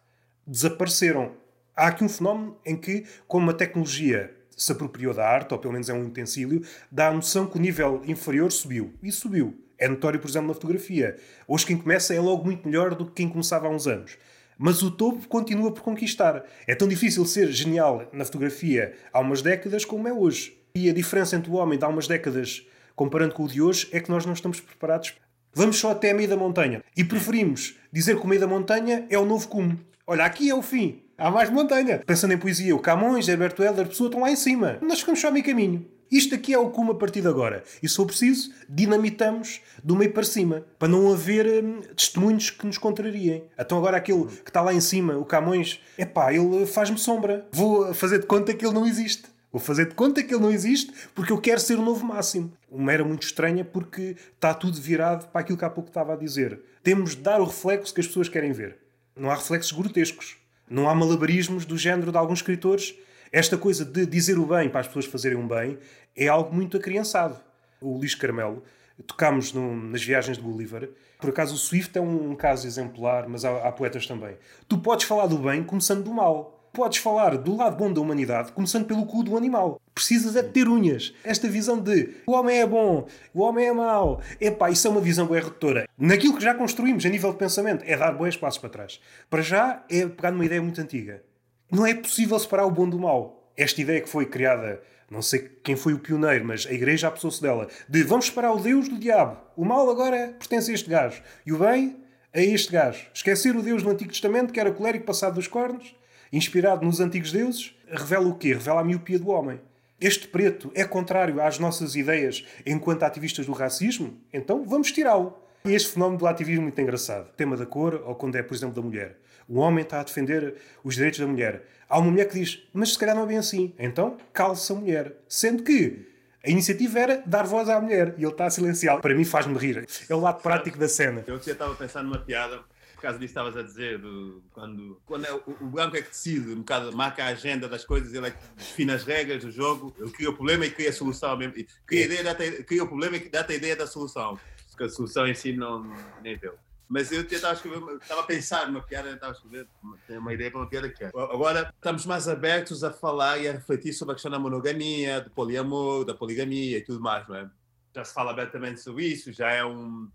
desapareceram. 0.45 1.35
Há 1.75 1.87
aqui 1.87 2.03
um 2.03 2.09
fenómeno 2.09 2.57
em 2.63 2.75
que, 2.75 3.05
como 3.27 3.49
a 3.49 3.53
tecnologia 3.53 4.35
se 4.55 4.71
apropriou 4.71 5.13
da 5.13 5.27
arte, 5.27 5.53
ou 5.53 5.59
pelo 5.59 5.73
menos 5.73 5.89
é 5.89 5.93
um 5.93 6.05
utensílio, 6.05 6.61
dá 6.91 7.09
a 7.09 7.13
noção 7.13 7.45
que 7.45 7.57
o 7.57 7.61
nível 7.61 8.01
inferior 8.05 8.51
subiu. 8.51 8.93
E 9.01 9.11
subiu. 9.11 9.57
É 9.77 9.87
notório, 9.87 10.19
por 10.19 10.29
exemplo, 10.29 10.47
na 10.47 10.53
fotografia. 10.53 11.17
Hoje 11.47 11.65
quem 11.65 11.77
começa 11.77 12.13
é 12.13 12.19
logo 12.19 12.45
muito 12.45 12.67
melhor 12.67 12.95
do 12.95 13.05
que 13.05 13.13
quem 13.13 13.29
começava 13.29 13.67
há 13.67 13.69
uns 13.69 13.87
anos. 13.87 14.17
Mas 14.57 14.81
o 14.81 14.91
topo 14.91 15.27
continua 15.27 15.71
por 15.71 15.81
conquistar. 15.81 16.43
É 16.67 16.75
tão 16.75 16.87
difícil 16.87 17.25
ser 17.25 17.51
genial 17.51 18.07
na 18.13 18.23
fotografia 18.23 18.93
há 19.11 19.19
umas 19.19 19.41
décadas 19.41 19.83
como 19.83 20.07
é 20.07 20.13
hoje. 20.13 20.57
E 20.75 20.89
a 20.89 20.93
diferença 20.93 21.35
entre 21.35 21.51
o 21.51 21.55
homem 21.55 21.77
de 21.77 21.83
há 21.83 21.87
umas 21.87 22.07
décadas 22.07 22.65
comparando 22.95 23.33
com 23.33 23.43
o 23.43 23.47
de 23.47 23.61
hoje 23.61 23.89
é 23.91 23.99
que 23.99 24.09
nós 24.09 24.25
não 24.25 24.33
estamos 24.33 24.59
preparados. 24.59 25.15
Vamos 25.53 25.77
só 25.77 25.91
até 25.91 26.11
a 26.11 26.13
meia 26.13 26.27
da 26.27 26.37
montanha. 26.37 26.83
E 26.95 27.03
preferimos 27.03 27.75
dizer 27.91 28.17
que 28.17 28.23
o 28.23 28.27
meio 28.27 28.41
da 28.41 28.47
montanha 28.47 29.05
é 29.09 29.17
o 29.17 29.25
novo 29.25 29.47
cume. 29.47 29.79
Olha, 30.07 30.25
aqui 30.25 30.49
é 30.49 30.55
o 30.55 30.61
fim. 30.61 31.02
Há 31.17 31.29
mais 31.29 31.49
montanha. 31.49 32.01
Pensando 32.05 32.33
em 32.33 32.37
poesia, 32.37 32.75
o 32.75 32.79
Camões, 32.79 33.27
Herberto 33.27 33.63
Helder, 33.63 33.87
pessoa 33.87 34.07
estão 34.07 34.21
lá 34.21 34.31
em 34.31 34.35
cima. 34.35 34.79
Nós 34.81 34.99
ficamos 34.99 35.21
só 35.21 35.27
a 35.27 35.31
meio 35.31 35.45
caminho. 35.45 35.85
Isto 36.11 36.35
aqui 36.35 36.53
é 36.53 36.57
o 36.57 36.69
cume 36.69 36.91
a 36.91 36.95
partir 36.95 37.21
de 37.21 37.27
agora. 37.27 37.63
E 37.81 37.89
se 37.89 37.95
for 37.95 38.05
preciso, 38.05 38.51
dinamitamos 38.67 39.61
do 39.83 39.95
meio 39.95 40.11
para 40.11 40.23
cima, 40.23 40.63
para 40.77 40.87
não 40.87 41.11
haver 41.11 41.63
hum, 41.63 41.81
testemunhos 41.95 42.49
que 42.49 42.65
nos 42.65 42.77
contrariem. 42.77 43.43
Então 43.57 43.77
agora 43.77 43.97
aquele 43.97 44.25
que 44.25 44.49
está 44.49 44.61
lá 44.61 44.73
em 44.73 44.81
cima, 44.81 45.17
o 45.17 45.25
Camões, 45.25 45.79
é 45.97 46.05
pá, 46.05 46.33
ele 46.33 46.65
faz-me 46.65 46.97
sombra. 46.97 47.47
Vou 47.51 47.93
fazer 47.93 48.19
de 48.19 48.25
conta 48.25 48.53
que 48.53 48.65
ele 48.65 48.73
não 48.73 48.85
existe. 48.85 49.23
Vou 49.51 49.59
fazer 49.59 49.87
de 49.87 49.93
conta 49.95 50.23
que 50.23 50.33
ele 50.33 50.41
não 50.41 50.51
existe 50.51 50.91
porque 51.13 51.31
eu 51.31 51.39
quero 51.39 51.59
ser 51.59 51.77
o 51.77 51.81
novo 51.83 52.03
máximo. 52.03 52.51
Uma 52.69 52.91
era 52.91 53.03
muito 53.03 53.23
estranha 53.23 53.63
porque 53.63 54.15
está 54.33 54.51
tudo 54.53 54.81
virado 54.81 55.27
para 55.29 55.41
aquilo 55.41 55.57
que 55.57 55.65
há 55.65 55.69
pouco 55.69 55.89
estava 55.89 56.13
a 56.13 56.15
dizer. 56.15 56.59
Temos 56.81 57.15
de 57.15 57.21
dar 57.21 57.39
o 57.39 57.45
reflexo 57.45 57.93
que 57.93 58.01
as 58.01 58.07
pessoas 58.07 58.29
querem 58.29 58.51
ver. 58.51 58.77
Não 59.15 59.29
há 59.29 59.35
reflexos 59.35 59.71
grotescos. 59.71 60.42
Não 60.69 60.89
há 60.89 60.95
malabarismos 60.95 61.65
do 61.65 61.77
género 61.77 62.11
de 62.11 62.17
alguns 62.17 62.39
escritores. 62.39 62.95
Esta 63.31 63.57
coisa 63.57 63.83
de 63.83 64.05
dizer 64.05 64.37
o 64.37 64.45
bem 64.45 64.69
para 64.69 64.81
as 64.81 64.87
pessoas 64.87 65.05
fazerem 65.05 65.37
um 65.37 65.47
bem 65.47 65.77
é 66.15 66.27
algo 66.27 66.53
muito 66.53 66.77
acriançado. 66.77 67.39
O 67.81 67.97
Luís 67.97 68.15
Carmelo, 68.15 68.63
tocámos 69.05 69.51
no, 69.53 69.75
nas 69.75 70.03
viagens 70.03 70.37
de 70.37 70.43
Gulliver. 70.43 70.89
Por 71.19 71.29
acaso 71.29 71.55
o 71.55 71.57
Swift 71.57 71.97
é 71.97 72.01
um 72.01 72.35
caso 72.35 72.67
exemplar, 72.67 73.27
mas 73.27 73.43
há, 73.43 73.67
há 73.67 73.71
poetas 73.71 74.05
também. 74.05 74.37
Tu 74.67 74.77
podes 74.77 75.05
falar 75.05 75.27
do 75.27 75.37
bem 75.37 75.63
começando 75.63 76.03
do 76.03 76.13
mal 76.13 76.63
podes 76.73 76.97
falar 76.97 77.37
do 77.37 77.55
lado 77.55 77.77
bom 77.77 77.93
da 77.93 78.01
humanidade, 78.01 78.51
começando 78.51 78.85
pelo 78.85 79.05
cu 79.05 79.23
do 79.23 79.37
animal. 79.37 79.79
Precisas 79.93 80.35
é 80.35 80.41
de 80.41 80.49
ter 80.49 80.67
unhas. 80.67 81.13
Esta 81.23 81.47
visão 81.47 81.79
de 81.79 82.15
o 82.25 82.31
homem 82.31 82.59
é 82.59 82.65
bom, 82.65 83.07
o 83.33 83.41
homem 83.41 83.67
é 83.67 83.73
mau. 83.73 84.21
Epá, 84.41 84.71
isso 84.71 84.87
é 84.87 84.89
uma 84.89 85.01
visão 85.01 85.27
bem 85.27 85.39
redutora. 85.39 85.87
Naquilo 85.97 86.35
que 86.35 86.43
já 86.43 86.55
construímos 86.55 87.05
a 87.05 87.09
nível 87.09 87.31
de 87.31 87.37
pensamento, 87.37 87.83
é 87.85 87.95
dar 87.95 88.11
bons 88.13 88.35
passos 88.35 88.59
para 88.59 88.69
trás. 88.69 88.99
Para 89.29 89.41
já, 89.41 89.83
é 89.89 90.07
pegar 90.07 90.31
numa 90.31 90.45
ideia 90.45 90.61
muito 90.61 90.81
antiga. 90.81 91.23
Não 91.71 91.85
é 91.85 91.93
possível 91.93 92.37
separar 92.39 92.65
o 92.65 92.71
bom 92.71 92.89
do 92.89 92.99
mal. 92.99 93.51
Esta 93.55 93.81
ideia 93.81 94.01
que 94.01 94.09
foi 94.09 94.25
criada, 94.25 94.81
não 95.09 95.21
sei 95.21 95.51
quem 95.63 95.75
foi 95.75 95.93
o 95.93 95.99
pioneiro, 95.99 96.43
mas 96.43 96.65
a 96.65 96.73
igreja 96.73 97.07
apossou-se 97.07 97.41
dela, 97.41 97.67
de 97.87 98.03
vamos 98.03 98.25
separar 98.25 98.51
o 98.51 98.59
Deus 98.59 98.89
do 98.89 98.97
diabo. 98.97 99.37
O 99.55 99.63
mal 99.63 99.87
agora 99.89 100.35
pertence 100.39 100.71
a 100.71 100.73
este 100.73 100.89
gajo. 100.89 101.21
E 101.45 101.53
o 101.53 101.59
bem 101.59 101.97
a 102.33 102.41
este 102.41 102.71
gajo. 102.71 103.05
Esquecer 103.13 103.55
o 103.55 103.61
Deus 103.61 103.83
do 103.83 103.91
Antigo 103.91 104.11
Testamento, 104.11 104.51
que 104.51 104.59
era 104.59 104.71
colérico 104.71 105.05
passado 105.05 105.35
dos 105.35 105.47
cornos, 105.47 105.95
inspirado 106.31 106.83
nos 106.83 106.99
antigos 106.99 107.31
deuses, 107.31 107.75
revela 107.87 108.27
o 108.27 108.35
quê? 108.35 108.53
Revela 108.53 108.81
a 108.81 108.83
miopia 108.83 109.19
do 109.19 109.29
homem. 109.29 109.61
Este 109.99 110.27
preto 110.27 110.71
é 110.75 110.83
contrário 110.83 111.41
às 111.41 111.59
nossas 111.59 111.95
ideias 111.95 112.45
enquanto 112.65 113.03
ativistas 113.03 113.45
do 113.45 113.53
racismo? 113.53 114.19
Então 114.33 114.65
vamos 114.65 114.91
tirá-lo. 114.91 115.37
Este 115.65 115.91
fenómeno 115.93 116.19
do 116.19 116.27
ativismo 116.27 116.61
é 116.61 116.63
muito 116.63 116.81
engraçado. 116.81 117.29
Tema 117.37 117.55
da 117.55 117.65
cor, 117.65 118.03
ou 118.05 118.15
quando 118.15 118.35
é, 118.35 118.43
por 118.43 118.53
exemplo, 118.53 118.75
da 118.75 118.81
mulher. 118.81 119.17
O 119.47 119.59
homem 119.59 119.83
está 119.83 120.01
a 120.01 120.03
defender 120.03 120.55
os 120.83 120.95
direitos 120.95 121.19
da 121.19 121.27
mulher. 121.27 121.63
Há 121.87 121.99
uma 121.99 122.11
mulher 122.11 122.27
que 122.27 122.39
diz, 122.39 122.67
mas 122.73 122.93
se 122.93 122.99
calhar 122.99 123.15
não 123.15 123.23
é 123.23 123.27
bem 123.27 123.37
assim. 123.37 123.73
Então, 123.79 124.17
calça 124.33 124.73
a 124.73 124.75
mulher. 124.75 125.13
Sendo 125.27 125.63
que 125.63 126.05
a 126.45 126.49
iniciativa 126.49 126.99
era 126.99 127.23
dar 127.25 127.45
voz 127.45 127.69
à 127.69 127.79
mulher 127.79 128.15
e 128.17 128.23
ele 128.23 128.31
está 128.31 128.45
a 128.45 128.49
silenciar. 128.49 128.99
Para 128.99 129.15
mim 129.15 129.23
faz-me 129.23 129.57
rir. 129.57 129.87
É 130.09 130.13
o 130.13 130.19
lado 130.19 130.41
prático 130.41 130.77
da 130.77 130.89
cena. 130.89 131.23
Eu 131.25 131.41
já 131.41 131.53
estava 131.53 131.71
a 131.71 131.75
pensar 131.75 132.03
numa 132.03 132.19
piada 132.19 132.59
causa 133.03 133.19
disso 133.19 133.31
estavas 133.31 133.57
a 133.57 133.61
dizer, 133.61 133.99
do, 133.99 134.41
quando, 134.51 135.01
quando 135.05 135.25
é, 135.25 135.33
o, 135.33 135.41
o, 135.61 135.67
branco 135.67 135.97
é 135.97 136.01
que 136.01 136.09
decide, 136.09 136.51
um 136.53 136.59
bocado 136.59 136.95
marca 136.95 137.23
a 137.23 137.27
agenda 137.27 137.67
das 137.67 137.83
coisas, 137.83 138.13
ele 138.13 138.27
é 138.27 138.31
que 138.31 138.37
define 138.55 138.91
as 138.93 139.03
regras 139.03 139.43
do 139.43 139.51
jogo, 139.51 139.93
ele 139.99 140.09
cria 140.11 140.29
o 140.29 140.33
problema 140.33 140.65
e 140.65 140.71
cria 140.71 140.89
a 140.89 140.93
solução 140.93 141.35
mesmo. 141.35 141.53
Cria, 141.85 142.03
a 142.03 142.05
ideia, 142.05 142.23
dá 142.23 142.35
cria 142.63 142.83
o 142.83 142.87
problema 142.87 143.17
e 143.17 143.29
dá-te 143.29 143.53
a 143.53 143.55
ideia 143.55 143.75
da 143.75 143.85
solução. 143.85 144.39
Porque 144.69 144.85
a 144.85 144.89
solução 144.89 145.27
em 145.27 145.35
si 145.35 145.53
não 145.53 145.83
nem 146.21 146.37
deu. 146.37 146.55
Mas 146.87 147.11
eu 147.11 147.21
estava 147.21 148.21
a 148.21 148.23
pensar 148.23 148.67
numa 148.67 148.81
piada, 148.81 149.11
estava 149.11 149.33
a 149.33 149.35
escrever, 149.35 149.67
tenho 150.07 150.19
uma 150.19 150.33
ideia 150.33 150.49
para 150.51 150.59
uma 150.61 150.69
piada 150.69 150.89
que 150.89 151.03
é. 151.03 151.07
Agora 151.07 151.73
estamos 151.75 152.05
mais 152.05 152.27
abertos 152.27 152.83
a 152.83 152.91
falar 152.91 153.37
e 153.39 153.47
a 153.47 153.51
refletir 153.51 153.93
sobre 153.93 154.13
a 154.13 154.15
questão 154.15 154.31
da 154.31 154.39
monogamia, 154.39 155.19
do 155.21 155.29
poliamor, 155.31 156.05
da 156.05 156.13
poligamia 156.13 156.77
e 156.77 156.81
tudo 156.81 157.01
mais, 157.01 157.27
não 157.27 157.35
é? 157.35 157.49
Já 157.95 158.05
se 158.05 158.13
fala 158.13 158.31
abertamente 158.31 158.79
sobre 158.79 159.05
isso, 159.05 159.31
já 159.31 159.51
é 159.51 159.65
um, 159.65 160.09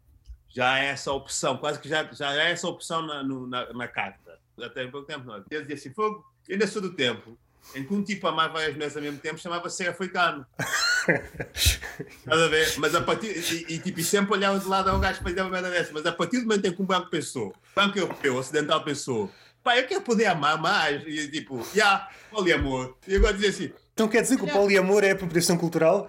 já 0.49 0.79
é 0.79 0.87
essa 0.87 1.13
opção, 1.13 1.57
quase 1.57 1.79
que 1.79 1.89
já, 1.89 2.05
já 2.13 2.33
é 2.35 2.53
essa 2.53 2.67
opção 2.69 3.03
na, 3.03 3.23
no, 3.23 3.47
na, 3.47 3.73
na 3.73 3.89
carta. 3.89 4.39
Já 4.57 4.69
tem 4.69 4.91
pouco 4.91 5.07
tempo, 5.07 5.25
não 5.25 5.37
é? 5.37 5.43
Eu 5.51 5.61
dizia 5.61 5.77
assim, 5.77 5.93
fogo, 5.93 6.25
ainda 6.49 6.67
sou 6.67 6.83
do 6.83 6.93
tempo 6.93 7.39
em 7.75 7.85
que 7.85 7.93
um 7.93 8.03
tipo 8.03 8.27
amava 8.27 8.55
várias 8.55 8.75
mulheres 8.75 8.97
ao 8.97 9.03
mesmo 9.03 9.19
tempo 9.19 9.39
chamava-se 9.39 9.87
africano. 9.87 10.47
Estás 11.09 12.43
a 12.43 12.49
ver? 12.49 12.75
Mas 12.79 12.95
a 12.95 13.01
partir. 13.01 13.29
E, 13.29 13.75
e, 13.75 13.79
tipo, 13.79 14.01
e 14.01 14.05
sempre 14.05 14.33
olhava 14.33 14.59
de 14.59 14.67
lado 14.67 14.91
ao 14.91 14.99
gajo 14.99 15.21
para 15.21 15.31
dizer 15.31 15.43
uma 15.43 15.51
merda 15.51 15.71
dessa. 15.71 15.93
Mas 15.93 16.07
a 16.07 16.13
partir 16.13 16.39
do 16.39 16.47
momento 16.47 16.67
em 16.67 16.73
que 16.73 16.83
um 16.83 16.87
branco 16.87 17.11
pensou, 17.11 17.55
branco 17.75 17.99
europeu, 17.99 18.37
ocidental 18.37 18.83
pensou, 18.83 19.31
pá, 19.63 19.77
eu 19.77 19.87
quero 19.87 20.03
poder 20.03 20.27
amar 20.27 20.59
mais. 20.59 21.03
E 21.07 21.31
tipo, 21.31 21.63
já, 21.65 21.73
yeah, 21.75 22.09
poliamor. 22.31 22.97
E 23.07 23.17
agora 23.17 23.35
dizer 23.35 23.49
assim. 23.49 23.73
Então 23.99 24.07
quer 24.07 24.23
dizer 24.23 24.37
que 24.37 24.45
o 24.45 24.49
poliamor 24.49 25.03
é 25.03 25.11
apropriação 25.11 25.59
cultural? 25.59 26.09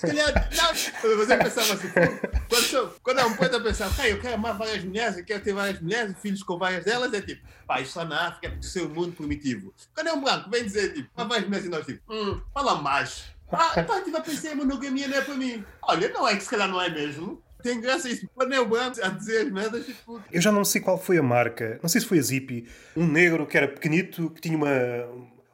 Se 0.00 0.06
calhar, 0.06 0.32
não. 0.56 1.18
Mas 1.18 1.30
eu 1.30 1.38
pensava 1.38 1.74
assim, 1.74 1.88
quando, 2.48 2.62
sou, 2.62 2.94
quando 3.02 3.18
é 3.18 3.24
um 3.26 3.36
poeta 3.36 3.60
pensar, 3.60 3.90
hey, 4.02 4.12
eu 4.12 4.18
quero 4.18 4.36
amar 4.36 4.56
várias 4.56 4.82
mulheres, 4.82 5.18
eu 5.18 5.24
quero 5.26 5.44
ter 5.44 5.52
várias 5.52 5.78
mulheres, 5.78 6.14
filhos 6.22 6.42
com 6.42 6.56
várias 6.56 6.86
delas, 6.86 7.12
é 7.12 7.20
tipo, 7.20 7.46
pá, 7.66 7.82
isso 7.82 7.98
lá 7.98 8.06
na 8.06 8.28
África 8.28 8.46
é 8.46 8.50
porque 8.50 8.66
ser 8.66 8.84
um 8.84 8.88
mundo 8.88 9.12
primitivo. 9.12 9.74
Quando 9.94 10.06
é 10.06 10.12
um 10.14 10.22
branco, 10.22 10.48
vem 10.48 10.64
dizer, 10.64 10.94
tipo, 10.94 11.10
amar 11.14 11.28
várias 11.28 11.46
mulheres 11.48 11.66
e 11.66 11.68
nós, 11.68 11.84
tipo, 11.84 12.02
hum, 12.10 12.40
fala 12.54 12.76
mais. 12.76 13.24
Ah, 13.52 13.84
pá, 13.84 13.98
estive 13.98 14.16
a 14.16 14.20
pensar, 14.22 14.52
a 14.52 14.54
monogamia 14.54 15.06
não 15.06 15.18
é 15.18 15.20
para 15.20 15.34
mim. 15.34 15.62
Olha, 15.82 16.08
não 16.08 16.26
é 16.26 16.34
que 16.34 16.44
se 16.44 16.48
calhar 16.48 16.66
não 16.66 16.80
é 16.80 16.88
mesmo. 16.88 17.42
Tem 17.62 17.78
graça 17.78 18.08
isso. 18.08 18.26
Quando 18.34 18.54
é 18.54 18.60
o 18.60 18.66
branco 18.66 19.04
a 19.04 19.08
dizer 19.08 19.42
as 19.42 19.52
merdas, 19.52 19.84
tipo... 19.84 20.18
Eu 20.32 20.40
já 20.40 20.50
não 20.50 20.64
sei 20.64 20.80
qual 20.80 20.96
foi 20.96 21.18
a 21.18 21.22
marca, 21.22 21.78
não 21.82 21.90
sei 21.90 22.00
se 22.00 22.06
foi 22.06 22.20
a 22.20 22.22
Zippy, 22.22 22.66
um 22.96 23.06
negro 23.06 23.46
que 23.46 23.58
era 23.58 23.68
pequenito, 23.68 24.30
que 24.30 24.40
tinha 24.40 24.56
uma, 24.56 24.70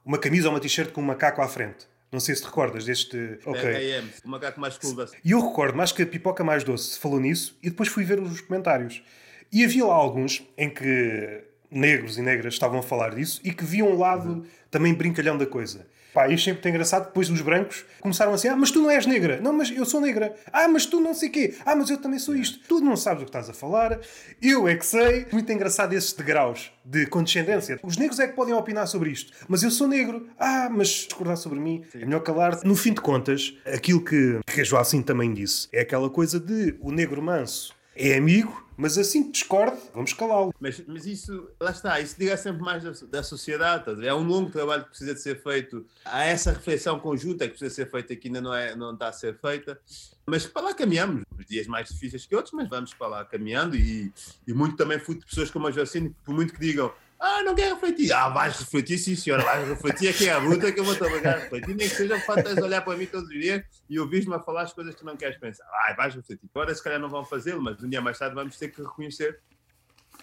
uma 0.05 0.19
camisa 0.19 0.49
ou 0.49 0.55
uma 0.55 0.61
t-shirt 0.61 0.93
com 0.93 1.01
um 1.01 1.05
macaco 1.05 1.41
à 1.41 1.49
frente. 1.49 1.87
Não 2.13 2.21
sei 2.21 2.35
se 2.35 2.43
te 2.43 2.45
recordas 2.45 2.85
deste. 2.85 3.39
Ok. 3.45 3.61
BHM, 3.61 4.09
o 4.25 4.29
macaco 4.29 4.61
mais 4.61 4.79
cool. 4.79 4.95
E 5.25 5.33
eu 5.33 5.41
recordo 5.41 5.77
mais 5.77 5.91
que 5.91 6.03
a 6.03 6.07
pipoca 6.07 6.45
mais 6.45 6.63
doce 6.63 6.99
falou 6.99 7.19
nisso 7.19 7.59
e 7.63 7.71
depois 7.71 7.89
fui 7.89 8.05
ver 8.05 8.21
os 8.21 8.41
comentários. 8.41 9.03
E 9.51 9.65
havia 9.65 9.85
lá 9.85 9.95
alguns 9.95 10.47
em 10.57 10.71
que 10.71 11.45
negros 11.71 12.17
e 12.17 12.23
negras 12.23 12.55
estavam 12.55 12.79
a 12.79 12.83
falar 12.83 13.15
disso 13.15 13.41
e 13.43 13.53
que 13.53 13.65
viam 13.65 13.89
um 13.89 13.99
lado 13.99 14.29
uhum. 14.29 14.47
também 14.71 14.95
brincalhão 14.95 15.37
da 15.37 15.47
coisa. 15.47 15.87
Pá, 16.15 16.27
achei 16.27 16.53
muito 16.53 16.69
engraçado. 16.69 17.07
Depois 17.07 17.29
os 17.29 17.41
brancos 17.41 17.85
começaram 18.01 18.33
assim: 18.33 18.47
Ah, 18.47 18.57
mas 18.57 18.71
tu 18.71 18.81
não 18.81 18.89
és 18.89 19.05
negra. 19.05 19.41
Não, 19.43 19.53
mas 19.53 19.69
eu 19.71 19.85
sou 19.85 20.01
negra. 20.01 20.33
Ah, 20.53 20.69
mas 20.69 20.87
tu 20.87 21.01
não 21.01 21.13
sei 21.13 21.29
quê. 21.29 21.57
Ah, 21.67 21.75
mas 21.75 21.91
eu 21.91 21.99
também 21.99 22.21
sou 22.21 22.37
isto. 22.37 22.61
Tu 22.69 22.81
não 22.81 22.97
sabes 22.97 23.23
o 23.23 23.25
que 23.25 23.31
estás 23.31 23.51
a 23.51 23.53
falar. 23.53 23.99
Eu 24.41 24.69
é 24.69 24.77
que 24.77 24.87
sei. 24.87 25.27
Muito 25.33 25.51
engraçado 25.51 25.93
esses 25.93 26.13
degraus 26.13 26.73
de 26.85 27.05
condescendência. 27.07 27.81
Os 27.83 27.97
negros 27.97 28.21
é 28.21 28.29
que 28.29 28.35
podem 28.35 28.55
opinar 28.55 28.87
sobre 28.87 29.11
isto. 29.11 29.33
Mas 29.49 29.65
eu 29.65 29.71
sou 29.73 29.89
negro. 29.89 30.29
Ah, 30.39 30.69
mas 30.71 30.89
discordar 30.89 31.37
sobre 31.37 31.59
mim 31.59 31.85
é 31.93 32.05
melhor 32.05 32.21
calar. 32.21 32.61
No 32.65 32.77
fim 32.77 32.93
de 32.93 33.01
contas, 33.01 33.53
aquilo 33.67 34.01
que, 34.01 34.39
que 34.47 34.61
a 34.61 34.65
Joacim 34.65 35.03
também 35.03 35.35
disse 35.35 35.69
é 35.73 35.81
aquela 35.81 36.09
coisa 36.09 36.39
de 36.39 36.77
o 36.81 36.93
negro 36.93 37.21
manso 37.21 37.75
é 37.97 38.17
amigo 38.17 38.64
mas 38.77 38.99
assim 38.99 39.25
que 39.25 39.33
discorde, 39.33 39.77
vamos 39.93 40.13
calá-lo. 40.13 40.53
Mas, 40.61 40.83
mas 40.87 41.07
isso, 41.07 41.49
lá 41.61 41.71
está, 41.71 42.01
isso 42.01 42.17
diga 42.19 42.37
sempre 42.37 42.63
mais 42.63 42.83
da, 42.83 42.93
da 43.07 43.23
sociedade. 43.23 44.07
É 44.07 44.15
um 44.15 44.25
longo 44.25 44.51
trabalho 44.51 44.85
que 44.85 44.91
precisa 44.91 45.15
de 45.15 45.21
ser 45.21 45.43
feito. 45.43 45.87
Há 46.05 46.25
essa 46.25 46.53
reflexão 46.53 46.99
conjunta 46.99 47.45
que 47.45 47.51
precisa 47.51 47.75
ser 47.75 47.91
feita 47.91 48.17
que 48.17 48.29
ainda 48.29 48.41
não, 48.41 48.55
é, 48.55 48.75
não 48.75 48.93
está 48.95 49.09
a 49.09 49.13
ser 49.13 49.39
feita. 49.39 49.79
Mas 50.27 50.47
para 50.47 50.63
lá 50.63 50.75
caminhamos. 50.75 51.23
Os 51.39 51.47
dias 51.47 51.67
mais 51.67 51.89
difíceis 51.89 52.27
que 52.27 52.35
outros, 52.35 52.53
mas 52.53 52.69
vamos 52.69 52.95
para 52.95 53.07
lá 53.07 53.25
caminhando. 53.25 53.77
E, 53.77 54.13
e 54.47 54.53
muito 54.53 54.77
também 54.77 54.99
fui 54.99 55.17
de 55.17 55.25
pessoas 55.25 55.51
como 55.51 55.67
a 55.67 55.71
Jocine, 55.71 56.15
por 56.25 56.35
muito 56.35 56.53
que 56.53 56.61
digam 56.61 56.93
ah, 57.25 57.43
não 57.43 57.55
quer 57.55 57.73
refletir. 57.73 58.13
Ah, 58.13 58.29
vais 58.29 58.59
refletir, 58.59 58.99
sim, 58.99 59.17
senhora. 59.17 59.43
Vais 59.43 59.69
refletir 59.69 60.09
aqui 60.09 60.29
é 60.29 60.33
a 60.33 60.39
luta 60.39 60.71
que 60.71 60.79
eu 60.79 60.85
vou 60.85 60.95
trabalhar 60.95 61.39
refletir. 61.39 61.75
Nem 61.75 61.89
que 61.89 61.95
seja 61.95 62.21
para 62.21 62.55
de 62.55 62.63
olhar 62.63 62.83
para 62.83 62.97
mim 62.97 63.07
todos 63.07 63.29
os 63.29 63.35
dias 63.35 63.63
e 63.89 63.99
ouvir-me 63.99 64.35
a 64.35 64.41
falar 64.41 64.63
as 64.63 64.73
coisas 64.73 64.95
que 64.95 65.05
não 65.05 65.17
queres 65.17 65.39
pensar. 65.39 65.65
Ah, 65.67 65.95
vais 65.97 66.15
refletir. 66.15 66.49
Agora, 66.55 66.75
se 66.75 66.83
calhar, 66.83 67.01
não 67.01 67.09
vão 67.09 67.25
fazê-lo, 67.25 67.63
mas 67.63 67.83
um 67.83 67.89
dia 67.89 68.01
mais 68.01 68.19
tarde 68.19 68.35
vamos 68.35 68.57
ter 68.59 68.69
que 68.69 68.83
reconhecer 68.83 69.41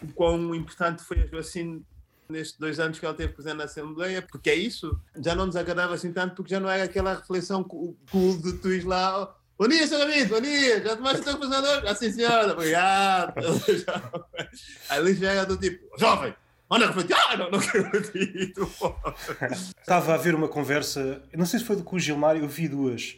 o 0.02 0.08
quão 0.14 0.54
importante 0.56 1.04
foi 1.04 1.22
a 1.22 1.28
Joacine 1.28 1.86
nestes 2.30 2.58
dois 2.58 2.80
anos 2.80 2.98
que 2.98 3.06
ela 3.06 3.14
teve 3.14 3.34
presente 3.34 3.58
na 3.58 3.66
Assembleia, 3.66 4.22
porque 4.22 4.50
é 4.50 4.56
isso. 4.56 4.98
Já 5.18 5.36
não 5.36 5.46
nos 5.46 5.56
agradava 5.56 5.94
assim 5.94 6.12
tanto, 6.14 6.36
porque 6.36 6.52
já 6.52 6.60
não 6.60 6.70
era 6.70 6.86
aquela 6.86 7.16
reflexão 7.16 7.64
cool 7.64 7.98
de 8.42 8.54
tu 8.54 8.72
ires 8.72 8.86
lá. 8.86 9.36
Bom 9.58 9.68
dia, 9.68 9.86
Sr. 9.86 9.98
David, 9.98 10.26
bom 10.28 10.42
dia. 10.42 10.82
Já 10.82 10.96
tomaste 10.96 11.22
o 11.22 11.24
teu 11.24 11.50
hoje? 11.50 11.88
Ah, 11.88 11.96
sim, 11.96 12.12
senhora, 12.12 12.54
obrigado. 12.54 13.34
Ali 14.90 15.14
já 15.14 15.32
era 15.32 15.46
do 15.46 15.58
tipo, 15.58 15.88
jovem, 16.00 16.34
Olha, 16.74 16.88
refletir. 16.88 17.14
Ah, 17.28 17.36
não, 17.36 17.52
não 17.52 17.60
acredito. 17.60 18.72
Estava 19.78 20.14
a 20.14 20.16
haver 20.16 20.34
uma 20.34 20.48
conversa, 20.48 21.22
não 21.36 21.46
sei 21.46 21.60
se 21.60 21.66
foi 21.66 21.76
com 21.84 21.98
o 21.98 22.00
Gilmário, 22.00 22.42
eu 22.42 22.48
vi 22.48 22.70
duas. 22.70 23.18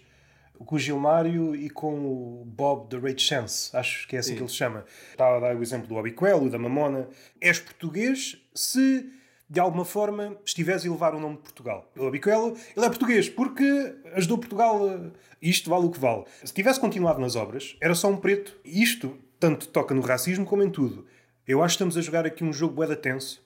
Com 0.57 0.75
o 0.75 0.79
Gilmário 0.79 1.55
e 1.55 1.69
com 1.69 1.93
o 1.93 2.45
Bob 2.45 2.89
da 2.89 2.97
Rage 2.97 3.19
Chance, 3.19 3.75
acho 3.75 4.07
que 4.07 4.15
é 4.15 4.19
assim 4.19 4.29
Sim. 4.29 4.35
que 4.37 4.41
ele 4.41 4.49
se 4.49 4.55
chama. 4.55 4.85
Estava 5.11 5.37
a 5.37 5.39
dar 5.39 5.55
o 5.55 5.61
exemplo 5.61 5.87
do 5.87 5.99
Abiquelo, 5.99 6.49
da 6.49 6.57
Mamona. 6.57 7.07
És 7.39 7.59
português 7.59 8.41
se 8.55 9.07
de 9.47 9.59
alguma 9.59 9.85
forma 9.85 10.35
estiveres 10.43 10.83
a 10.83 10.87
elevar 10.87 11.13
o 11.13 11.19
nome 11.19 11.35
de 11.35 11.43
Portugal. 11.43 11.91
O 11.95 12.07
Abiquelo, 12.07 12.57
ele 12.75 12.85
é 12.85 12.89
português 12.89 13.29
porque 13.29 13.95
ajudou 14.15 14.39
Portugal, 14.39 15.11
isto 15.39 15.69
vale 15.69 15.85
o 15.85 15.91
que 15.91 15.99
vale. 15.99 16.23
Se 16.43 16.53
tivesse 16.53 16.79
continuado 16.79 17.19
nas 17.19 17.35
obras, 17.35 17.75
era 17.79 17.93
só 17.93 18.09
um 18.09 18.17
preto. 18.17 18.57
Isto 18.65 19.15
tanto 19.39 19.67
toca 19.67 19.93
no 19.93 20.01
racismo 20.01 20.43
como 20.43 20.63
em 20.63 20.71
tudo. 20.71 21.05
Eu 21.45 21.61
acho 21.61 21.73
que 21.73 21.75
estamos 21.75 21.97
a 21.97 22.01
jogar 22.01 22.25
aqui 22.25 22.43
um 22.43 22.53
jogo 22.53 22.73
bué 22.73 22.95
tenso 22.95 23.42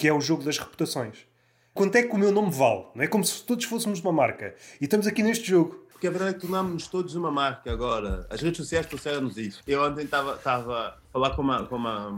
que 0.00 0.08
é 0.08 0.14
o 0.14 0.20
jogo 0.20 0.42
das 0.42 0.56
reputações. 0.56 1.26
Quanto 1.74 1.94
é 1.96 2.02
que 2.02 2.14
o 2.14 2.18
meu 2.18 2.32
nome 2.32 2.50
vale? 2.50 2.86
Não 2.94 3.04
é 3.04 3.06
como 3.06 3.22
se 3.22 3.44
todos 3.44 3.66
fôssemos 3.66 4.00
uma 4.00 4.10
marca. 4.10 4.54
E 4.80 4.84
estamos 4.84 5.06
aqui 5.06 5.22
neste 5.22 5.46
jogo. 5.46 5.86
Porque 5.92 6.06
a 6.06 6.10
verdade 6.10 6.30
é 6.30 6.34
que 6.34 6.40
tornámos-nos 6.40 6.88
todos 6.88 7.14
uma 7.14 7.30
marca 7.30 7.70
agora. 7.70 8.26
As 8.30 8.40
redes 8.40 8.56
sociais 8.56 8.86
trouxeram-nos 8.86 9.36
isso. 9.36 9.62
Eu 9.66 9.84
ontem 9.84 10.04
estava 10.04 10.40
a 10.42 10.96
falar 11.12 11.36
com 11.36 11.42
uma, 11.42 11.66
com, 11.66 11.76
uma, 11.76 12.10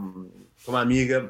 com 0.63 0.71
uma 0.71 0.79
amiga 0.79 1.29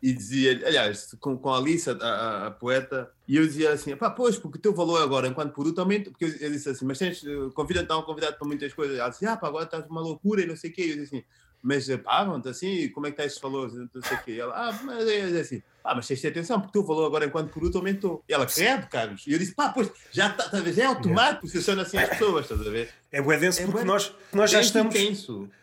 e 0.00 0.12
dizia, 0.12 0.52
aliás, 0.64 1.16
com, 1.18 1.36
com 1.36 1.52
a 1.52 1.58
Alice, 1.58 1.90
a, 1.90 1.94
a, 1.94 2.46
a, 2.46 2.50
poeta, 2.52 3.10
e 3.26 3.36
eu 3.36 3.44
dizia 3.44 3.72
assim, 3.72 3.96
pá, 3.96 4.08
pois, 4.08 4.38
porque 4.38 4.58
o 4.58 4.60
teu 4.60 4.72
valor 4.72 5.02
agora 5.02 5.26
enquanto 5.26 5.52
produto 5.52 5.80
aumenta, 5.80 6.12
porque 6.12 6.26
eu, 6.26 6.36
eu 6.36 6.52
disse 6.52 6.68
assim, 6.68 6.84
mas 6.84 6.98
tens, 6.98 7.24
convida 7.54 7.80
então 7.80 8.00
convidado 8.02 8.36
para 8.38 8.46
muitas 8.46 8.72
coisas. 8.72 8.96
Ela 8.96 9.08
disse, 9.08 9.26
ah, 9.26 9.36
pá, 9.36 9.48
agora 9.48 9.64
estás 9.64 9.84
uma 9.90 10.00
loucura 10.00 10.42
e 10.42 10.46
não 10.46 10.54
sei 10.54 10.70
o 10.70 10.72
quê. 10.72 10.82
Eu 10.82 10.96
disse 10.98 11.16
assim, 11.16 11.24
mas 11.62 11.88
pagam 11.98 12.40
assim, 12.46 12.88
como 12.90 13.06
é 13.06 13.10
que 13.10 13.14
está 13.14 13.24
esses 13.24 13.40
valores? 13.40 13.74
Não 13.74 14.02
sei 14.02 14.16
o 14.16 14.22
quê. 14.22 14.38
Ela, 14.40 14.54
ah, 14.54 14.80
mas 14.84 15.06
é, 15.08 15.36
é 15.36 15.40
assim, 15.40 15.62
ah, 15.82 15.94
mas 15.94 16.06
tens 16.06 16.16
de 16.16 16.22
ter 16.22 16.28
atenção, 16.28 16.60
porque 16.60 16.78
o 16.78 16.82
teu 16.82 16.86
valor 16.86 17.06
agora 17.06 17.26
enquanto 17.26 17.50
produto 17.50 17.78
aumentou. 17.78 18.22
E 18.28 18.32
ela, 18.32 18.46
credo, 18.46 18.86
Carlos. 18.88 19.26
E 19.26 19.32
eu 19.32 19.38
disse, 19.38 19.54
pá, 19.54 19.70
pois, 19.70 19.90
já 20.12 20.28
está, 20.28 20.48
tá, 20.48 20.60
já 20.60 20.82
é 20.82 20.86
automático, 20.86 21.48
funciona 21.48 21.82
assim 21.82 21.98
as 21.98 22.10
pessoas, 22.10 22.44
estás 22.44 22.66
a 22.66 22.70
ver? 22.70 22.90
É 23.10 23.22
bué 23.22 23.38
denso 23.38 23.62
é 23.62 23.66
porque 23.66 23.84
nós, 23.84 24.14
nós 24.32 24.50
já 24.50 24.60
estamos, 24.60 24.94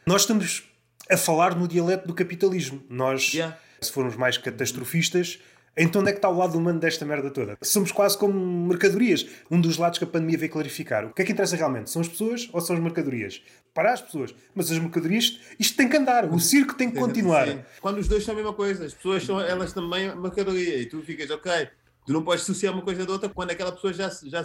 nós 0.05 0.21
estamos 0.21 0.63
a 1.09 1.17
falar 1.17 1.55
no 1.55 1.67
dialeto 1.67 2.07
do 2.07 2.13
capitalismo. 2.13 2.83
Nós, 2.89 3.33
yeah. 3.33 3.57
se 3.79 3.91
formos 3.91 4.15
mais 4.15 4.37
catastrofistas, 4.37 5.39
então 5.77 6.01
onde 6.01 6.09
é 6.09 6.13
que 6.13 6.19
está 6.19 6.29
o 6.29 6.37
lado 6.37 6.57
humano 6.57 6.79
desta 6.79 7.05
merda 7.05 7.29
toda? 7.29 7.57
Somos 7.61 7.91
quase 7.91 8.17
como 8.17 8.33
mercadorias. 8.67 9.25
Um 9.51 9.59
dos 9.59 9.77
lados 9.77 9.99
que 9.99 10.05
a 10.05 10.07
pandemia 10.07 10.37
veio 10.37 10.51
clarificar. 10.51 11.05
O 11.05 11.13
que 11.13 11.21
é 11.21 11.25
que 11.25 11.33
interessa 11.33 11.55
realmente? 11.55 11.89
São 11.89 12.01
as 12.01 12.07
pessoas 12.07 12.49
ou 12.53 12.61
são 12.61 12.75
as 12.75 12.81
mercadorias? 12.81 13.41
Para 13.73 13.91
as 13.91 14.01
pessoas. 14.01 14.33
Mas 14.53 14.71
as 14.71 14.79
mercadorias, 14.79 15.39
isto 15.59 15.75
tem 15.75 15.89
que 15.89 15.97
andar. 15.97 16.31
O 16.31 16.39
circo 16.39 16.75
tem 16.75 16.89
que 16.89 16.97
continuar. 16.97 17.47
Sim. 17.47 17.59
Quando 17.81 17.97
os 17.97 18.07
dois 18.07 18.23
são 18.23 18.33
a 18.33 18.37
mesma 18.37 18.53
coisa. 18.53 18.85
As 18.85 18.93
pessoas 18.93 19.23
são 19.23 19.41
elas 19.41 19.73
também 19.73 20.15
mercadoria. 20.15 20.77
E 20.77 20.85
tu 20.85 21.01
ficas, 21.01 21.29
ok, 21.29 21.67
tu 22.05 22.13
não 22.13 22.23
podes 22.23 22.43
associar 22.43 22.73
uma 22.73 22.81
coisa 22.81 23.05
da 23.05 23.11
outra 23.11 23.27
quando 23.27 23.51
aquela 23.51 23.73
pessoa 23.73 23.91
já, 23.91 24.09
já, 24.23 24.43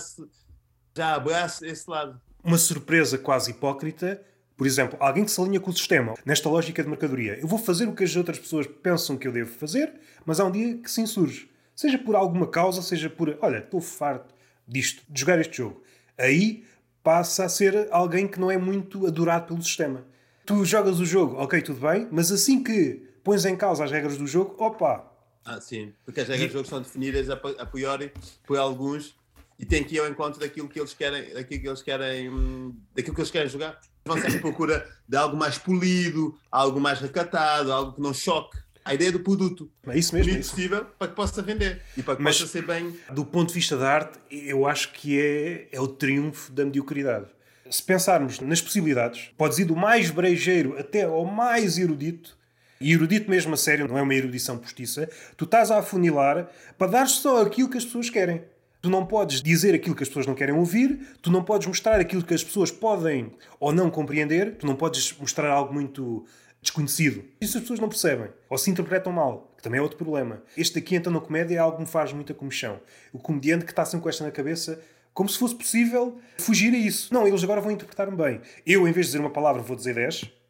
já 0.97 1.15
abraça 1.15 1.65
esse 1.65 1.89
lado. 1.89 2.21
Uma 2.43 2.59
surpresa 2.59 3.19
quase 3.19 3.53
hipócrita 3.53 4.21
por 4.61 4.67
exemplo, 4.67 4.99
alguém 5.01 5.25
que 5.25 5.31
se 5.31 5.41
alinha 5.41 5.59
com 5.59 5.71
o 5.71 5.73
sistema, 5.73 6.13
nesta 6.23 6.47
lógica 6.47 6.83
de 6.83 6.89
mercadoria. 6.91 7.39
Eu 7.41 7.49
vou 7.49 7.59
fazer 7.59 7.89
o 7.89 7.95
que 7.95 8.05
as 8.05 8.15
outras 8.15 8.39
pessoas 8.39 8.67
pensam 8.67 9.17
que 9.17 9.27
eu 9.27 9.33
devo 9.33 9.51
fazer, 9.51 9.91
mas 10.27 10.39
há 10.39 10.45
um 10.45 10.51
dia 10.51 10.77
que 10.77 10.91
se 10.91 11.01
insurge. 11.01 11.51
Seja 11.75 11.97
por 11.97 12.15
alguma 12.15 12.47
causa, 12.47 12.83
seja 12.83 13.09
por, 13.09 13.39
olha, 13.41 13.57
estou 13.57 13.81
farto 13.81 14.35
disto, 14.69 15.03
de 15.09 15.19
jogar 15.19 15.41
este 15.41 15.57
jogo. 15.57 15.83
Aí 16.19 16.63
passa 17.03 17.47
a 17.47 17.49
ser 17.49 17.89
alguém 17.91 18.29
que 18.29 18.39
não 18.39 18.51
é 18.51 18.59
muito 18.59 19.07
adorado 19.07 19.47
pelo 19.47 19.63
sistema. 19.63 20.05
Tu 20.45 20.63
jogas 20.67 21.01
o 21.01 21.07
jogo, 21.07 21.37
ok, 21.37 21.63
tudo 21.63 21.81
bem, 21.81 22.07
mas 22.11 22.31
assim 22.31 22.63
que 22.63 23.03
pões 23.25 23.47
em 23.47 23.57
causa 23.57 23.83
as 23.83 23.91
regras 23.91 24.19
do 24.19 24.27
jogo, 24.27 24.63
opa. 24.63 25.11
Ah, 25.43 25.59
sim, 25.59 25.95
porque 26.05 26.21
as 26.21 26.29
regras 26.29 26.51
do 26.51 26.59
jogo 26.59 26.69
são 26.69 26.83
definidas 26.83 27.31
a, 27.31 27.33
a 27.33 27.65
priori 27.65 28.13
por 28.47 28.59
alguns 28.59 29.17
e 29.61 29.67
tem 29.67 29.85
que 29.85 29.97
ir 29.97 29.99
ao 29.99 30.09
encontro 30.09 30.41
daquilo 30.41 30.67
que 30.69 30.81
eles 30.81 30.95
querem, 30.95 31.35
daquilo 31.35 31.61
que 31.61 31.69
eles 31.69 31.83
querem, 31.83 32.75
daquilo 32.97 33.15
que 33.15 33.21
eles 33.21 33.31
querem 33.31 33.49
jogar 33.49 33.79
vão 34.07 34.17
sempre 34.17 34.39
à 34.39 34.41
procura 34.41 34.89
de 35.07 35.17
algo 35.19 35.37
mais 35.37 35.59
polido, 35.59 36.35
algo 36.51 36.81
mais 36.81 36.99
recatado, 36.99 37.71
algo 37.71 37.93
que 37.93 38.01
não 38.01 38.15
choque. 38.15 38.59
A 38.83 38.95
ideia 38.95 39.13
do 39.13 39.21
produto. 39.21 39.71
É 39.87 39.99
isso 39.99 40.15
mesmo. 40.15 40.33
É 40.33 40.37
possível 40.39 40.87
para 40.99 41.09
que 41.09 41.15
possa 41.15 41.43
vender 41.43 41.83
e 41.95 42.03
para 42.03 42.17
que 42.17 42.23
Mas, 42.23 42.39
possa 42.39 42.51
ser 42.51 42.63
bem. 42.63 42.97
Do 43.13 43.27
ponto 43.27 43.49
de 43.49 43.55
vista 43.55 43.77
da 43.77 43.93
arte, 43.93 44.19
eu 44.31 44.67
acho 44.67 44.93
que 44.93 45.21
é, 45.21 45.69
é 45.71 45.79
o 45.79 45.87
triunfo 45.87 46.51
da 46.51 46.65
mediocridade. 46.65 47.27
Se 47.71 47.83
pensarmos 47.83 48.41
nas 48.41 48.63
possibilidades, 48.63 49.31
podes 49.37 49.59
ir 49.59 49.67
do 49.67 49.77
mais 49.77 50.11
brejeiro 50.11 50.77
até 50.79 51.05
ao 51.05 51.27
mais 51.27 51.77
erudito, 51.77 52.37
e 52.81 52.95
erudito 52.95 53.31
mesmo 53.31 53.53
a 53.53 53.57
sério, 53.57 53.87
não 53.87 53.99
é 53.99 54.03
uma 54.03 54.15
erudição 54.15 54.57
postiça, 54.57 55.09
tu 55.37 55.45
estás 55.45 55.71
a 55.71 55.79
afunilar 55.79 56.49
para 56.79 56.91
dar 56.91 57.07
só 57.07 57.43
aquilo 57.43 57.69
que 57.69 57.77
as 57.77 57.85
pessoas 57.85 58.09
querem. 58.09 58.43
Tu 58.81 58.89
não 58.89 59.05
podes 59.05 59.43
dizer 59.43 59.75
aquilo 59.75 59.95
que 59.95 60.03
as 60.03 60.09
pessoas 60.09 60.27
não 60.27 60.35
querem 60.35 60.55
ouvir, 60.55 61.17
tu 61.21 61.31
não 61.31 61.45
podes 61.45 61.67
mostrar 61.67 62.01
aquilo 62.01 62.25
que 62.25 62.33
as 62.33 62.43
pessoas 62.43 62.71
podem 62.71 63.31
ou 63.59 63.73
não 63.73 63.91
compreender, 63.91 64.57
tu 64.57 64.67
não 64.67 64.75
podes 64.75 65.15
mostrar 65.19 65.51
algo 65.51 65.73
muito 65.73 66.25
desconhecido. 66.63 67.25
Isso 67.41 67.57
as 67.57 67.63
pessoas 67.63 67.81
não 67.81 67.89
percebem 67.89 68.29
ou 68.49 68.57
se 68.57 68.71
interpretam 68.71 69.13
mal, 69.13 69.53
que 69.57 69.63
também 69.63 69.79
é 69.79 69.83
outro 69.83 69.99
problema. 69.99 70.43
Este 70.57 70.79
aqui, 70.79 70.97
então, 70.97 71.13
na 71.13 71.21
comédia 71.21 71.57
é 71.57 71.59
algo 71.59 71.77
que 71.77 71.83
me 71.83 71.89
faz 71.89 72.13
muita 72.13 72.33
comichão. 72.33 72.81
O 73.13 73.19
comediante 73.19 73.65
que 73.65 73.73
está 73.73 73.85
sempre 73.85 74.03
com 74.03 74.09
esta 74.09 74.25
na 74.25 74.31
cabeça, 74.31 74.81
como 75.13 75.29
se 75.29 75.39
fosse 75.39 75.55
possível 75.55 76.19
fugir 76.39 76.73
a 76.73 76.79
isso. 76.79 77.13
Não, 77.13 77.27
eles 77.27 77.43
agora 77.45 77.61
vão 77.61 77.71
interpretar-me 77.71 78.17
bem. 78.17 78.41
Eu, 78.67 78.89
em 78.89 78.93
vez 78.93 79.07
de 79.07 79.13
dizer 79.13 79.21
uma 79.21 79.31
palavra, 79.31 79.63
vou 79.63 79.77
dizer 79.77 79.95
10 79.95 80.41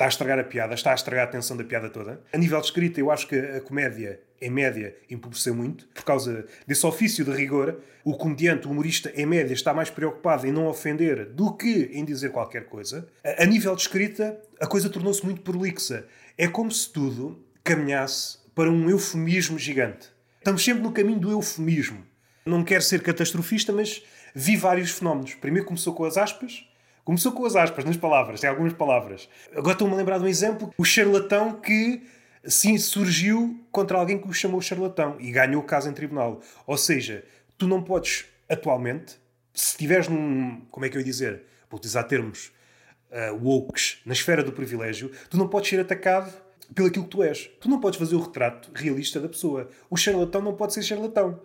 está 0.00 0.06
a 0.06 0.08
estragar 0.08 0.38
a 0.38 0.44
piada, 0.44 0.74
está 0.74 0.92
a 0.92 0.94
estragar 0.94 1.24
a 1.24 1.30
tensão 1.30 1.54
da 1.54 1.62
piada 1.62 1.90
toda. 1.90 2.22
A 2.32 2.38
nível 2.38 2.58
de 2.58 2.66
escrita, 2.66 2.98
eu 2.98 3.10
acho 3.10 3.26
que 3.26 3.36
a 3.36 3.60
comédia, 3.60 4.18
em 4.40 4.50
média, 4.50 4.96
empobreceu 5.10 5.54
muito, 5.54 5.86
por 5.88 6.04
causa 6.04 6.46
desse 6.66 6.86
ofício 6.86 7.24
de 7.24 7.30
rigor. 7.32 7.80
O 8.02 8.16
comediante, 8.16 8.66
o 8.66 8.70
humorista, 8.70 9.12
em 9.14 9.26
média, 9.26 9.52
está 9.52 9.74
mais 9.74 9.90
preocupado 9.90 10.46
em 10.46 10.52
não 10.52 10.66
ofender 10.66 11.26
do 11.26 11.54
que 11.54 11.90
em 11.92 12.04
dizer 12.04 12.30
qualquer 12.30 12.64
coisa. 12.64 13.06
A 13.38 13.44
nível 13.44 13.74
de 13.74 13.82
escrita, 13.82 14.40
a 14.58 14.66
coisa 14.66 14.88
tornou-se 14.88 15.24
muito 15.24 15.42
prolixa. 15.42 16.06
É 16.38 16.48
como 16.48 16.70
se 16.70 16.90
tudo 16.90 17.44
caminhasse 17.62 18.38
para 18.54 18.70
um 18.70 18.88
eufemismo 18.88 19.58
gigante. 19.58 20.08
Estamos 20.38 20.64
sempre 20.64 20.82
no 20.82 20.92
caminho 20.92 21.20
do 21.20 21.30
eufemismo. 21.30 22.02
Não 22.46 22.64
quero 22.64 22.82
ser 22.82 23.02
catastrofista, 23.02 23.72
mas 23.72 24.02
vi 24.34 24.56
vários 24.56 24.90
fenómenos. 24.90 25.34
Primeiro 25.34 25.66
começou 25.66 25.94
com 25.94 26.04
as 26.04 26.16
aspas, 26.16 26.64
Começou 27.04 27.32
com 27.32 27.44
as 27.44 27.56
aspas 27.56 27.84
nas 27.84 27.96
palavras, 27.96 28.40
tem 28.40 28.48
algumas 28.48 28.72
palavras. 28.72 29.28
Agora 29.52 29.72
estou-me 29.72 29.94
a 29.94 29.96
lembrar 29.96 30.18
de 30.18 30.24
um 30.24 30.28
exemplo: 30.28 30.72
o 30.76 30.84
charlatão 30.84 31.54
que 31.54 32.02
sim 32.44 32.78
surgiu 32.78 33.58
contra 33.70 33.98
alguém 33.98 34.18
que 34.18 34.28
o 34.28 34.32
chamou 34.32 34.60
charlatão 34.60 35.16
e 35.20 35.30
ganhou 35.30 35.62
o 35.62 35.66
caso 35.66 35.88
em 35.88 35.92
tribunal. 35.92 36.40
Ou 36.66 36.76
seja, 36.76 37.24
tu 37.58 37.66
não 37.66 37.82
podes, 37.82 38.26
atualmente, 38.48 39.18
se 39.52 39.72
estiveres 39.72 40.08
num. 40.08 40.62
Como 40.70 40.86
é 40.86 40.88
que 40.88 40.96
eu 40.96 41.00
ia 41.00 41.04
dizer? 41.04 41.42
Vou 41.68 41.78
utilizar 41.78 42.04
termos 42.06 42.52
uh, 43.10 43.34
wokes, 43.44 43.98
na 44.04 44.12
esfera 44.12 44.42
do 44.42 44.52
privilégio, 44.52 45.10
tu 45.28 45.36
não 45.36 45.48
podes 45.48 45.70
ser 45.70 45.80
atacado 45.80 46.32
pelo 46.74 46.88
aquilo 46.88 47.04
que 47.04 47.10
tu 47.10 47.22
és. 47.22 47.50
Tu 47.60 47.68
não 47.68 47.80
podes 47.80 47.98
fazer 47.98 48.14
o 48.14 48.20
retrato 48.20 48.70
realista 48.74 49.20
da 49.20 49.28
pessoa. 49.28 49.68
O 49.88 49.96
charlatão 49.96 50.40
não 50.40 50.54
pode 50.54 50.72
ser 50.74 50.82
charlatão. 50.82 51.40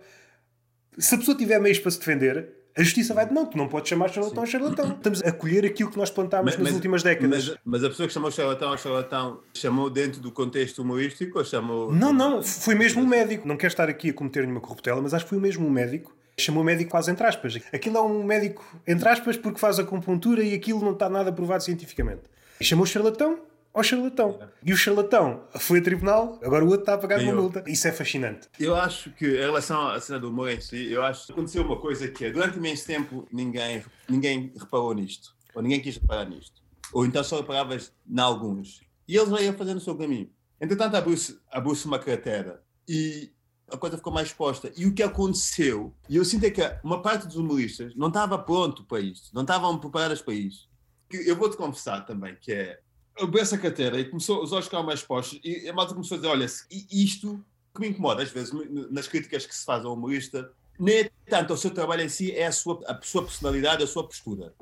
Se 0.98 1.14
a 1.14 1.18
pessoa 1.18 1.36
tiver 1.36 1.58
meios 1.58 1.78
para 1.78 1.90
se 1.90 1.98
defender, 1.98 2.48
a 2.76 2.82
justiça 2.82 3.14
vai 3.14 3.24
não, 3.30 3.46
tu 3.46 3.56
não 3.56 3.68
podes 3.68 3.88
chamar 3.88 4.10
charlatão 4.10 4.42
a 4.42 4.46
charlatão. 4.46 4.92
Estamos 4.92 5.22
a 5.22 5.32
colher 5.32 5.64
aquilo 5.64 5.90
que 5.90 5.96
nós 5.96 6.10
plantámos 6.10 6.52
mas, 6.52 6.58
nas 6.58 6.64
mas, 6.64 6.74
últimas 6.74 7.02
décadas. 7.02 7.48
Mas, 7.48 7.58
mas, 7.64 7.84
a 7.84 7.88
pessoa 7.88 8.06
que 8.06 8.12
chamou 8.12 8.30
charlatão 8.30 8.72
a 8.72 8.76
charlatão 8.76 9.40
chamou 9.54 9.88
dentro 9.88 10.20
do 10.20 10.30
contexto 10.30 10.82
humorístico 10.82 11.38
ou 11.38 11.44
chamou. 11.44 11.90
Não, 11.90 12.12
não, 12.12 12.42
foi 12.42 12.74
mesmo 12.74 13.02
um 13.02 13.06
médico. 13.06 13.48
Não 13.48 13.56
quero 13.56 13.72
estar 13.72 13.88
aqui 13.88 14.10
a 14.10 14.12
cometer 14.12 14.42
nenhuma 14.42 14.60
corruptela, 14.60 15.00
mas 15.00 15.14
acho 15.14 15.24
que 15.24 15.30
foi 15.30 15.38
mesmo 15.38 15.66
um 15.66 15.70
médico. 15.70 16.14
Chamou 16.38 16.62
médico 16.62 16.90
quase 16.90 17.10
entre 17.10 17.26
aspas. 17.26 17.58
Aquilo 17.72 17.96
é 17.96 18.02
um 18.02 18.22
médico 18.22 18.62
entre 18.86 19.08
aspas 19.08 19.38
porque 19.38 19.58
faz 19.58 19.78
acupuntura 19.78 20.42
e 20.42 20.52
aquilo 20.52 20.80
não 20.80 20.92
está 20.92 21.08
nada 21.08 21.32
provado 21.32 21.64
cientificamente. 21.64 22.24
E 22.60 22.64
chamou 22.64 22.84
charlatão 22.84 23.38
ao 23.76 23.82
charlatão. 23.82 24.38
E 24.64 24.72
o 24.72 24.76
charlatão 24.76 25.46
foi 25.58 25.80
a 25.80 25.82
tribunal, 25.82 26.40
agora 26.42 26.64
o 26.64 26.68
outro 26.68 26.80
está 26.80 26.94
a 26.94 26.98
pagar 26.98 27.20
uma 27.20 27.34
multa. 27.34 27.62
Isso 27.66 27.86
é 27.86 27.92
fascinante. 27.92 28.48
Eu 28.58 28.74
acho 28.74 29.10
que, 29.10 29.26
em 29.26 29.40
relação 29.40 29.88
à 29.88 30.00
cena 30.00 30.18
do 30.18 30.30
humor 30.30 30.50
em 30.50 30.58
si, 30.60 30.90
eu 30.90 31.04
acho 31.04 31.26
que 31.26 31.32
aconteceu 31.32 31.62
uma 31.62 31.78
coisa 31.78 32.08
que 32.08 32.24
é, 32.24 32.30
durante 32.30 32.56
imenso 32.56 32.86
tempo, 32.86 33.28
ninguém, 33.30 33.84
ninguém 34.08 34.50
reparou 34.58 34.94
nisto. 34.94 35.36
Ou 35.54 35.62
ninguém 35.62 35.80
quis 35.80 35.96
reparar 35.98 36.24
nisto. 36.24 36.62
Ou 36.90 37.04
então 37.04 37.22
só 37.22 37.36
reparavas 37.36 37.92
em 38.08 38.18
alguns. 38.18 38.80
E 39.06 39.14
eles 39.14 39.28
iam 39.42 39.52
fazendo 39.52 39.76
o 39.76 39.80
seu 39.80 39.94
caminho. 39.94 40.30
Entretanto, 40.58 40.94
abriu-se 40.94 41.38
abriu 41.52 41.74
uma 41.84 41.98
cratera. 41.98 42.62
E 42.88 43.30
a 43.70 43.76
coisa 43.76 43.98
ficou 43.98 44.12
mais 44.12 44.28
exposta. 44.28 44.72
E 44.74 44.86
o 44.86 44.94
que 44.94 45.02
aconteceu, 45.02 45.94
e 46.08 46.16
eu 46.16 46.24
sinto 46.24 46.46
é 46.46 46.50
que 46.50 46.62
uma 46.82 47.02
parte 47.02 47.26
dos 47.26 47.36
humoristas 47.36 47.94
não 47.94 48.08
estava 48.08 48.38
pronto 48.38 48.84
para 48.84 49.00
isto, 49.00 49.34
não 49.34 49.42
estavam 49.42 49.78
preparados 49.78 50.22
para 50.22 50.32
isto. 50.32 50.66
Eu 51.10 51.36
vou-te 51.36 51.58
confessar 51.58 52.06
também 52.06 52.34
que 52.40 52.52
é 52.52 52.80
abriu 53.18 53.42
essa 53.42 53.58
carteira 53.58 53.98
e 53.98 54.04
começou, 54.04 54.42
os 54.42 54.52
olhos 54.52 54.66
ficaram 54.66 54.84
mais 54.84 55.02
postos 55.02 55.40
e 55.42 55.68
a 55.68 55.72
malta 55.72 55.94
começou 55.94 56.16
a 56.16 56.18
dizer, 56.18 56.30
olha, 56.30 56.46
isto 56.90 57.44
que 57.74 57.80
me 57.80 57.88
incomoda 57.88 58.22
às 58.22 58.30
vezes 58.30 58.52
nas 58.90 59.06
críticas 59.06 59.46
que 59.46 59.54
se 59.54 59.64
faz 59.64 59.84
ao 59.84 59.94
humorista, 59.94 60.50
nem 60.78 61.00
é 61.00 61.10
tanto 61.28 61.54
o 61.54 61.56
seu 61.56 61.70
trabalho 61.70 62.02
em 62.02 62.08
si, 62.08 62.32
é 62.32 62.46
a 62.46 62.52
sua, 62.52 62.80
a 62.86 63.00
sua 63.02 63.22
personalidade, 63.22 63.82
a 63.82 63.86
sua 63.86 64.04
postura. 64.04 64.54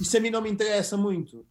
Isso 0.00 0.16
a 0.16 0.20
mim 0.20 0.30
não 0.30 0.40
me 0.40 0.50
interessa 0.50 0.96
muito. 0.96 1.46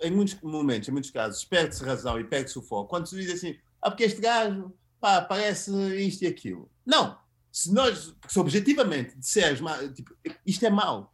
Em 0.00 0.10
muitos 0.10 0.40
momentos, 0.40 0.88
em 0.88 0.92
muitos 0.92 1.10
casos, 1.10 1.44
perde-se 1.44 1.84
razão 1.84 2.20
e 2.20 2.24
perde-se 2.24 2.58
o 2.58 2.62
foco. 2.62 2.88
Quando 2.88 3.06
se 3.08 3.16
diz 3.16 3.32
assim, 3.32 3.56
ah, 3.82 3.90
porque 3.90 4.04
este 4.04 4.20
gajo, 4.20 4.72
pá, 5.00 5.20
parece 5.22 5.72
isto 5.96 6.22
e 6.22 6.26
aquilo. 6.26 6.70
Não. 6.86 7.18
Se 7.50 7.72
nós, 7.72 8.14
se 8.28 8.38
objetivamente 8.38 9.16
disseres, 9.18 9.60
tipo, 9.94 10.14
isto 10.46 10.64
é 10.64 10.70
mau, 10.70 11.12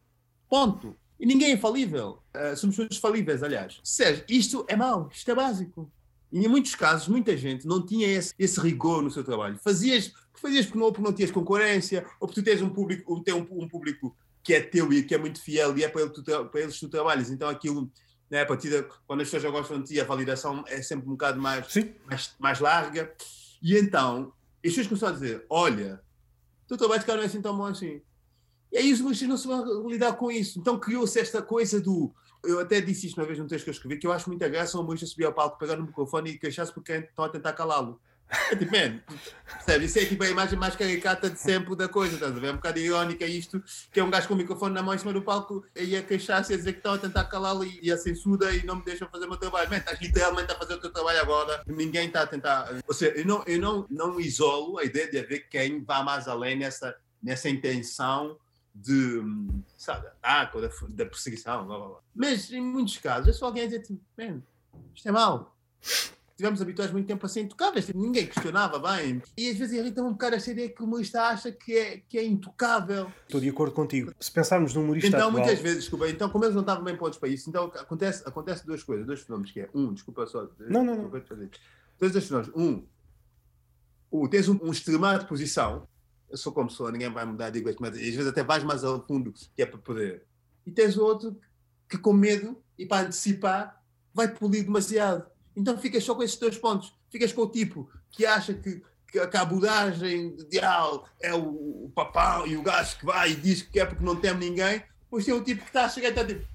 ponto. 0.48 0.96
E 1.24 1.26
ninguém 1.26 1.52
é 1.52 1.54
infalível. 1.54 2.18
Uh, 2.36 2.54
somos 2.54 2.76
todos 2.76 2.98
falíveis, 2.98 3.42
aliás. 3.42 3.80
Sérgio, 3.82 4.26
isto 4.28 4.66
é 4.68 4.76
mau, 4.76 5.08
isto 5.10 5.30
é 5.30 5.34
básico. 5.34 5.90
E 6.30 6.44
em 6.44 6.48
muitos 6.48 6.74
casos, 6.74 7.08
muita 7.08 7.34
gente 7.34 7.66
não 7.66 7.80
tinha 7.80 8.06
esse, 8.06 8.34
esse 8.38 8.60
rigor 8.60 9.00
no 9.00 9.10
seu 9.10 9.24
trabalho. 9.24 9.58
Fazias, 9.58 10.12
fazias 10.34 10.66
porque 10.66 10.78
não, 10.78 10.92
porque 10.92 11.02
não 11.02 11.14
tinhas 11.14 11.30
concorrência, 11.30 12.04
ou 12.20 12.28
porque 12.28 12.42
tu 12.42 12.44
tens 12.44 12.60
um 12.60 12.68
público, 12.68 13.22
tem 13.22 13.32
um, 13.32 13.46
um, 13.52 13.66
público 13.66 14.14
que 14.42 14.52
é 14.52 14.60
teu 14.60 14.92
e 14.92 15.02
que 15.02 15.14
é 15.14 15.18
muito 15.18 15.40
fiel 15.40 15.74
e 15.78 15.82
é 15.82 15.88
para, 15.88 16.02
ele, 16.02 16.10
tu, 16.10 16.22
para 16.22 16.60
eles 16.60 16.78
tu 16.78 16.90
trabalhas. 16.90 17.30
Então 17.30 17.48
aquilo, 17.48 17.90
né, 18.28 18.42
a 18.42 18.46
partir 18.46 18.68
de, 18.68 18.86
quando 19.06 19.22
as 19.22 19.28
pessoas 19.28 19.44
já 19.44 19.50
gostam 19.50 19.80
de 19.80 19.94
ti, 19.94 20.00
a 20.02 20.04
validação 20.04 20.62
é 20.68 20.82
sempre 20.82 21.06
um 21.06 21.12
bocado 21.12 21.40
mais, 21.40 21.74
mais, 22.04 22.34
mais 22.38 22.60
larga. 22.60 23.10
E 23.62 23.78
então, 23.78 24.30
as 24.62 24.72
pessoas 24.72 24.88
começaram 24.88 25.14
a 25.14 25.18
dizer: 25.18 25.46
Olha, 25.48 26.02
o 26.64 26.68
teu 26.68 26.76
trabalho 26.76 27.02
não 27.06 27.22
é 27.22 27.24
assim 27.24 27.40
tão 27.40 27.56
bom 27.56 27.64
assim. 27.64 28.02
E 28.74 28.78
aí 28.78 28.92
os 28.92 28.98
humoristas 28.98 29.28
não 29.28 29.36
vão 29.36 29.88
lidar 29.88 30.14
com 30.14 30.32
isso. 30.32 30.58
Então 30.58 30.80
criou-se 30.80 31.20
esta 31.20 31.40
coisa 31.40 31.80
do. 31.80 32.12
Eu 32.42 32.58
até 32.58 32.80
disse 32.80 33.06
isto 33.06 33.18
uma 33.20 33.26
vez 33.26 33.38
num 33.38 33.46
texto 33.46 33.62
que 33.62 33.70
eu 33.70 33.72
escrevi, 33.72 33.98
que 33.98 34.06
eu 34.06 34.12
acho 34.12 34.28
muita 34.28 34.48
graça 34.48 34.76
um 34.76 34.80
humorista 34.80 35.06
subir 35.06 35.26
ao 35.26 35.32
palco, 35.32 35.60
pegar 35.60 35.76
no 35.76 35.86
microfone 35.86 36.32
e 36.32 36.38
queixar-se 36.38 36.74
porque 36.74 36.92
estão 36.92 37.24
a 37.24 37.28
tentar 37.28 37.52
calá-lo. 37.52 38.00
É 38.50 38.56
tipo, 38.56 38.72
man, 38.72 39.00
percebe? 39.46 39.84
Isso 39.84 39.98
é 40.00 40.06
tipo 40.06 40.24
a 40.24 40.28
imagem 40.28 40.58
mais 40.58 40.74
caricata 40.74 41.30
de 41.30 41.38
sempre 41.38 41.76
da 41.76 41.88
coisa, 41.88 42.14
estás 42.14 42.36
a 42.36 42.40
ver? 42.40 42.48
É 42.48 42.50
um 42.50 42.56
bocado 42.56 42.80
irónica 42.80 43.24
isto, 43.24 43.62
que 43.92 44.00
é 44.00 44.04
um 44.04 44.10
gajo 44.10 44.26
com 44.26 44.34
o 44.34 44.36
microfone 44.36 44.74
na 44.74 44.82
mão 44.82 44.92
em 44.92 44.98
cima 44.98 45.12
do 45.12 45.22
palco 45.22 45.64
e 45.76 45.94
a 45.94 46.02
queixar-se 46.02 46.52
a 46.52 46.56
dizer 46.56 46.72
que 46.72 46.78
estão 46.78 46.94
a 46.94 46.98
tentar 46.98 47.24
calá-lo 47.24 47.64
e, 47.64 47.92
a 47.92 47.96
censura 47.96 48.52
e 48.52 48.66
não 48.66 48.76
me 48.76 48.84
deixam 48.84 49.08
fazer 49.08 49.26
o 49.26 49.28
meu 49.28 49.38
trabalho. 49.38 49.70
Man, 49.70 49.76
estás 49.76 50.00
literalmente 50.00 50.50
a 50.50 50.56
fazer 50.56 50.74
o 50.74 50.80
teu 50.80 50.90
trabalho 50.90 51.20
agora, 51.20 51.62
ninguém 51.66 52.08
está 52.08 52.22
a 52.22 52.26
tentar. 52.26 52.80
Ou 52.88 52.94
seja, 52.94 53.12
eu 53.14 53.24
não, 53.24 53.44
eu 53.46 53.60
não, 53.60 53.86
não 53.88 54.18
isolo 54.18 54.78
a 54.78 54.84
ideia 54.84 55.08
de 55.08 55.18
haver 55.18 55.48
quem 55.48 55.84
vá 55.84 56.02
mais 56.02 56.26
além 56.26 56.58
nessa, 56.58 56.96
nessa 57.22 57.48
intenção 57.48 58.36
de, 58.74 59.22
sabe, 59.76 60.06
ataque 60.08 60.56
ou 60.56 60.62
da, 60.62 60.68
da 60.88 61.06
perseguição, 61.06 61.66
blá, 61.66 61.78
blá, 61.78 61.88
blá. 61.88 62.00
Mas 62.14 62.50
em 62.50 62.60
muitos 62.60 62.98
casos 62.98 63.28
é 63.28 63.32
só 63.32 63.46
alguém 63.46 63.62
a 63.62 63.66
dizer 63.66 63.82
tipo, 63.82 64.00
man, 64.18 64.42
isto 64.94 65.08
é 65.08 65.12
mau. 65.12 65.56
Tivemos 66.36 66.60
habituados 66.60 66.92
muito 66.92 67.06
tempo 67.06 67.24
a 67.24 67.28
ser 67.28 67.42
intocáveis, 67.42 67.86
tipo, 67.86 68.00
ninguém 68.00 68.26
questionava 68.26 68.80
bem. 68.80 69.22
E 69.36 69.50
às 69.50 69.56
vezes 69.56 69.78
irrita-me 69.78 70.08
um 70.08 70.12
bocado 70.12 70.34
essa 70.34 70.50
ideia 70.50 70.68
que 70.68 70.82
o 70.82 70.84
humorista 70.84 71.22
acha 71.22 71.52
que 71.52 71.76
é, 71.76 71.98
que 72.08 72.18
é 72.18 72.24
intocável. 72.24 73.12
Estou 73.22 73.40
de 73.40 73.48
acordo 73.48 73.72
contigo. 73.72 74.12
Se 74.18 74.32
pensarmos 74.32 74.74
num 74.74 74.82
humorista 74.82 75.06
Então, 75.06 75.28
atual... 75.28 75.32
muitas 75.32 75.60
vezes, 75.60 75.82
desculpa, 75.82 76.08
então 76.08 76.28
como 76.28 76.44
eles 76.44 76.54
não 76.56 76.62
estavam 76.62 76.82
bem 76.82 76.96
para 76.96 77.28
isso, 77.28 77.48
então 77.48 77.66
acontece, 77.66 78.24
acontece 78.26 78.66
duas 78.66 78.82
coisas, 78.82 79.06
dois 79.06 79.20
fenómenos, 79.20 79.52
que 79.52 79.60
é, 79.60 79.70
um, 79.72 79.94
desculpa 79.94 80.26
só... 80.26 80.48
Não, 80.58 80.84
não, 80.84 80.96
não. 80.96 81.08
Dois, 81.08 82.12
dois 82.12 82.26
fenómenos. 82.26 82.52
Um, 82.56 82.84
um 84.10 84.26
tens 84.26 84.48
um, 84.48 84.58
um 84.60 84.72
extremar 84.72 85.20
de 85.20 85.26
posição, 85.26 85.86
eu 86.30 86.36
sou 86.36 86.52
como 86.52 86.70
sou, 86.70 86.90
ninguém 86.90 87.10
vai 87.10 87.24
mudar, 87.24 87.50
digo 87.50 87.70
mas 87.80 87.94
às 87.94 88.00
vezes 88.00 88.26
até 88.26 88.42
vais 88.42 88.64
mais 88.64 88.82
ao 88.84 89.04
fundo, 89.06 89.32
que 89.32 89.62
é 89.62 89.66
para 89.66 89.78
poder. 89.78 90.24
E 90.66 90.70
tens 90.70 90.96
outro 90.96 91.38
que 91.88 91.98
com 91.98 92.12
medo 92.12 92.60
e 92.78 92.86
para 92.86 93.06
antecipar 93.06 93.82
vai 94.12 94.28
polir 94.28 94.64
demasiado. 94.64 95.26
Então 95.56 95.78
ficas 95.78 96.02
só 96.02 96.14
com 96.14 96.22
esses 96.22 96.36
dois 96.36 96.58
pontos. 96.58 96.94
Ficas 97.10 97.32
com 97.32 97.42
o 97.42 97.48
tipo 97.48 97.88
que 98.10 98.26
acha 98.26 98.54
que, 98.54 98.82
que 99.06 99.18
a 99.18 99.40
abordagem 99.40 100.36
ideal 100.38 101.06
é 101.20 101.34
o, 101.34 101.84
o 101.84 101.92
papão 101.94 102.46
e 102.46 102.56
o 102.56 102.62
gajo 102.62 102.98
que 102.98 103.06
vai 103.06 103.32
e 103.32 103.36
diz 103.36 103.62
que 103.62 103.78
é 103.78 103.84
porque 103.84 104.04
não 104.04 104.16
tem 104.16 104.34
ninguém. 104.34 104.82
Pois 105.10 105.24
tem 105.24 105.34
o 105.34 105.44
tipo 105.44 105.62
que 105.62 105.68
está 105.68 105.84
a 105.84 105.88
chegar 105.88 106.08
e 106.08 106.10
está 106.10 106.24
tipo 106.24 106.54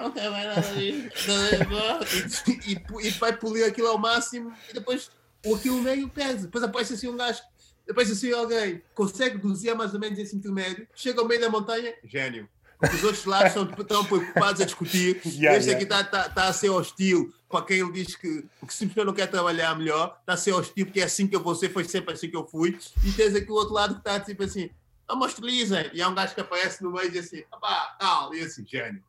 não 0.00 0.10
tem 0.10 0.30
mais 0.30 0.46
nada 0.46 0.74
disso. 0.74 2.44
e, 2.66 2.72
e, 2.72 3.06
e 3.06 3.10
vai 3.10 3.36
polir 3.36 3.66
aquilo 3.66 3.88
ao 3.88 3.98
máximo 3.98 4.52
e 4.68 4.72
depois 4.72 5.10
o 5.44 5.54
aquilo 5.54 5.80
meio 5.82 6.08
pesa. 6.08 6.46
Depois 6.46 6.64
aparece 6.64 6.94
assim 6.94 7.08
um 7.08 7.16
gajo 7.16 7.42
depois 7.86 8.10
assim 8.10 8.32
alguém 8.32 8.82
consegue 8.94 9.36
deduzir 9.36 9.74
mais 9.74 9.94
ou 9.94 10.00
menos 10.00 10.18
esse 10.18 10.36
intermédio, 10.36 10.86
chega 10.94 11.20
ao 11.20 11.28
meio 11.28 11.40
da 11.40 11.50
montanha, 11.50 11.94
gênio. 12.04 12.48
Os 12.82 13.04
outros 13.04 13.24
lados 13.26 13.48
estão, 13.48 13.70
estão 13.78 14.04
preocupados 14.04 14.60
a 14.60 14.64
discutir. 14.64 15.20
Yeah, 15.32 15.56
este 15.56 15.70
aqui 15.70 15.84
está 15.84 16.02
tá, 16.02 16.28
tá 16.28 16.48
a 16.48 16.52
ser 16.52 16.68
hostil 16.70 17.32
para 17.48 17.64
quem 17.64 17.78
ele 17.78 17.92
diz 17.92 18.16
que, 18.16 18.42
que 18.66 18.74
simplesmente 18.74 19.06
não 19.06 19.12
quer 19.12 19.26
trabalhar 19.28 19.76
melhor, 19.76 20.16
está 20.20 20.32
a 20.32 20.36
ser 20.36 20.52
hostil 20.52 20.86
porque 20.86 21.00
é 21.00 21.04
assim 21.04 21.26
que 21.26 21.36
eu 21.36 21.40
vou 21.40 21.54
ser, 21.54 21.70
foi 21.70 21.84
sempre 21.84 22.14
assim 22.14 22.28
que 22.28 22.36
eu 22.36 22.46
fui. 22.46 22.78
E 23.04 23.12
tens 23.12 23.34
aqui 23.34 23.50
o 23.50 23.54
outro 23.54 23.74
lado 23.74 23.94
que 23.94 24.00
está 24.00 24.18
tipo 24.18 24.42
assim, 24.42 24.70
não 25.08 25.20
hostilizem. 25.20 25.90
E 25.92 26.02
há 26.02 26.08
um 26.08 26.14
gajo 26.14 26.34
que 26.34 26.40
aparece 26.40 26.82
no 26.82 26.90
meio 26.90 27.06
e 27.06 27.10
diz 27.10 27.26
assim, 27.26 27.44
pá, 27.60 27.96
tal, 28.00 28.34
e 28.34 28.40
assim, 28.40 28.64
gênio. 28.66 29.02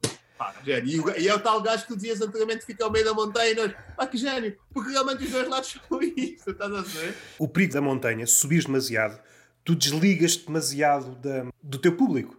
Pá, 0.43 0.55
gênio. 0.63 1.09
E, 1.17 1.21
e, 1.21 1.27
é 1.27 1.33
o 1.33 1.39
tal 1.39 1.61
gajo 1.61 1.83
que 1.83 1.87
tu 1.89 1.95
dizias 1.95 2.21
anteriormente 2.21 2.59
que 2.59 2.65
fica 2.65 2.83
ao 2.83 2.91
meio 2.91 3.05
da 3.05 3.13
montanha 3.13 3.51
e 3.51 3.55
nós, 3.55 3.71
pá, 3.95 4.07
que 4.07 4.17
gênio, 4.17 4.57
porque 4.73 4.91
realmente 4.91 5.23
os 5.23 5.31
dois 5.31 5.47
lados 5.47 5.79
são 5.87 6.01
isso, 6.01 6.49
estás 6.49 6.73
a 6.73 6.81
ver? 6.81 7.15
O 7.39 7.47
perigo 7.47 7.73
da 7.73 7.81
montanha, 7.81 8.25
se 8.27 8.33
subires 8.33 8.65
demasiado, 8.65 9.19
tu 9.63 9.75
desligas 9.75 10.35
demasiado 10.35 11.15
da, 11.15 11.45
do 11.61 11.77
teu 11.77 11.95
público. 11.95 12.37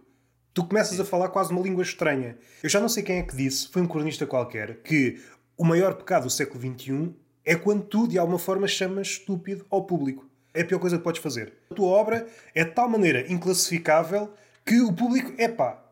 Tu 0.53 0.63
começas 0.63 0.99
a 0.99 1.05
falar 1.05 1.29
quase 1.29 1.51
uma 1.51 1.61
língua 1.61 1.83
estranha. 1.83 2.37
Eu 2.63 2.69
já 2.69 2.79
não 2.79 2.87
sei 2.87 3.03
quem 3.03 3.17
é 3.17 3.23
que 3.23 3.35
disse, 3.35 3.67
foi 3.69 3.81
um 3.81 3.87
cronista 3.87 4.25
qualquer, 4.25 4.77
que 4.77 5.21
o 5.57 5.65
maior 5.65 5.95
pecado 5.95 6.23
do 6.23 6.29
século 6.29 6.61
XXI 6.61 7.13
é 7.43 7.55
quando 7.55 7.83
tu, 7.83 8.07
de 8.07 8.17
alguma 8.17 8.39
forma, 8.39 8.67
chamas 8.67 9.07
estúpido 9.07 9.65
ao 9.69 9.83
público. 9.83 10.25
É 10.53 10.61
a 10.61 10.65
pior 10.65 10.79
coisa 10.79 10.97
que 10.97 11.03
podes 11.03 11.21
fazer. 11.21 11.53
A 11.69 11.75
tua 11.75 11.87
obra 11.87 12.27
é 12.53 12.63
de 12.63 12.71
tal 12.71 12.87
maneira 12.87 13.29
inclassificável 13.31 14.33
que 14.65 14.79
o 14.81 14.93
público, 14.93 15.33
é 15.37 15.47
pá. 15.49 15.84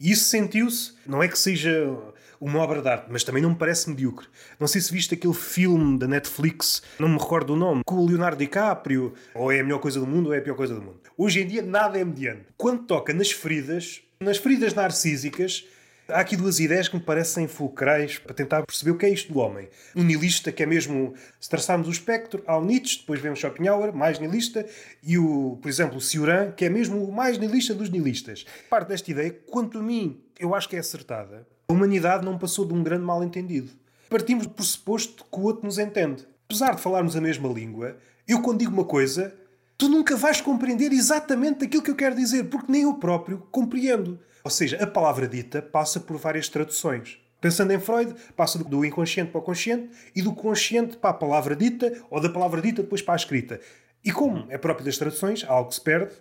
E 0.00 0.12
isso 0.12 0.24
sentiu-se, 0.24 0.92
não 1.06 1.22
é 1.22 1.26
que 1.26 1.38
seja 1.38 1.96
uma 2.40 2.60
obra 2.60 2.80
de 2.80 2.88
arte, 2.88 3.06
mas 3.10 3.24
também 3.24 3.42
não 3.42 3.50
me 3.50 3.56
parece 3.56 3.90
medíocre. 3.90 4.28
Não 4.58 4.68
sei 4.68 4.80
se 4.80 4.92
viste 4.92 5.14
aquele 5.14 5.34
filme 5.34 5.98
da 5.98 6.06
Netflix, 6.06 6.82
não 6.98 7.08
me 7.08 7.18
recordo 7.18 7.54
o 7.54 7.56
nome, 7.56 7.82
com 7.84 7.96
o 7.96 8.06
Leonardo 8.06 8.38
DiCaprio, 8.38 9.12
ou 9.34 9.50
é 9.50 9.58
a 9.58 9.64
melhor 9.64 9.80
coisa 9.80 9.98
do 9.98 10.06
mundo 10.06 10.28
ou 10.28 10.34
é 10.34 10.38
a 10.38 10.42
pior 10.42 10.54
coisa 10.54 10.74
do 10.74 10.80
mundo. 10.80 11.00
Hoje 11.16 11.40
em 11.40 11.46
dia 11.46 11.62
nada 11.62 11.98
é 11.98 12.04
mediano. 12.04 12.42
Quando 12.56 12.84
toca 12.84 13.12
nas 13.12 13.32
feridas, 13.32 14.00
nas 14.20 14.38
feridas 14.38 14.72
narcísicas, 14.72 15.66
Há 16.10 16.20
aqui 16.20 16.38
duas 16.38 16.58
ideias 16.58 16.88
que 16.88 16.96
me 16.96 17.02
parecem 17.02 17.46
fulcrais 17.46 18.18
para 18.18 18.32
tentar 18.32 18.64
perceber 18.64 18.92
o 18.92 18.96
que 18.96 19.04
é 19.04 19.10
isto 19.10 19.30
do 19.30 19.40
homem. 19.40 19.68
Um 19.94 20.02
nihilista 20.02 20.50
que 20.50 20.62
é 20.62 20.66
mesmo, 20.66 21.12
se 21.38 21.50
traçarmos 21.50 21.86
o 21.86 21.90
espectro, 21.90 22.42
há 22.46 22.56
o 22.56 22.64
Nietzsche, 22.64 23.00
depois 23.00 23.20
vemos 23.20 23.38
Schopenhauer, 23.38 23.94
mais 23.94 24.18
nihilista, 24.18 24.64
e 25.02 25.18
o, 25.18 25.58
por 25.60 25.68
exemplo, 25.68 25.98
o 25.98 26.00
Cioran, 26.00 26.52
que 26.52 26.64
é 26.64 26.70
mesmo 26.70 27.04
o 27.04 27.12
mais 27.12 27.36
nihilista 27.36 27.74
dos 27.74 27.90
nihilistas. 27.90 28.46
Parte 28.70 28.88
desta 28.88 29.10
ideia, 29.10 29.38
quanto 29.50 29.80
a 29.80 29.82
mim, 29.82 30.18
eu 30.40 30.54
acho 30.54 30.66
que 30.66 30.76
é 30.76 30.78
acertada. 30.78 31.46
A 31.68 31.74
humanidade 31.74 32.24
não 32.24 32.38
passou 32.38 32.64
de 32.64 32.72
um 32.72 32.82
grande 32.82 33.04
mal-entendido. 33.04 33.70
Partimos 34.08 34.46
do 34.46 34.54
pressuposto 34.54 35.26
que 35.30 35.38
o 35.38 35.42
outro 35.42 35.66
nos 35.66 35.78
entende. 35.78 36.26
Apesar 36.46 36.74
de 36.74 36.80
falarmos 36.80 37.16
a 37.16 37.20
mesma 37.20 37.50
língua, 37.50 37.98
eu 38.26 38.40
quando 38.40 38.60
digo 38.60 38.72
uma 38.72 38.86
coisa, 38.86 39.34
tu 39.76 39.90
nunca 39.90 40.16
vais 40.16 40.40
compreender 40.40 40.90
exatamente 40.90 41.66
aquilo 41.66 41.82
que 41.82 41.90
eu 41.90 41.96
quero 41.96 42.16
dizer, 42.16 42.44
porque 42.44 42.72
nem 42.72 42.84
eu 42.84 42.94
próprio 42.94 43.46
compreendo. 43.50 44.18
Ou 44.44 44.50
seja, 44.50 44.82
a 44.82 44.86
palavra 44.86 45.26
dita 45.26 45.60
passa 45.60 46.00
por 46.00 46.16
várias 46.16 46.48
traduções. 46.48 47.18
Pensando 47.40 47.72
em 47.72 47.78
Freud, 47.78 48.14
passa 48.36 48.58
do 48.58 48.84
inconsciente 48.84 49.30
para 49.30 49.38
o 49.40 49.42
consciente 49.42 49.90
e 50.14 50.22
do 50.22 50.34
consciente 50.34 50.96
para 50.96 51.10
a 51.10 51.14
palavra 51.14 51.54
dita 51.54 51.92
ou 52.10 52.20
da 52.20 52.28
palavra 52.28 52.60
dita 52.60 52.82
depois 52.82 53.00
para 53.00 53.14
a 53.14 53.16
escrita. 53.16 53.60
E 54.04 54.10
como 54.10 54.46
é 54.48 54.58
próprio 54.58 54.84
das 54.84 54.98
traduções, 54.98 55.44
há 55.44 55.52
algo 55.52 55.68
que 55.68 55.76
se 55.76 55.80
perde, 55.80 56.12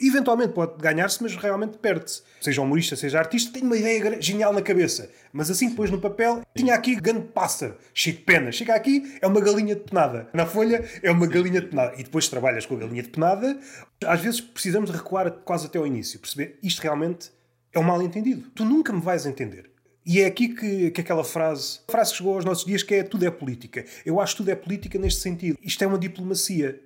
eventualmente 0.00 0.52
pode 0.52 0.80
ganhar-se, 0.80 1.22
mas 1.22 1.36
realmente 1.36 1.78
perde-se. 1.78 2.22
Seja 2.40 2.62
humorista, 2.62 2.96
seja 2.96 3.18
artista, 3.18 3.52
tem 3.52 3.62
uma 3.62 3.76
ideia 3.76 4.20
genial 4.20 4.52
na 4.52 4.62
cabeça. 4.62 5.10
Mas 5.32 5.50
assim, 5.50 5.70
depois 5.70 5.90
no 5.90 6.00
papel, 6.00 6.42
tinha 6.54 6.74
aqui 6.74 6.94
grande 6.96 7.26
pássaro, 7.28 7.76
chico 7.92 8.22
pena. 8.24 8.52
Chega 8.52 8.74
aqui, 8.74 9.16
é 9.20 9.26
uma 9.26 9.40
galinha 9.40 9.74
de 9.74 9.82
penada. 9.82 10.28
Na 10.32 10.46
folha, 10.46 10.84
é 11.02 11.10
uma 11.10 11.26
galinha 11.26 11.60
de 11.60 11.68
penada. 11.68 11.94
E 11.98 12.04
depois 12.04 12.28
trabalhas 12.28 12.66
com 12.66 12.74
a 12.74 12.78
galinha 12.78 13.02
de 13.02 13.08
penada. 13.08 13.58
Às 14.04 14.20
vezes 14.20 14.40
precisamos 14.40 14.90
recuar 14.90 15.30
quase 15.30 15.66
até 15.66 15.78
ao 15.78 15.86
início, 15.86 16.18
perceber 16.18 16.58
isto 16.62 16.80
realmente 16.82 17.30
é 17.72 17.78
um 17.78 17.82
mal-entendido. 17.82 18.48
Tu 18.54 18.64
nunca 18.64 18.92
me 18.92 19.00
vais 19.00 19.26
entender. 19.26 19.70
E 20.06 20.20
é 20.20 20.26
aqui 20.26 20.48
que, 20.48 20.90
que 20.90 21.00
aquela 21.00 21.24
frase, 21.24 21.80
a 21.88 21.92
frase 21.92 22.10
que 22.10 22.18
chegou 22.18 22.34
aos 22.34 22.44
nossos 22.44 22.64
dias, 22.64 22.82
que 22.82 22.94
é 22.94 23.02
tudo 23.02 23.24
é 23.24 23.30
política. 23.30 23.84
Eu 24.04 24.20
acho 24.20 24.34
que 24.34 24.38
tudo 24.38 24.50
é 24.50 24.54
política 24.54 24.98
neste 24.98 25.20
sentido. 25.22 25.58
Isto 25.62 25.82
é 25.82 25.86
uma 25.86 25.98
diplomacia. 25.98 26.78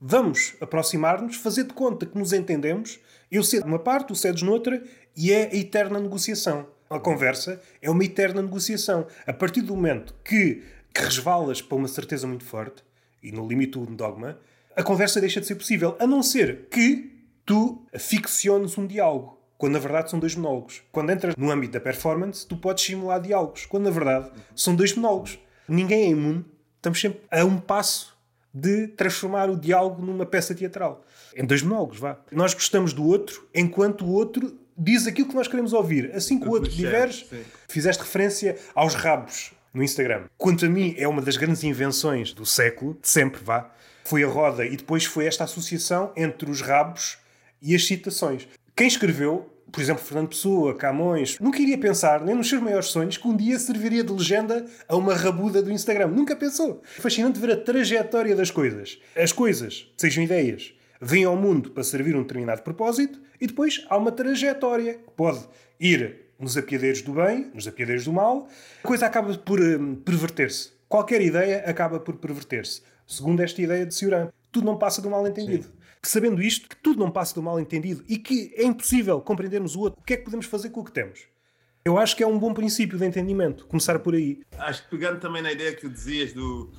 Vamos 0.00 0.54
aproximar-nos, 0.60 1.36
fazer 1.36 1.64
de 1.64 1.72
conta 1.72 2.04
que 2.04 2.18
nos 2.18 2.32
entendemos. 2.32 2.98
Eu 3.30 3.42
cedo 3.42 3.66
numa 3.66 3.78
parte, 3.78 4.08
tu 4.08 4.14
cedes 4.14 4.42
noutra, 4.42 4.82
e 5.16 5.32
é 5.32 5.50
a 5.50 5.56
eterna 5.56 5.98
negociação. 5.98 6.66
A 6.88 7.00
conversa 7.00 7.60
é 7.80 7.90
uma 7.90 8.04
eterna 8.04 8.42
negociação. 8.42 9.06
A 9.26 9.32
partir 9.32 9.62
do 9.62 9.74
momento 9.74 10.14
que, 10.22 10.62
que 10.92 11.00
resvalas 11.00 11.62
para 11.62 11.76
uma 11.76 11.88
certeza 11.88 12.26
muito 12.26 12.44
forte, 12.44 12.84
e 13.22 13.32
no 13.32 13.48
limite 13.48 13.78
do 13.78 13.86
dogma, 13.86 14.38
a 14.76 14.82
conversa 14.82 15.20
deixa 15.20 15.40
de 15.40 15.46
ser 15.46 15.54
possível, 15.54 15.96
a 15.98 16.06
não 16.06 16.22
ser 16.22 16.68
que 16.70 17.12
tu 17.44 17.82
ficciones 17.98 18.76
um 18.76 18.86
diálogo 18.86 19.36
quando 19.58 19.72
na 19.72 19.78
verdade 19.78 20.10
são 20.10 20.18
dois 20.18 20.34
monólogos. 20.34 20.82
Quando 20.92 21.10
entras 21.10 21.34
no 21.36 21.50
âmbito 21.50 21.72
da 21.72 21.80
performance, 21.80 22.46
tu 22.46 22.56
podes 22.56 22.84
simular 22.84 23.20
diálogos, 23.20 23.66
quando 23.66 23.84
na 23.84 23.90
verdade 23.90 24.30
são 24.54 24.74
dois 24.74 24.94
monólogos. 24.94 25.38
Ninguém 25.68 26.04
é 26.04 26.08
imune, 26.08 26.44
estamos 26.76 27.00
sempre 27.00 27.20
a 27.30 27.44
um 27.44 27.58
passo 27.58 28.15
de 28.58 28.88
transformar 28.88 29.50
o 29.50 29.56
diálogo 29.56 30.00
numa 30.00 30.24
peça 30.24 30.54
teatral. 30.54 31.04
Em 31.36 31.44
dois 31.44 31.60
monólogos, 31.60 31.98
vá. 31.98 32.18
Nós 32.32 32.54
gostamos 32.54 32.94
do 32.94 33.04
outro 33.06 33.46
enquanto 33.54 34.06
o 34.06 34.10
outro 34.10 34.58
diz 34.78 35.06
aquilo 35.06 35.28
que 35.28 35.34
nós 35.34 35.46
queremos 35.46 35.74
ouvir. 35.74 36.10
Assim 36.14 36.40
que 36.40 36.48
o 36.48 36.52
outro 36.52 36.70
diverge, 36.70 37.26
fizeste 37.68 38.02
referência 38.02 38.56
aos 38.74 38.94
rabos 38.94 39.52
no 39.74 39.82
Instagram. 39.82 40.24
Quanto 40.38 40.64
a 40.64 40.70
mim, 40.70 40.94
é 40.96 41.06
uma 41.06 41.20
das 41.20 41.36
grandes 41.36 41.64
invenções 41.64 42.32
do 42.32 42.46
século, 42.46 42.96
de 43.00 43.08
sempre, 43.08 43.42
vá. 43.44 43.70
Foi 44.04 44.24
a 44.24 44.26
roda 44.26 44.64
e 44.64 44.74
depois 44.74 45.04
foi 45.04 45.26
esta 45.26 45.44
associação 45.44 46.10
entre 46.16 46.50
os 46.50 46.62
rabos 46.62 47.18
e 47.60 47.74
as 47.74 47.84
citações. 47.84 48.48
Quem 48.74 48.86
escreveu, 48.86 49.52
por 49.70 49.80
exemplo, 49.80 50.02
Fernando 50.02 50.28
Pessoa, 50.28 50.74
Camões, 50.74 51.38
nunca 51.38 51.60
iria 51.60 51.76
pensar, 51.76 52.24
nem 52.24 52.34
nos 52.34 52.48
seus 52.48 52.62
maiores 52.62 52.86
sonhos, 52.86 53.16
que 53.16 53.26
um 53.26 53.36
dia 53.36 53.58
serviria 53.58 54.02
de 54.02 54.12
legenda 54.12 54.64
a 54.88 54.96
uma 54.96 55.14
rabuda 55.14 55.62
do 55.62 55.72
Instagram. 55.72 56.08
Nunca 56.08 56.36
pensou. 56.36 56.82
Fascinante 56.84 57.38
ver 57.38 57.50
a 57.50 57.56
trajetória 57.56 58.34
das 58.34 58.50
coisas. 58.50 58.98
As 59.16 59.32
coisas, 59.32 59.90
sejam 59.96 60.24
ideias, 60.24 60.72
vêm 61.00 61.24
ao 61.24 61.36
mundo 61.36 61.70
para 61.70 61.82
servir 61.82 62.16
um 62.16 62.22
determinado 62.22 62.62
propósito 62.62 63.20
e 63.40 63.46
depois 63.46 63.84
há 63.88 63.96
uma 63.96 64.12
trajetória 64.12 64.94
que 64.94 65.10
pode 65.16 65.40
ir 65.80 66.26
nos 66.38 66.56
apiadeiros 66.56 67.02
do 67.02 67.12
bem, 67.12 67.50
nos 67.52 67.66
apiadeiros 67.66 68.04
do 68.04 68.12
mal. 68.12 68.48
A 68.82 68.86
coisa 68.86 69.06
acaba 69.06 69.34
por 69.36 69.60
um, 69.60 69.96
perverter-se. 69.96 70.70
Qualquer 70.88 71.20
ideia 71.20 71.64
acaba 71.66 71.98
por 71.98 72.16
perverter-se. 72.16 72.82
Segundo 73.06 73.40
esta 73.40 73.60
ideia 73.60 73.84
de 73.84 73.94
Cioran, 73.94 74.28
tudo 74.52 74.64
não 74.64 74.78
passa 74.78 75.02
do 75.02 75.10
mal 75.10 75.26
entendido. 75.26 75.64
Sim 75.64 75.85
sabendo 76.08 76.42
isto, 76.42 76.68
que 76.68 76.76
tudo 76.76 76.98
não 76.98 77.10
passa 77.10 77.34
do 77.34 77.42
mal 77.42 77.58
entendido 77.58 78.04
e 78.08 78.18
que 78.18 78.52
é 78.56 78.64
impossível 78.64 79.20
compreendermos 79.20 79.74
o 79.74 79.80
outro, 79.80 80.00
o 80.00 80.04
que 80.04 80.14
é 80.14 80.16
que 80.16 80.24
podemos 80.24 80.46
fazer 80.46 80.70
com 80.70 80.80
o 80.80 80.84
que 80.84 80.92
temos? 80.92 81.20
Eu 81.84 81.98
acho 81.98 82.16
que 82.16 82.22
é 82.22 82.26
um 82.26 82.38
bom 82.38 82.52
princípio 82.52 82.98
de 82.98 83.04
entendimento, 83.04 83.66
começar 83.66 83.98
por 84.00 84.14
aí. 84.14 84.40
Acho 84.58 84.82
que 84.84 84.90
pegando 84.90 85.20
também 85.20 85.40
na 85.40 85.52
ideia 85.52 85.74
que 85.74 85.88
dizias 85.88 86.32
do. 86.32 86.72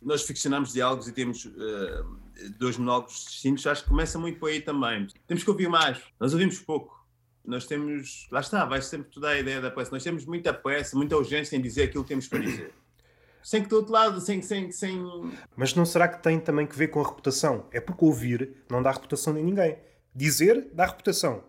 Nós 0.00 0.22
ficcionamos 0.22 0.72
diálogos 0.72 1.08
e 1.08 1.12
temos 1.12 1.44
uh, 1.44 2.18
dois 2.58 2.76
monólogos 2.76 3.26
distintos, 3.26 3.66
acho 3.66 3.82
que 3.82 3.88
começa 3.88 4.18
muito 4.18 4.38
por 4.38 4.50
aí 4.50 4.60
também. 4.60 5.06
Temos 5.26 5.44
que 5.44 5.50
ouvir 5.50 5.68
mais, 5.68 5.98
nós 6.18 6.32
ouvimos 6.32 6.58
pouco. 6.58 7.04
Nós 7.44 7.66
temos. 7.66 8.26
Lá 8.30 8.40
está, 8.40 8.64
vai 8.64 8.80
sempre 8.80 9.10
toda 9.10 9.28
a 9.28 9.38
ideia 9.38 9.60
da 9.60 9.70
pressa. 9.70 9.90
Nós 9.90 10.02
temos 10.02 10.24
muita 10.24 10.52
pressa, 10.52 10.96
muita 10.96 11.16
urgência 11.16 11.56
em 11.56 11.60
dizer 11.60 11.84
aquilo 11.84 12.02
que 12.02 12.08
temos 12.08 12.26
para 12.26 12.38
dizer 12.38 12.72
sem 13.44 13.62
que 13.62 13.68
do 13.68 13.76
outro 13.76 13.92
lado, 13.92 14.20
sem, 14.22 14.40
sem, 14.40 14.72
sem. 14.72 15.04
Mas 15.54 15.74
não 15.74 15.84
será 15.84 16.08
que 16.08 16.22
tem 16.22 16.40
também 16.40 16.66
que 16.66 16.76
ver 16.76 16.88
com 16.88 17.00
a 17.00 17.06
reputação? 17.06 17.66
É 17.70 17.78
porque 17.78 18.02
ouvir 18.02 18.56
não 18.70 18.82
dá 18.82 18.90
reputação 18.90 19.34
a 19.34 19.36
ninguém. 19.36 19.76
Dizer 20.14 20.70
dá 20.72 20.86
reputação. 20.86 21.44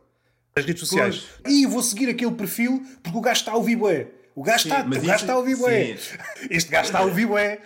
As 0.53 0.65
redes 0.65 0.81
sociais. 0.81 1.29
E 1.45 1.65
vou 1.65 1.81
seguir 1.81 2.09
aquele 2.09 2.33
perfil 2.33 2.83
porque 3.01 3.17
o 3.17 3.21
gajo 3.21 3.39
está 3.39 3.53
a 3.53 3.55
ouvir 3.55 3.77
bué. 3.77 4.11
O 4.35 4.43
gajo 4.43 4.67
está, 4.67 4.81
o 4.85 4.89
gajo 4.89 5.13
está 5.13 5.33
a 5.33 5.37
ouvir 5.37 5.55
bué. 5.55 5.97
Este 6.51 6.69
gajo 6.69 6.87
está 6.87 6.99
a 6.99 7.03
ouvir 7.03 7.25
bué. 7.25 7.61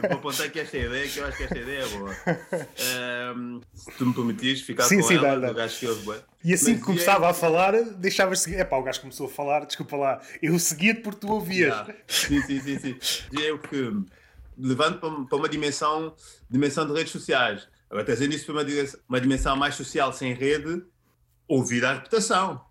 Eu 0.00 0.08
vou 0.10 0.18
apontar 0.18 0.46
aqui 0.46 0.60
esta 0.60 0.78
ideia, 0.78 1.08
que 1.08 1.18
eu 1.18 1.26
acho 1.26 1.36
que 1.36 1.42
esta 1.42 1.58
ideia 1.58 1.80
é 1.80 1.88
boa. 1.88 2.16
Um, 3.36 3.60
se 3.74 3.90
tu 3.98 4.06
me 4.06 4.14
permitires 4.14 4.60
ficar 4.60 4.84
sim, 4.84 5.00
com 5.00 5.08
sim, 5.08 5.16
ela, 5.16 5.30
dá, 5.30 5.46
dá. 5.46 5.50
o 5.50 5.54
gajo 5.54 5.76
que 5.76 5.86
ouve 5.88 6.04
bué. 6.04 6.20
E 6.44 6.54
assim 6.54 6.70
Mas 6.70 6.78
que 6.78 6.86
começava 6.86 7.26
é... 7.26 7.30
a 7.30 7.34
falar, 7.34 7.72
deixavas 7.96 8.38
seguir. 8.40 8.60
É 8.60 8.64
pá, 8.64 8.76
o 8.76 8.84
gajo 8.84 9.00
começou 9.00 9.26
a 9.26 9.28
falar, 9.28 9.64
desculpa 9.64 9.96
lá, 9.96 10.22
eu 10.40 10.56
seguia-te 10.56 11.00
porque 11.00 11.18
tu 11.18 11.32
ouvias. 11.32 11.74
Yeah. 11.74 11.94
Sim, 12.06 12.42
sim, 12.42 12.60
sim, 12.60 12.78
sim. 12.78 12.98
E 13.36 13.46
é 13.46 13.52
o 13.52 13.58
que 13.58 13.92
levando 14.56 15.26
para 15.26 15.36
uma 15.36 15.48
dimensão, 15.48 16.14
dimensão 16.48 16.86
de 16.86 16.92
redes 16.92 17.10
sociais. 17.10 17.66
Agora, 17.90 18.04
trazendo 18.04 18.34
isso 18.36 18.46
para 18.46 18.54
uma, 18.54 18.64
uma 19.08 19.20
dimensão 19.20 19.56
mais 19.56 19.74
social, 19.74 20.12
sem 20.12 20.32
rede, 20.32 20.80
ouvir 21.48 21.84
a 21.84 21.94
reputação 21.94 22.64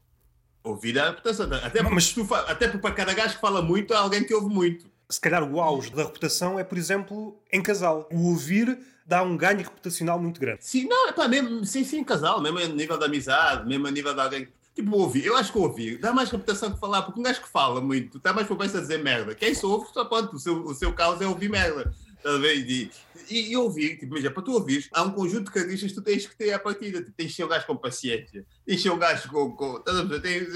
ouvir 0.64 0.98
a 0.98 1.10
reputação. 1.10 1.50
Até, 1.52 1.84
mas, 1.84 2.14
tu, 2.14 2.28
até 2.34 2.68
porque 2.68 2.82
para 2.82 2.96
cada 2.96 3.14
gajo 3.14 3.36
que 3.36 3.42
fala 3.42 3.62
muito 3.62 3.94
há 3.94 4.00
alguém 4.00 4.24
que 4.24 4.34
ouve 4.34 4.54
muito. 4.54 4.86
Se 5.10 5.20
calhar 5.20 5.44
o 5.44 5.60
auge 5.60 5.92
da 5.92 6.04
reputação 6.04 6.58
é, 6.58 6.64
por 6.64 6.78
exemplo, 6.78 7.38
em 7.52 7.62
casal. 7.62 8.08
O 8.12 8.30
ouvir 8.30 8.80
dá 9.06 9.22
um 9.22 9.36
ganho 9.36 9.60
reputacional 9.60 10.20
muito 10.20 10.40
grande. 10.40 10.66
Sim, 10.66 10.88
não, 10.88 11.10
é 11.10 11.12
pá, 11.12 11.28
mesmo, 11.28 11.66
sim, 11.66 11.84
sim, 11.84 12.04
casal, 12.04 12.42
mesmo 12.42 12.60
a 12.60 12.68
nível 12.68 12.98
da 12.98 13.06
amizade, 13.06 13.68
mesmo 13.68 13.86
a 13.88 13.92
nível 13.92 14.14
de 14.14 14.22
alguém. 14.22 14.48
Tipo, 14.74 14.98
ouvir, 14.98 15.26
eu 15.26 15.38
acho 15.38 15.52
que 15.52 15.58
ouvir 15.60 16.00
dá 16.00 16.12
mais 16.12 16.32
reputação 16.32 16.72
que 16.72 16.80
falar, 16.80 17.04
porque 17.04 17.20
um 17.20 17.24
gajo 17.24 17.42
que 17.42 17.50
fala 17.50 17.80
muito 17.80 18.18
está 18.18 18.34
mais 18.34 18.48
propensado 18.48 18.80
a 18.80 18.82
dizer 18.82 19.04
merda. 19.04 19.36
Quem 19.36 19.54
só 19.54 19.68
ouve, 19.68 19.88
só 19.94 20.04
pode, 20.06 20.36
o 20.36 20.40
seu, 20.40 20.66
o 20.66 20.74
seu 20.74 20.92
caos 20.94 21.22
é 21.22 21.28
ouvir 21.28 21.50
merda. 21.50 21.94
E, 22.26 22.92
e, 23.30 23.52
e 23.52 23.58
ouvir, 23.58 23.98
tipo, 23.98 24.06
imagina, 24.06 24.32
para 24.32 24.44
tu 24.44 24.54
ouvir, 24.54 24.88
há 24.94 25.04
um 25.04 25.12
conjunto 25.12 25.46
de 25.46 25.52
características 25.52 25.92
que 25.92 26.02
tu 26.02 26.04
tens 26.04 26.28
que 26.28 26.36
ter 26.36 26.54
à 26.54 26.60
partida. 26.60 27.00
Tipo, 27.00 27.12
tens 27.12 27.30
de 27.30 27.36
ser 27.36 27.44
um 27.44 27.48
gajo 27.48 27.66
com 27.66 27.76
paciência, 27.76 28.46
tens 28.66 28.78
de 28.78 28.82
ser 28.84 28.90
um 28.92 28.98
gajo 28.98 29.30
com. 29.30 29.52
com 29.52 29.80
tens, 30.22 30.48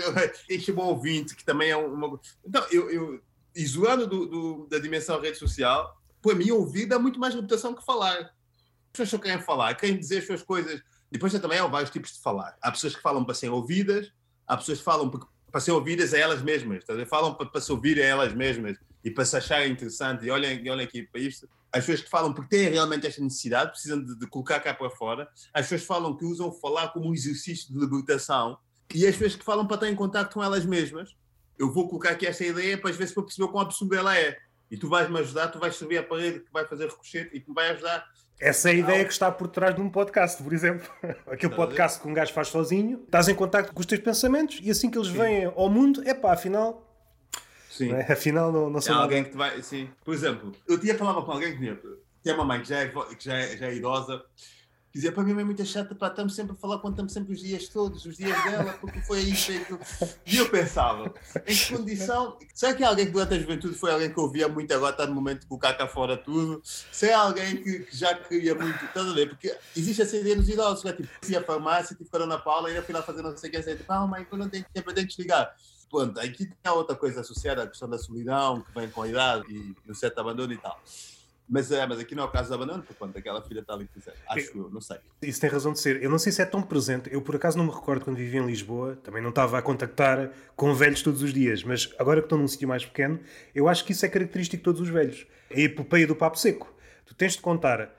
tens 0.47 0.59
de 0.59 0.65
ser 0.65 0.71
um 0.73 0.79
ouvinte, 0.79 1.35
que 1.35 1.43
também 1.43 1.71
é 1.71 1.77
uma. 1.77 2.19
Então, 2.45 2.65
eu, 2.71 2.89
eu 2.89 3.21
isolando 3.55 4.07
do, 4.07 4.25
do, 4.25 4.67
da 4.69 4.79
dimensão 4.79 5.19
rede 5.19 5.37
social, 5.37 5.99
para 6.21 6.35
mim, 6.35 6.51
ouvir 6.51 6.85
dá 6.85 6.99
muito 6.99 7.19
mais 7.19 7.33
reputação 7.33 7.73
que 7.73 7.83
falar. 7.83 8.17
As 8.17 8.91
pessoas 8.91 9.09
só 9.09 9.17
querem 9.17 9.41
falar, 9.41 9.75
querem 9.75 9.97
dizer 9.97 10.19
as 10.19 10.25
suas 10.25 10.43
coisas. 10.43 10.81
Depois 11.09 11.33
também 11.33 11.57
há 11.57 11.65
vários 11.67 11.89
tipos 11.89 12.11
de 12.13 12.19
falar. 12.19 12.57
Há 12.61 12.71
pessoas 12.71 12.95
que 12.95 13.01
falam 13.01 13.23
para 13.23 13.33
serem 13.33 13.55
ouvidas, 13.55 14.11
há 14.45 14.57
pessoas 14.57 14.79
que 14.79 14.83
falam 14.83 15.09
porque 15.09 15.25
para 15.51 15.61
ser 15.61 15.71
ouvidas 15.71 16.13
a 16.13 16.17
elas 16.17 16.41
mesmas. 16.41 16.83
Falam 17.07 17.33
para, 17.33 17.45
para 17.47 17.61
se 17.61 17.71
ouvirem 17.71 18.03
a 18.03 18.07
elas 18.07 18.33
mesmas 18.33 18.77
e 19.03 19.11
para 19.11 19.25
se 19.25 19.37
acharem 19.37 19.71
interessante. 19.71 20.25
E 20.25 20.31
olhem, 20.31 20.61
e 20.63 20.69
olhem 20.69 20.85
aqui 20.85 21.03
para 21.03 21.21
isto. 21.21 21.47
As 21.71 21.85
pessoas 21.85 22.01
que 22.01 22.09
falam 22.09 22.33
porque 22.33 22.55
têm 22.55 22.69
realmente 22.69 23.05
esta 23.05 23.21
necessidade, 23.21 23.71
precisam 23.71 24.03
de, 24.03 24.17
de 24.17 24.27
colocar 24.27 24.59
cá 24.59 24.73
para 24.73 24.89
fora. 24.89 25.29
As 25.53 25.65
pessoas 25.65 25.83
falam 25.83 26.15
que 26.15 26.25
usam 26.25 26.51
falar 26.51 26.89
como 26.89 27.09
um 27.09 27.13
exercício 27.13 27.71
de 27.71 27.79
libertação. 27.79 28.57
E 28.93 29.05
as 29.05 29.15
pessoas 29.15 29.35
que 29.35 29.43
falam 29.43 29.67
para 29.67 29.75
estar 29.75 29.89
em 29.89 29.95
contato 29.95 30.33
com 30.33 30.43
elas 30.43 30.65
mesmas. 30.65 31.15
Eu 31.59 31.73
vou 31.73 31.87
colocar 31.87 32.11
aqui 32.11 32.25
esta 32.25 32.45
ideia 32.45 32.77
para 32.77 32.89
às 32.89 32.95
vezes 32.95 33.13
para 33.13 33.23
perceber 33.23 33.47
quão 33.49 33.61
absurda 33.61 33.97
ela 33.97 34.17
é. 34.17 34.37
E 34.69 34.77
tu 34.77 34.87
vais 34.89 35.09
me 35.09 35.19
ajudar, 35.19 35.47
tu 35.47 35.59
vais 35.59 35.75
servir 35.75 35.97
a 35.97 36.03
parede 36.03 36.41
que 36.41 36.51
vai 36.51 36.65
fazer 36.65 36.87
ricochete 36.87 37.35
e 37.35 37.39
que 37.39 37.49
me 37.49 37.55
vai 37.55 37.71
ajudar 37.71 38.05
essa 38.39 38.69
é 38.69 38.73
a 38.73 38.75
ideia 38.75 39.03
que 39.03 39.11
está 39.11 39.31
por 39.31 39.47
trás 39.47 39.73
de 39.73 39.81
um 39.81 39.89
podcast, 39.89 40.41
por 40.43 40.53
exemplo. 40.53 40.87
Aquele 41.25 41.55
podcast 41.55 41.99
que 41.99 42.07
um 42.07 42.13
gajo 42.13 42.31
faz 42.33 42.49
sozinho, 42.49 43.01
estás 43.03 43.27
em 43.27 43.33
contato 43.33 43.73
com 43.73 43.79
os 43.79 43.85
teus 43.85 43.99
pensamentos 43.99 44.59
e 44.61 44.69
assim 44.69 44.91
que 44.91 44.97
eles 44.97 45.07
sim. 45.07 45.17
vêm 45.17 45.45
ao 45.45 45.69
mundo, 45.69 46.03
é 46.05 46.13
pá, 46.13 46.33
afinal. 46.33 46.86
Sim. 47.77 47.89
Não 47.89 47.97
é? 47.97 48.11
Afinal, 48.11 48.51
não, 48.51 48.69
não 48.69 48.81
sou 48.81 48.95
é 48.95 48.97
alguém 48.97 49.23
que 49.23 49.31
te 49.31 49.37
vai. 49.37 49.61
Sim. 49.61 49.89
Por 50.03 50.13
exemplo, 50.13 50.51
eu 50.67 50.79
tinha 50.79 50.95
falava 50.95 51.21
com 51.21 51.31
alguém 51.31 51.51
que 51.57 51.77
tinha 52.23 52.35
uma 52.35 52.45
mãe 52.45 52.61
que 52.61 52.69
já 52.69 52.79
é, 52.79 52.87
que 52.87 53.25
já 53.25 53.35
é, 53.35 53.57
já 53.57 53.67
é 53.67 53.75
idosa 53.75 54.23
dizia 54.97 55.11
para 55.11 55.23
mim 55.23 55.39
é 55.39 55.43
muito 55.43 55.63
chata, 55.63 55.93
pá, 55.93 56.07
estamos 56.07 56.33
sempre 56.33 56.53
a 56.53 56.55
falar 56.55 56.79
quando 56.79 56.93
estamos 56.93 57.13
sempre 57.13 57.31
os 57.31 57.39
dias 57.39 57.67
todos, 57.67 58.03
os 58.05 58.17
dias 58.17 58.43
dela, 58.43 58.73
porque 58.81 58.99
foi 59.01 59.19
isso 59.21 59.51
e. 59.51 59.65
E 60.25 60.37
eu 60.37 60.49
pensava, 60.49 61.13
em 61.45 61.55
que 61.55 61.75
condição. 61.75 62.37
Será 62.53 62.73
que 62.73 62.83
alguém 62.83 63.05
que 63.05 63.11
durante 63.11 63.35
a 63.35 63.39
juventude 63.39 63.75
foi 63.75 63.91
alguém 63.91 64.11
que 64.11 64.19
ouvia 64.19 64.47
muito 64.47 64.73
agora 64.73 64.91
está 64.91 65.05
no 65.05 65.13
momento 65.13 65.41
de 65.41 65.45
colocar 65.45 65.75
cá 65.75 65.87
fora 65.87 66.17
tudo? 66.17 66.61
Se 66.63 67.07
é 67.07 67.13
alguém 67.13 67.57
que, 67.57 67.79
que 67.81 67.95
já 67.95 68.15
queria 68.15 68.55
muito, 68.55 68.83
estás 68.83 69.07
a 69.07 69.13
ver? 69.13 69.29
Porque 69.29 69.55
existe 69.75 70.01
essa 70.01 70.17
ideia 70.17 70.35
nos 70.35 70.49
idosos, 70.49 70.83
né? 70.83 70.93
tipo, 70.93 71.07
fui 71.21 71.35
à 71.35 71.43
farmácia, 71.43 71.95
tive 71.95 72.09
tipo, 72.09 72.25
na 72.25 72.39
Paula, 72.39 72.71
e 72.71 72.81
fui 72.81 72.93
lá 72.93 73.03
fazer 73.03 73.21
não 73.21 73.37
sei 73.37 73.49
o 73.49 73.51
que, 73.51 73.57
assim, 73.57 73.75
tipo, 73.75 73.91
ah, 73.91 74.07
mãe, 74.07 74.25
eu 74.29 74.37
não 74.37 74.49
tenho 74.49 74.65
tempo, 74.73 74.89
eu 74.89 74.95
tenho 74.95 75.07
que 75.07 75.15
desligar. 75.15 75.55
Pronto, 75.89 76.19
aqui 76.19 76.45
tem 76.45 76.71
outra 76.71 76.95
coisa 76.95 77.21
associada 77.21 77.63
à 77.63 77.67
questão 77.67 77.89
da 77.89 77.97
solidão, 77.97 78.61
que 78.61 78.73
vem 78.73 78.89
com 78.89 79.03
a 79.03 79.07
idade 79.07 79.45
e 79.49 79.89
o 79.89 79.95
certo 79.95 80.19
abandono 80.19 80.51
e 80.53 80.57
tal. 80.57 80.79
Mas, 81.49 81.71
é, 81.71 81.87
mas 81.87 81.97
aqui 81.97 82.13
não 82.13 82.23
é 82.23 82.25
o 82.25 82.29
caso 82.29 82.49
de 82.49 82.55
abandono, 82.55 82.79
porque 82.83 82.95
quando 82.95 83.15
aquela 83.15 83.41
filha 83.41 83.61
está 83.61 83.73
ali, 83.73 83.87
quiser. 83.87 84.13
acho 84.27 84.51
que 84.51 84.57
eu, 84.57 84.69
não 84.69 84.81
sei. 84.81 84.97
Isso 85.21 85.39
tem 85.39 85.49
razão 85.49 85.71
de 85.71 85.79
ser. 85.79 86.03
Eu 86.03 86.09
não 86.09 86.19
sei 86.19 86.31
se 86.33 86.41
é 86.41 86.45
tão 86.45 86.61
presente. 86.61 87.09
Eu, 87.11 87.21
por 87.21 87.37
acaso, 87.37 87.57
não 87.57 87.65
me 87.65 87.71
recordo 87.71 88.03
quando 88.03 88.17
vivia 88.17 88.41
em 88.41 88.45
Lisboa, 88.45 88.97
também 88.97 89.21
não 89.21 89.29
estava 89.29 89.57
a 89.57 89.61
contactar 89.61 90.29
com 90.57 90.73
velhos 90.73 91.01
todos 91.01 91.21
os 91.21 91.33
dias, 91.33 91.63
mas 91.63 91.89
agora 91.97 92.19
que 92.19 92.25
estou 92.25 92.37
num 92.37 92.47
sítio 92.47 92.67
mais 92.67 92.85
pequeno, 92.85 93.19
eu 93.55 93.69
acho 93.69 93.85
que 93.85 93.93
isso 93.93 94.05
é 94.05 94.09
característico 94.09 94.57
de 94.57 94.63
todos 94.63 94.81
os 94.81 94.89
velhos. 94.89 95.25
É 95.49 95.61
a 95.61 95.63
epopeia 95.63 96.05
do 96.05 96.15
papo 96.15 96.37
seco. 96.37 96.73
Tens 97.17 97.33
de 97.33 97.41
contar 97.41 97.97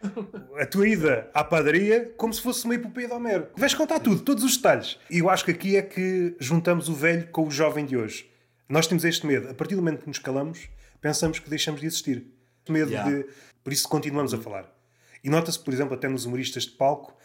a 0.60 0.66
tua 0.66 0.88
ida 0.88 1.28
à 1.34 1.42
padaria 1.42 2.14
como 2.16 2.32
se 2.32 2.40
fosse 2.40 2.64
uma 2.64 2.76
epopeia 2.76 3.08
de 3.08 3.14
Homero. 3.14 3.48
Vais 3.56 3.74
contar 3.74 3.98
tudo, 3.98 4.22
todos 4.22 4.44
os 4.44 4.56
detalhes. 4.56 4.96
E 5.10 5.18
eu 5.18 5.28
acho 5.28 5.44
que 5.44 5.50
aqui 5.50 5.76
é 5.76 5.82
que 5.82 6.36
juntamos 6.38 6.88
o 6.88 6.94
velho 6.94 7.26
com 7.28 7.46
o 7.46 7.50
jovem 7.50 7.84
de 7.84 7.96
hoje. 7.96 8.30
Nós 8.68 8.86
temos 8.86 9.04
este 9.04 9.26
medo. 9.26 9.48
A 9.50 9.54
partir 9.54 9.74
do 9.74 9.82
momento 9.82 10.02
que 10.02 10.06
nos 10.06 10.20
calamos, 10.20 10.68
pensamos 11.00 11.40
que 11.40 11.50
deixamos 11.50 11.80
de 11.80 11.88
existir. 11.88 12.26
Medo 12.68 12.90
yeah. 12.90 13.10
de 13.10 13.26
por 13.64 13.72
isso 13.72 13.88
continuamos 13.88 14.32
a 14.32 14.38
falar. 14.38 14.70
E 15.24 15.28
nota-se, 15.28 15.58
por 15.58 15.74
exemplo, 15.74 15.94
até 15.94 16.06
nos 16.06 16.24
humoristas 16.24 16.64
de 16.64 16.70
palco, 16.70 17.16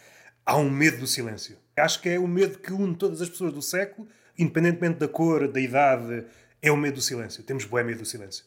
há 0.46 0.58
um 0.58 0.70
medo 0.70 0.98
do 0.98 1.08
silêncio. 1.08 1.58
Acho 1.76 2.02
que 2.02 2.10
é 2.10 2.20
o 2.20 2.28
medo 2.28 2.58
que 2.60 2.74
une 2.74 2.96
todas 2.96 3.22
as 3.22 3.30
pessoas 3.30 3.54
do 3.54 3.62
século, 3.62 4.08
independentemente 4.38 5.00
da 5.00 5.08
cor, 5.08 5.48
da 5.48 5.60
idade, 5.60 6.26
é 6.62 6.72
o 6.72 6.78
medo 6.78 6.96
do 6.96 7.02
silêncio. 7.02 7.44
Temos 7.44 7.66
boé 7.66 7.84
medo 7.84 8.00
do 8.00 8.06
silêncio. 8.06 8.46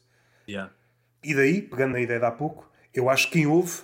Yeah. 0.49 0.73
E 1.23 1.35
daí, 1.35 1.63
pegando 1.63 1.93
na 1.93 2.01
ideia 2.01 2.19
de 2.19 2.27
há 2.27 2.31
pouco, 2.31 2.71
eu 2.99 3.11
acho 3.11 3.27
que 3.27 3.35
quem 3.35 3.47
ouve 3.47 3.81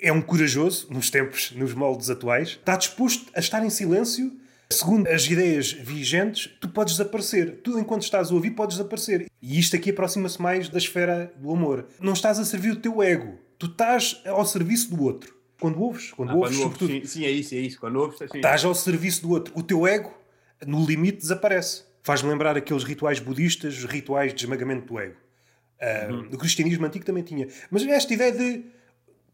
é 0.00 0.12
um 0.12 0.20
corajoso, 0.20 0.88
nos 0.90 1.10
tempos, 1.10 1.52
nos 1.52 1.74
moldes 1.74 2.10
atuais, 2.10 2.50
está 2.50 2.76
disposto 2.76 3.26
a 3.34 3.40
estar 3.40 3.64
em 3.64 3.70
silêncio. 3.70 4.32
Segundo 4.70 5.06
as 5.06 5.24
ideias 5.26 5.70
vigentes, 5.70 6.50
tu 6.60 6.68
podes 6.68 6.96
desaparecer. 6.96 7.60
Tu, 7.62 7.78
enquanto 7.78 8.02
estás 8.02 8.30
a 8.30 8.34
ouvir, 8.34 8.50
podes 8.50 8.76
desaparecer. 8.76 9.26
E 9.40 9.58
isto 9.58 9.76
aqui 9.76 9.90
aproxima-se 9.90 10.42
mais 10.42 10.68
da 10.68 10.78
esfera 10.78 11.32
do 11.36 11.52
amor. 11.52 11.86
Não 12.00 12.12
estás 12.12 12.38
a 12.38 12.44
servir 12.44 12.72
o 12.72 12.76
teu 12.76 13.00
ego. 13.00 13.38
Tu 13.58 13.66
estás 13.66 14.20
ao 14.26 14.44
serviço 14.44 14.94
do 14.94 15.02
outro. 15.04 15.34
Quando 15.60 15.80
ouves, 15.80 16.12
quando 16.12 16.30
ah, 16.30 16.34
ouves, 16.34 16.56
quando 16.56 16.62
sobretudo. 16.62 16.92
Sim, 16.92 17.04
sim, 17.04 17.24
é 17.24 17.30
isso, 17.30 17.54
é 17.54 17.58
isso. 17.58 17.80
Quando 17.80 17.96
ouves, 17.96 18.20
estás 18.20 18.64
ao 18.64 18.74
serviço 18.74 19.22
do 19.22 19.30
outro. 19.30 19.54
O 19.56 19.62
teu 19.62 19.86
ego, 19.86 20.12
no 20.66 20.84
limite, 20.84 21.18
desaparece. 21.18 21.84
Faz-me 22.02 22.28
lembrar 22.28 22.56
aqueles 22.56 22.84
rituais 22.84 23.18
budistas, 23.18 23.84
rituais 23.84 24.34
de 24.34 24.44
esmagamento 24.44 24.86
do 24.86 24.98
ego. 24.98 25.16
Uh, 25.80 26.12
uhum. 26.12 26.28
O 26.32 26.38
cristianismo 26.38 26.86
antigo 26.86 27.04
também 27.04 27.22
tinha. 27.22 27.48
Mas 27.70 27.86
esta 27.86 28.12
ideia 28.14 28.32
de 28.32 28.64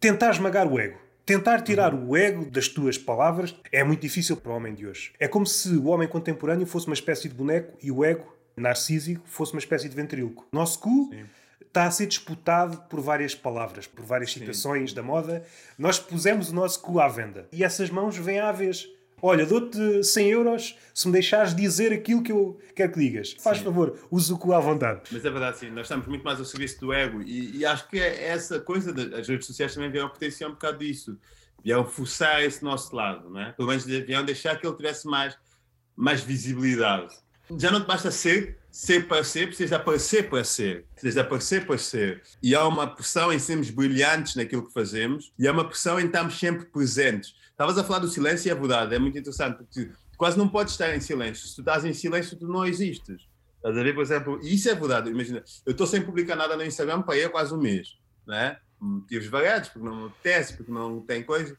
tentar 0.01 0.31
esmagar 0.31 0.67
o 0.67 0.79
ego. 0.79 0.99
Tentar 1.25 1.61
tirar 1.61 1.95
uhum. 1.95 2.09
o 2.09 2.17
ego 2.17 2.51
das 2.51 2.67
tuas 2.67 2.99
palavras 2.99 3.55
é 3.71 3.85
muito 3.85 4.01
difícil 4.01 4.37
para 4.37 4.53
o 4.53 4.57
homem 4.57 4.75
de 4.75 4.87
hoje. 4.87 5.13
É 5.21 5.29
como 5.29 5.47
se 5.47 5.69
o 5.71 5.87
homem 5.87 6.09
contemporâneo 6.09 6.67
fosse 6.67 6.87
uma 6.87 6.95
espécie 6.95 7.29
de 7.29 7.35
boneco 7.35 7.79
e 7.81 7.93
o 7.93 8.05
ego 8.05 8.37
narcísico 8.57 9.23
fosse 9.27 9.53
uma 9.53 9.61
espécie 9.61 9.89
de 9.89 9.95
ventríloco. 9.95 10.47
Nosso 10.53 10.81
cu 10.81 11.11
Sim. 11.13 11.25
está 11.61 11.85
a 11.85 11.91
ser 11.91 12.07
disputado 12.07 12.77
por 12.89 13.01
várias 13.01 13.35
palavras, 13.35 13.87
por 13.87 14.05
várias 14.05 14.33
citações 14.33 14.91
Sim. 14.91 14.97
da 14.97 15.03
moda. 15.03 15.45
Nós 15.79 15.99
pusemos 15.99 16.51
o 16.51 16.55
nosso 16.55 16.81
cu 16.81 16.99
à 16.99 17.09
venda 17.09 17.47
e 17.53 17.63
essas 17.63 17.89
mãos 17.89 18.17
vêm 18.17 18.41
à 18.41 18.51
vez. 18.51 18.89
Olha, 19.25 19.47
dou-te 19.47 20.03
100 20.03 20.31
euros 20.31 20.77
se 20.93 21.07
me 21.07 21.13
deixares 21.13 21.55
dizer 21.55 21.93
aquilo 21.93 22.25
que 22.25 22.33
eu 22.33 22.59
quero 22.75 22.93
que 22.93 22.99
digas. 22.99 23.37
Faz 23.39 23.59
sim. 23.59 23.65
favor, 23.65 23.97
use 24.11 24.33
o 24.33 24.37
cu 24.37 24.53
à 24.53 24.59
vontade. 24.59 25.03
Mas 25.13 25.25
é 25.25 25.31
verdade, 25.31 25.59
sim. 25.59 25.71
Nós 25.71 25.83
estamos 25.83 26.09
muito 26.09 26.25
mais 26.25 26.41
ao 26.41 26.45
serviço 26.45 26.81
do 26.81 26.93
ego 26.93 27.23
e, 27.23 27.59
e 27.59 27.65
acho 27.65 27.89
que 27.89 28.01
é 28.01 28.27
essa 28.27 28.59
coisa, 28.59 28.93
de, 28.93 29.15
as 29.15 29.29
redes 29.29 29.47
sociais 29.47 29.73
também 29.73 29.93
vieram 29.93 30.09
potenciar 30.09 30.49
um 30.49 30.55
bocado 30.55 30.79
disso. 30.79 31.17
Vieram 31.65 31.87
forçar 31.87 32.43
esse 32.43 32.65
nosso 32.65 32.95
lado, 32.97 33.31
não 33.31 33.41
é? 33.41 33.53
Pelo 33.53 33.69
menos 33.69 33.85
vieram 33.85 34.25
deixar 34.25 34.59
que 34.59 34.67
ele 34.67 34.75
tivesse 34.75 35.07
mais, 35.07 35.39
mais 35.95 36.21
visibilidade 36.21 37.15
já 37.59 37.71
não 37.71 37.85
basta 37.85 38.11
ser, 38.11 38.59
ser 38.71 39.07
para 39.07 39.23
ser, 39.25 39.49
precisas 39.49 39.73
aparecer 39.73 40.29
para 40.29 40.45
ser. 40.45 40.87
Precisas 40.95 41.19
aparecer 41.19 41.67
para 41.67 41.79
ser. 41.79 42.23
E 42.43 42.55
há 42.55 42.67
uma 42.67 42.87
pressão 42.87 43.33
em 43.33 43.39
sermos 43.39 43.71
brilhantes 43.71 44.35
naquilo 44.35 44.67
que 44.67 44.73
fazemos 44.73 45.33
e 45.39 45.47
há 45.47 45.53
uma 45.53 45.65
pressão 45.65 46.01
em 46.01 46.07
estarmos 46.07 46.39
sempre 46.39 46.67
presentes. 46.67 47.35
Estavas 47.53 47.79
a 47.79 47.85
falar 47.85 48.01
do 48.01 48.09
silêncio 48.09 48.49
e 48.49 48.51
é 48.51 48.55
verdade, 48.55 48.95
é 48.95 48.99
muito 48.99 49.17
interessante, 49.17 49.59
porque 49.59 49.91
quase 50.17 50.37
não 50.37 50.49
podes 50.49 50.73
estar 50.73 50.95
em 50.95 51.01
silêncio. 51.01 51.47
Se 51.47 51.55
tu 51.55 51.61
estás 51.61 51.85
em 51.85 51.93
silêncio, 51.93 52.37
tu 52.37 52.49
não 52.49 52.67
existes. 52.67 53.29
Estás 53.57 53.79
a 53.79 53.83
ver, 53.83 53.95
por 53.95 54.03
exemplo, 54.03 54.41
e 54.43 54.55
isso 54.55 54.69
é 54.69 54.75
verdade. 54.75 55.11
Imagina, 55.11 55.45
eu 55.65 55.71
estou 55.71 55.87
sem 55.87 56.03
publicar 56.03 56.35
nada 56.35 56.57
no 56.57 56.65
Instagram 56.65 57.03
para 57.03 57.17
ir 57.17 57.25
há 57.25 57.31
quase 57.31 57.55
um 57.55 57.59
mês, 57.59 57.97
né? 58.27 58.59
Motivos 58.81 59.29
variados, 59.29 59.69
porque 59.69 59.89
não 59.89 60.05
me 60.07 60.13
porque 60.57 60.73
não 60.73 61.01
tem 61.01 61.23
coisa. 61.23 61.57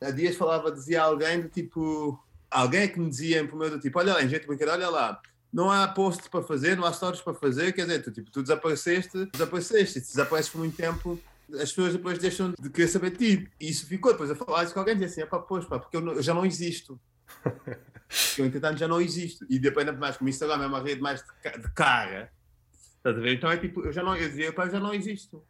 Há 0.00 0.10
dias 0.10 0.36
falava, 0.36 0.72
dizia 0.72 1.02
alguém 1.02 1.42
do 1.42 1.48
tipo, 1.48 2.18
alguém 2.50 2.88
que 2.88 2.98
me 2.98 3.10
dizia 3.10 3.40
em 3.40 3.46
primeiro 3.46 3.76
do 3.76 3.80
tipo, 3.80 3.98
olha 3.98 4.14
lá, 4.14 4.22
em 4.22 4.28
jeito 4.28 4.42
de 4.42 4.48
brincadeira, 4.48 4.78
olha 4.78 4.90
lá, 4.90 5.20
não 5.52 5.70
há 5.70 5.86
posts 5.86 6.26
para 6.28 6.42
fazer, 6.42 6.76
não 6.76 6.86
há 6.86 6.92
stories 6.92 7.20
para 7.20 7.34
fazer, 7.34 7.72
quer 7.72 7.82
dizer, 7.82 8.02
tu, 8.02 8.10
tipo, 8.10 8.30
tu 8.30 8.40
desapareceste, 8.40 9.26
desapareceste, 9.26 9.98
e 9.98 10.02
se 10.02 10.12
desapareces 10.12 10.50
por 10.50 10.58
muito 10.58 10.76
tempo, 10.76 11.20
as 11.54 11.70
pessoas 11.70 11.92
depois 11.92 12.18
deixam 12.18 12.54
de 12.58 12.70
querer 12.70 12.88
saber 12.88 13.10
de 13.10 13.18
ti. 13.18 13.50
E 13.60 13.68
isso 13.68 13.86
ficou 13.86 14.12
depois 14.12 14.30
a 14.30 14.34
falar 14.34 14.64
isso 14.64 14.74
com 14.74 14.80
alguém, 14.80 14.94
dizia 14.96 15.24
assim, 15.24 15.30
pá, 15.30 15.38
pois, 15.38 15.64
pá, 15.64 15.78
porque 15.78 15.96
eu, 15.96 16.00
não, 16.00 16.12
eu 16.12 16.22
já 16.22 16.34
não 16.34 16.46
existo. 16.46 17.00
eu, 18.38 18.44
entretanto, 18.44 18.78
já 18.78 18.88
não 18.88 19.00
existo. 19.00 19.46
E 19.48 19.58
depende 19.58 19.92
mais, 19.92 20.16
como 20.16 20.30
Instagram 20.30 20.62
é 20.62 20.66
uma 20.66 20.82
rede 20.82 21.00
mais 21.00 21.22
de, 21.22 21.60
de 21.60 21.70
cara, 21.72 22.32
estás 22.96 23.16
a 23.16 23.20
ver? 23.20 23.34
Então 23.34 23.50
é 23.50 23.56
tipo, 23.56 23.80
eu 23.80 23.92
já 23.92 24.02
não, 24.02 24.16
eu 24.16 24.28
dizia, 24.28 24.52
pá, 24.52 24.66
eu 24.66 24.70
já 24.70 24.80
não 24.80 24.94
existo. 24.94 25.44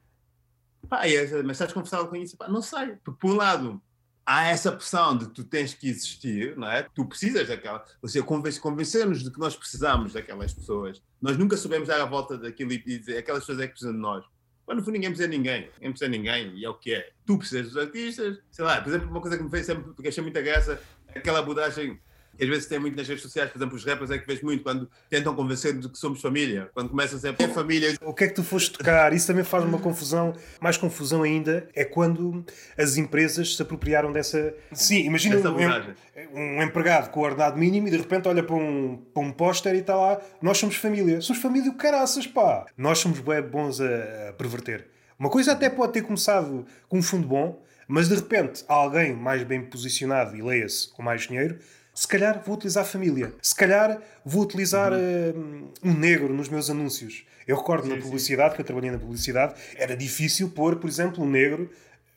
Pá, 0.89 1.07
é, 1.07 1.43
mas 1.43 1.53
estás 1.53 1.73
confortável 1.73 2.09
com 2.09 2.17
isso? 2.17 2.37
Pá, 2.37 2.49
não 2.49 2.63
sei. 2.63 2.97
Porque, 3.05 3.21
por 3.21 3.31
um 3.31 3.37
lado, 3.37 3.83
há 4.25 4.47
essa 4.47 4.73
pressão 4.73 5.17
de 5.17 5.29
tu 5.29 5.45
tens 5.45 5.75
que 5.75 5.89
existir, 5.89 6.57
não 6.57 6.71
é? 6.71 6.83
Tu 6.95 7.05
precisas 7.07 7.49
daquela. 7.49 7.85
Ou 8.01 8.09
seja, 8.09 8.25
convencer-nos 8.25 9.23
de 9.23 9.31
que 9.31 9.39
nós 9.39 9.57
precisamos 9.57 10.13
daquelas 10.13 10.53
pessoas. 10.53 11.03
Nós 11.21 11.37
nunca 11.37 11.57
soubemos 11.57 11.89
dar 11.89 12.01
a 12.01 12.07
volta 12.07 12.37
daquilo 12.39 12.73
e 12.73 12.79
dizer 12.79 13.19
aquelas 13.19 13.43
pessoas 13.43 13.61
é 13.61 13.67
que 13.67 13.73
precisam 13.73 13.93
de 13.93 14.01
nós. 14.01 14.25
Mas 14.67 14.77
no 14.77 14.83
fundo 14.83 14.95
ninguém 14.95 15.11
precisa 15.11 15.29
de 15.29 15.37
ninguém. 15.37 15.71
Ninguém 15.75 15.91
precisa 15.91 16.11
de 16.11 16.19
ninguém 16.19 16.57
e 16.57 16.65
é 16.65 16.69
o 16.69 16.75
que 16.75 16.95
é. 16.95 17.11
Tu 17.27 17.39
precisas 17.39 17.69
dos 17.69 17.77
artistas. 17.77 18.39
Sei 18.51 18.65
lá, 18.65 18.81
por 18.81 18.89
exemplo, 18.91 19.11
uma 19.11 19.21
coisa 19.21 19.37
que 19.37 19.43
me 19.43 19.51
fez 19.51 19.67
sempre, 19.67 19.93
porque 19.93 20.09
achei 20.09 20.23
muita 20.23 20.41
graça, 20.41 20.81
aquela 21.15 21.41
abordagem 21.41 22.01
às 22.41 22.49
vezes 22.49 22.67
tem 22.67 22.79
muito 22.79 22.97
nas 22.97 23.07
redes 23.07 23.23
sociais, 23.23 23.51
por 23.51 23.59
exemplo, 23.59 23.77
os 23.77 23.85
rappers 23.85 24.11
é 24.11 24.19
que 24.19 24.27
vejo 24.27 24.45
muito 24.45 24.63
quando 24.63 24.89
tentam 25.09 25.35
convencer 25.35 25.77
de 25.79 25.89
que 25.89 25.99
somos 25.99 26.21
família, 26.21 26.71
quando 26.75 26.89
começam 26.89 27.19
a 27.23 27.43
é 27.43 27.49
família. 27.49 27.97
O 28.03 28.15
que 28.15 28.25
é 28.25 28.29
que 28.29 28.35
tu 28.35 28.43
foste 28.43 28.73
tocar? 28.79 29.13
Isso 29.13 29.27
também 29.27 29.45
faz 29.45 29.65
uma 29.65 29.79
confusão, 29.79 30.35
mais 30.61 30.77
confusão 30.77 31.23
ainda, 31.23 31.69
é 31.75 31.85
quando 31.85 32.45
as 32.77 32.97
empresas 32.97 33.57
se 33.57 33.63
apropriaram 33.63 34.13
dessa. 34.13 34.55
Sim, 34.73 35.05
imagina 35.05 35.37
um, 35.37 36.41
um, 36.41 36.63
empregado 36.63 37.11
com 37.11 37.21
o 37.21 37.23
ordenado 37.25 37.59
mínimo 37.59 37.89
e 37.89 37.91
de 37.91 37.99
repente 37.99 38.29
olha 38.29 38.43
para 38.43 38.57
um, 38.57 38.97
para 39.13 39.23
um 39.23 39.31
póster 39.31 39.75
e 39.75 39.79
está 39.79 39.95
lá, 39.95 40.21
nós 40.41 40.59
somos 40.59 40.77
família. 40.77 41.21
Somos 41.21 41.43
família 41.43 41.71
o 41.71 41.75
caraças, 41.75 42.27
pá! 42.27 42.67
Nós 42.77 42.99
somos 42.99 43.21
bons 43.21 43.81
a, 43.81 44.31
a 44.31 44.33
perverter. 44.33 44.87
Uma 45.19 45.31
coisa 45.31 45.53
até 45.53 45.69
pode 45.69 45.93
ter 45.93 46.03
começado 46.03 46.67
com 46.89 46.99
um 46.99 47.03
fundo 47.03 47.29
bom, 47.29 47.63
mas 47.87 48.09
de 48.09 48.15
repente 48.15 48.65
alguém 48.67 49.15
mais 49.15 49.43
bem 49.43 49.63
posicionado 49.63 50.37
e 50.37 50.43
leia-se 50.43 50.89
com 50.93 51.03
mais 51.03 51.23
dinheiro 51.23 51.59
se 51.95 52.09
calhar 52.09 52.43
vou 52.45 52.55
utilizar 52.55 52.85
família. 52.85 53.35
Se 53.43 53.55
calhar 53.55 54.01
vou 54.25 54.43
utilizar 54.43 54.93
uhum. 54.93 55.69
uh, 55.83 55.89
um 55.89 55.93
negro 55.93 56.33
nos 56.33 56.49
meus 56.49 56.71
anúncios. 56.71 57.25
Eu 57.47 57.57
recordo 57.57 57.85
sim, 57.85 57.95
na 57.95 58.01
publicidade, 58.01 58.51
sim. 58.51 58.57
que 58.57 58.61
eu 58.63 58.67
trabalhei 58.67 58.91
na 58.91 58.99
publicidade, 58.99 59.55
era 59.77 59.97
difícil 59.97 60.51
pôr, 60.51 60.77
por 60.77 60.89
exemplo, 60.89 61.23
um 61.23 61.29
negro 61.29 61.71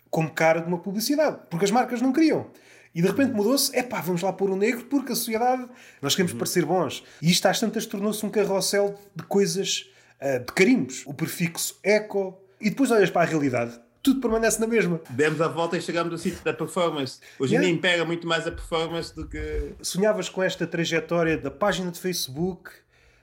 como 0.10 0.30
cara 0.30 0.62
de 0.62 0.68
uma 0.68 0.78
publicidade, 0.78 1.40
porque 1.50 1.66
as 1.66 1.72
marcas 1.72 2.02
não 2.02 2.14
queriam. 2.14 2.50
E 2.94 3.02
de 3.02 3.08
repente 3.10 3.34
mudou-se, 3.34 3.76
é 3.76 3.84
pá, 3.84 4.00
vamos 4.00 4.22
lá 4.22 4.32
pôr 4.32 4.50
o 4.50 4.56
negro 4.56 4.86
porque 4.86 5.12
a 5.12 5.16
sociedade, 5.16 5.68
nós 6.02 6.16
queremos 6.16 6.32
parecer 6.32 6.66
bons. 6.66 7.04
E 7.22 7.30
isto 7.30 7.46
às 7.46 7.60
tantas 7.60 7.86
tornou-se 7.86 8.26
um 8.26 8.30
carrossel 8.30 8.98
de 9.14 9.24
coisas, 9.24 9.92
uh, 10.22 10.40
de 10.40 10.54
carimbos. 10.54 11.04
O 11.06 11.14
prefixo 11.14 11.78
eco, 11.84 12.40
e 12.62 12.70
depois 12.70 12.92
olhas 12.92 13.10
para 13.10 13.24
a 13.24 13.26
realidade, 13.26 13.78
tudo 14.06 14.22
permanece 14.22 14.62
na 14.62 14.68
mesma. 14.68 15.02
Demos 15.10 15.42
a 15.42 15.48
volta 15.48 15.76
e 15.76 15.82
chegamos 15.82 16.14
ao 16.14 16.20
sítio 16.20 16.44
da 16.44 16.54
performance. 16.54 17.20
Hoje 17.40 17.56
yeah. 17.56 17.68
dia 17.68 17.82
pega 17.82 18.06
muito 18.06 18.28
mais 18.28 18.46
a 18.46 18.52
performance 18.52 19.14
do 19.16 19.28
que. 19.28 19.74
Sonhavas 19.82 20.30
com 20.30 20.44
esta 20.44 20.68
trajetória 20.68 21.36
da 21.36 21.50
página 21.50 21.90
de 21.90 22.00
Facebook, 22.00 22.70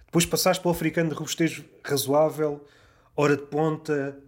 depois 0.06 0.26
passaste 0.26 0.60
para 0.60 0.70
o 0.70 0.72
africano 0.72 1.10
de 1.10 1.14
robustejo 1.14 1.64
razoável, 1.84 2.66
hora 3.14 3.36
de 3.36 3.44
ponta, 3.44 4.18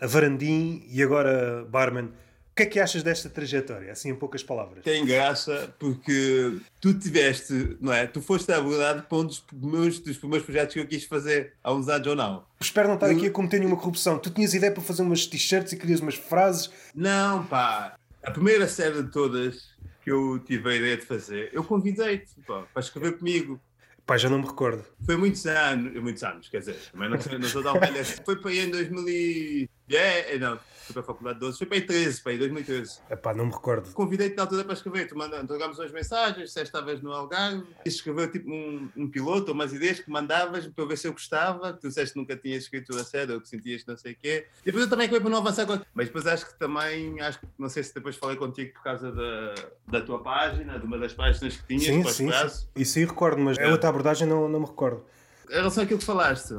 a 0.00 0.06
varandim 0.06 0.84
e 0.88 1.02
agora 1.02 1.64
barman. 1.64 2.12
O 2.54 2.56
que 2.56 2.62
é 2.62 2.66
que 2.66 2.78
achas 2.78 3.02
desta 3.02 3.28
trajetória, 3.28 3.90
assim 3.90 4.10
em 4.10 4.14
poucas 4.14 4.40
palavras? 4.40 4.84
Tem 4.84 5.04
graça 5.04 5.74
porque 5.76 6.56
tu 6.80 6.96
tiveste, 6.96 7.76
não 7.80 7.92
é? 7.92 8.06
Tu 8.06 8.22
foste 8.22 8.52
abordado 8.52 9.02
por 9.08 9.24
um 9.24 9.26
dos 9.26 9.44
meus, 9.52 9.98
dos 9.98 10.16
primeiros 10.18 10.46
projetos 10.46 10.72
que 10.72 10.78
eu 10.78 10.86
quis 10.86 11.02
fazer 11.02 11.54
há 11.64 11.74
uns 11.74 11.88
anos 11.88 12.06
ou 12.06 12.14
não. 12.14 12.44
Espero 12.60 12.86
não 12.86 12.94
estar 12.94 13.10
eu... 13.10 13.16
aqui 13.16 13.26
a 13.26 13.30
cometer 13.32 13.58
nenhuma 13.58 13.76
corrupção. 13.76 14.20
Tu 14.20 14.30
tinhas 14.30 14.54
ideia 14.54 14.70
para 14.70 14.84
fazer 14.84 15.02
umas 15.02 15.26
t-shirts 15.26 15.72
e 15.72 15.76
querias 15.76 15.98
umas 15.98 16.14
frases? 16.14 16.70
Não, 16.94 17.44
pá. 17.44 17.96
A 18.22 18.30
primeira 18.30 18.68
série 18.68 19.02
de 19.02 19.10
todas 19.10 19.74
que 20.04 20.12
eu 20.12 20.38
tive 20.38 20.70
a 20.70 20.76
ideia 20.76 20.96
de 20.96 21.04
fazer, 21.04 21.50
eu 21.52 21.64
convidei-te 21.64 22.36
para 22.46 22.80
escrever 22.80 23.18
comigo. 23.18 23.60
Pá, 24.06 24.16
já 24.16 24.28
não 24.28 24.38
me 24.38 24.46
recordo. 24.46 24.84
Foi 25.04 25.16
muitos 25.16 25.44
anos, 25.46 26.00
muitos 26.00 26.22
anos, 26.22 26.48
quer 26.48 26.60
dizer, 26.60 26.76
também 26.92 27.08
não, 27.08 27.18
não 27.18 27.48
sou 27.48 27.64
tão 27.64 27.80
velha. 27.80 28.04
Foi 28.04 28.36
para 28.36 28.50
aí 28.52 28.60
em 28.60 28.70
2000 28.70 29.08
e... 29.08 29.70
É, 29.90 30.38
não, 30.38 30.56
fui 30.84 30.92
para 30.92 31.02
a 31.02 31.04
faculdade 31.04 31.38
de 31.38 31.46
12, 31.46 31.58
foi 31.58 31.66
para 31.66 31.76
aí 31.78 31.86
13, 31.86 32.22
para 32.22 32.32
aí 32.32 32.38
2013. 32.38 33.00
Epá, 33.10 33.34
não 33.34 33.46
me 33.46 33.52
recordo. 33.52 33.92
Convidei-te 33.92 34.36
na 34.36 34.42
altura 34.42 34.64
para 34.64 34.74
escrever, 34.74 35.08
tu 35.08 35.16
manda, 35.16 35.44
trogámos 35.44 35.78
umas 35.78 35.90
mensagens, 35.90 36.52
se 36.52 36.60
estavas 36.60 37.00
no 37.00 37.12
Algarve, 37.12 37.64
e 37.84 37.88
escreveu 37.88 38.30
tipo 38.30 38.50
um, 38.50 38.88
um 38.96 39.08
piloto, 39.08 39.52
umas 39.52 39.72
ideias 39.72 40.00
que 40.00 40.10
mandavas 40.10 40.66
para 40.66 40.84
ver 40.84 40.98
se 40.98 41.08
eu 41.08 41.12
gostava, 41.12 41.72
tu 41.72 41.88
disseste 41.88 42.14
que 42.14 42.20
nunca 42.20 42.36
tinhas 42.36 42.64
escrito 42.64 42.94
a 42.96 43.04
sério, 43.04 43.34
ou 43.34 43.40
que 43.40 43.48
sentias 43.48 43.82
que 43.82 43.88
não 43.88 43.96
sei 43.96 44.12
o 44.12 44.16
quê. 44.16 44.46
E 44.62 44.66
depois 44.66 44.84
eu 44.84 44.90
também 44.90 45.06
acabei 45.06 45.20
por 45.20 45.30
não 45.30 45.38
avançar 45.38 45.66
com 45.66 45.78
Mas 45.94 46.06
depois 46.06 46.26
acho 46.26 46.46
que 46.46 46.58
também, 46.58 47.20
acho 47.20 47.40
que, 47.40 47.46
não 47.58 47.68
sei 47.68 47.82
se 47.82 47.94
depois 47.94 48.16
falei 48.16 48.36
contigo 48.36 48.74
por 48.74 48.82
causa 48.82 49.10
da, 49.10 49.54
da 49.88 50.00
tua 50.00 50.22
página, 50.22 50.78
de 50.78 50.84
uma 50.84 50.98
das 50.98 51.14
páginas 51.14 51.56
que 51.56 51.66
tinhas, 51.66 51.84
sim, 51.84 52.02
sim, 52.04 52.30
sim. 52.30 52.66
Isso 52.76 52.92
sim 52.92 53.04
recordo, 53.04 53.40
mas 53.40 53.58
é. 53.58 53.64
a 53.64 53.70
outra 53.70 53.88
abordagem 53.88 54.28
não, 54.28 54.48
não 54.48 54.60
me 54.60 54.66
recordo. 54.66 55.04
Em 55.48 55.54
relação 55.54 55.84
àquilo 55.84 55.98
que 55.98 56.04
falaste, 56.04 56.54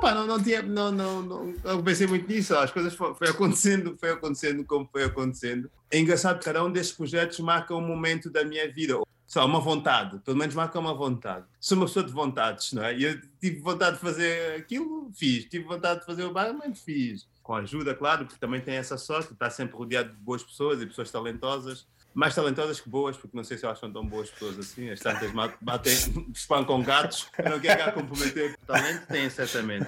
pá, 0.00 0.14
não, 0.14 0.26
não 0.26 0.42
tinha, 0.42 0.62
não, 0.62 0.90
não, 0.90 1.22
não, 1.22 1.82
pensei 1.82 2.06
muito 2.06 2.26
nisso, 2.26 2.56
as 2.56 2.70
coisas 2.70 2.94
foi, 2.94 3.14
foi, 3.14 3.28
acontecendo, 3.28 3.96
foi 4.00 4.10
acontecendo 4.10 4.64
como 4.64 4.88
foi 4.90 5.04
acontecendo. 5.04 5.70
É 5.90 5.98
engraçado 5.98 6.42
cada 6.42 6.64
um 6.64 6.70
desses 6.70 6.92
projetos 6.92 7.38
marca 7.40 7.74
um 7.74 7.86
momento 7.86 8.30
da 8.30 8.44
minha 8.44 8.70
vida, 8.72 9.00
só 9.26 9.46
uma 9.46 9.60
vontade, 9.60 10.18
pelo 10.20 10.36
menos 10.36 10.54
marca 10.54 10.78
uma 10.78 10.94
vontade. 10.94 11.46
Sou 11.60 11.76
uma 11.76 11.86
pessoa 11.86 12.04
de 12.04 12.12
vontades, 12.12 12.72
não 12.72 12.82
é? 12.82 12.94
Eu 12.94 13.20
tive 13.40 13.60
vontade 13.60 13.96
de 13.96 14.02
fazer 14.02 14.58
aquilo, 14.58 15.10
fiz. 15.14 15.44
Tive 15.44 15.64
vontade 15.64 16.00
de 16.00 16.06
fazer 16.06 16.24
o 16.24 16.32
barman, 16.32 16.74
fiz. 16.74 17.28
Com 17.42 17.54
ajuda, 17.54 17.94
claro, 17.94 18.24
porque 18.24 18.40
também 18.40 18.60
tem 18.60 18.74
essa 18.74 18.98
sorte, 18.98 19.32
está 19.32 19.48
sempre 19.48 19.76
rodeado 19.76 20.10
de 20.10 20.16
boas 20.16 20.42
pessoas 20.42 20.82
e 20.82 20.86
pessoas 20.86 21.10
talentosas 21.10 21.86
mais 22.12 22.34
talentosas 22.34 22.80
que 22.80 22.88
boas, 22.88 23.16
porque 23.16 23.36
não 23.36 23.44
sei 23.44 23.56
se 23.56 23.64
elas 23.64 23.78
são 23.78 23.92
tão 23.92 24.04
boas 24.04 24.30
pessoas 24.30 24.58
assim. 24.58 24.90
As 24.90 25.00
tantas 25.00 25.30
batem, 25.60 25.92
espancam 26.34 26.82
gatos, 26.82 27.28
não 27.44 27.60
quer 27.60 27.76
cá 27.76 27.92
comprometer 27.92 28.54
o 28.54 28.66
talento, 28.66 29.06
têm 29.06 29.30
certamente. 29.30 29.86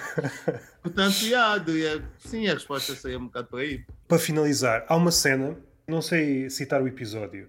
Portanto, 0.83 1.23
yeah, 1.23 1.63
yeah, 1.69 2.05
sim, 2.19 2.49
a 2.49 2.55
resposta 2.55 2.95
seria 2.95 3.19
um 3.19 3.27
bocado 3.27 3.49
por 3.49 3.61
aí. 3.61 3.85
Para 4.07 4.19
finalizar, 4.19 4.85
há 4.89 4.97
uma 4.97 5.11
cena, 5.11 5.57
não 5.87 6.01
sei 6.01 6.49
citar 6.49 6.83
o 6.83 6.87
episódio, 6.87 7.49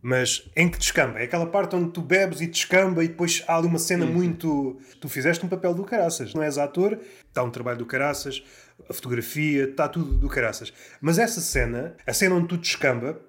mas 0.00 0.50
em 0.56 0.68
que 0.68 0.78
descamba. 0.78 1.20
É 1.20 1.24
aquela 1.24 1.46
parte 1.46 1.76
onde 1.76 1.90
tu 1.90 2.02
bebes 2.02 2.40
e 2.40 2.46
descamba 2.46 3.04
e 3.04 3.08
depois 3.08 3.44
há 3.46 3.56
ali 3.56 3.68
uma 3.68 3.78
cena 3.78 4.04
sim. 4.04 4.12
muito. 4.12 4.80
Tu 5.00 5.08
fizeste 5.08 5.44
um 5.46 5.48
papel 5.48 5.74
do 5.74 5.84
caraças, 5.84 6.34
não 6.34 6.42
és 6.42 6.58
ator, 6.58 6.98
está 7.28 7.42
um 7.42 7.50
trabalho 7.50 7.78
do 7.78 7.86
caraças, 7.86 8.42
a 8.88 8.92
fotografia, 8.92 9.64
está 9.64 9.88
tudo 9.88 10.12
do 10.12 10.28
caraças. 10.28 10.72
Mas 11.00 11.18
essa 11.18 11.40
cena, 11.40 11.96
a 12.04 12.12
cena 12.12 12.34
onde 12.34 12.48
tu 12.48 12.56
descamba, 12.56 13.20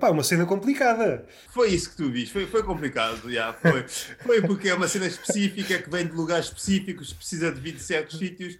É 0.00 0.10
uma 0.10 0.22
cena 0.22 0.46
complicada. 0.46 1.26
Foi 1.50 1.68
isso 1.70 1.90
que 1.90 1.96
tu 1.96 2.10
viste, 2.10 2.32
foi, 2.32 2.46
foi 2.46 2.62
complicado, 2.62 3.28
yeah, 3.30 3.52
foi. 3.52 3.84
foi 4.22 4.42
porque 4.42 4.68
é 4.68 4.74
uma 4.74 4.88
cena 4.88 5.06
específica 5.06 5.78
que 5.78 5.90
vem 5.90 6.06
de 6.06 6.12
lugares 6.12 6.46
específicos, 6.46 7.12
precisa 7.12 7.52
de 7.52 7.60
vir 7.60 7.72
de 7.72 7.82
certos 7.82 8.18
sítios. 8.18 8.56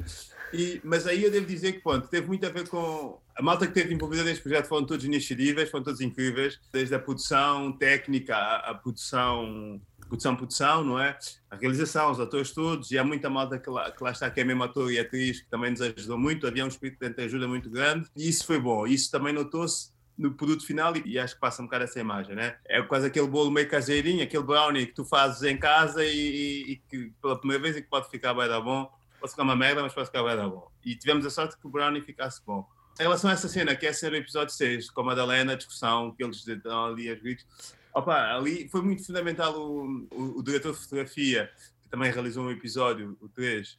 E, 0.52 0.80
mas 0.84 1.06
aí 1.06 1.24
eu 1.24 1.30
devo 1.30 1.46
dizer 1.46 1.72
que 1.72 1.80
ponto, 1.80 2.08
teve 2.08 2.26
muito 2.26 2.44
a 2.44 2.50
ver 2.50 2.68
com 2.68 3.18
a 3.34 3.42
malta 3.42 3.66
que 3.66 3.72
teve 3.72 3.94
envolvida 3.94 4.22
neste 4.22 4.42
projeto 4.42 4.66
foram 4.66 4.84
todos 4.84 5.04
iniciativas, 5.04 5.70
foram 5.70 5.84
todos 5.84 6.00
incríveis, 6.00 6.60
desde 6.70 6.94
a 6.94 6.98
produção 6.98 7.72
técnica, 7.72 8.36
a 8.36 8.74
produção, 8.74 9.80
produção, 10.06 10.36
produção, 10.36 10.84
não 10.84 11.00
é? 11.00 11.16
A 11.50 11.56
realização, 11.56 12.10
os 12.10 12.20
atores 12.20 12.50
todos, 12.50 12.90
e 12.90 12.98
há 12.98 13.04
muita 13.04 13.30
malta 13.30 13.58
que 13.58 13.70
lá, 13.70 13.90
que 13.90 14.04
lá 14.04 14.10
está, 14.10 14.30
que 14.30 14.40
é 14.40 14.44
mesmo 14.44 14.62
ator 14.62 14.92
e 14.92 14.98
atriz, 14.98 15.40
que 15.40 15.48
também 15.48 15.70
nos 15.70 15.80
ajudou 15.80 16.18
muito, 16.18 16.46
havia 16.46 16.64
um 16.64 16.68
espírito 16.68 17.08
de 17.08 17.22
ajuda 17.22 17.48
muito 17.48 17.70
grande, 17.70 18.06
e 18.14 18.28
isso 18.28 18.44
foi 18.44 18.60
bom. 18.60 18.86
Isso 18.86 19.10
também 19.10 19.32
notou-se 19.32 19.90
no 20.22 20.32
produto 20.34 20.64
final 20.64 20.94
e, 20.96 21.18
acho 21.18 21.34
que 21.34 21.40
passa 21.40 21.60
um 21.60 21.64
bocado 21.64 21.84
essa 21.84 21.98
imagem, 21.98 22.36
né? 22.36 22.56
É 22.66 22.80
quase 22.82 23.06
aquele 23.06 23.26
bolo 23.26 23.50
meio 23.50 23.68
caseirinho, 23.68 24.22
aquele 24.22 24.44
brownie 24.44 24.86
que 24.86 24.94
tu 24.94 25.04
fazes 25.04 25.42
em 25.42 25.58
casa 25.58 26.04
e, 26.04 26.72
e, 26.72 26.76
que 26.88 27.12
pela 27.20 27.36
primeira 27.36 27.62
vez 27.62 27.76
e 27.76 27.82
que 27.82 27.88
pode 27.88 28.08
ficar 28.08 28.32
bem 28.32 28.48
da 28.48 28.60
bom. 28.60 28.90
Pode 29.20 29.32
ficar 29.32 29.42
uma 29.42 29.56
merda, 29.56 29.82
mas 29.82 29.92
pode 29.92 30.06
ficar 30.06 30.22
bem 30.22 30.36
da 30.36 30.48
bom. 30.48 30.70
E 30.84 30.94
tivemos 30.94 31.26
a 31.26 31.30
sorte 31.30 31.58
que 31.58 31.66
o 31.66 31.70
brownie 31.70 32.00
ficasse 32.00 32.40
bom. 32.46 32.66
Em 32.98 33.02
relação 33.02 33.30
a 33.30 33.32
essa 33.32 33.48
cena, 33.48 33.74
que 33.74 33.86
é 33.86 33.90
a 33.90 33.94
cena 33.94 34.12
do 34.12 34.16
episódio 34.18 34.54
6, 34.54 34.90
com 34.90 35.00
a 35.00 35.04
Madalena, 35.04 35.52
a 35.52 35.56
discussão 35.56 36.12
que 36.12 36.22
eles 36.22 36.44
dão 36.62 36.86
ali 36.86 37.10
as 37.10 37.20
gritos, 37.20 37.46
opa, 37.94 38.34
ali 38.34 38.68
foi 38.68 38.82
muito 38.82 39.04
fundamental 39.04 39.54
o, 39.58 40.06
o, 40.12 40.38
o 40.38 40.42
diretor 40.42 40.72
de 40.72 40.78
fotografia, 40.78 41.50
que 41.82 41.88
também 41.88 42.12
realizou 42.12 42.44
um 42.44 42.50
episódio, 42.50 43.16
o 43.20 43.28
3, 43.28 43.78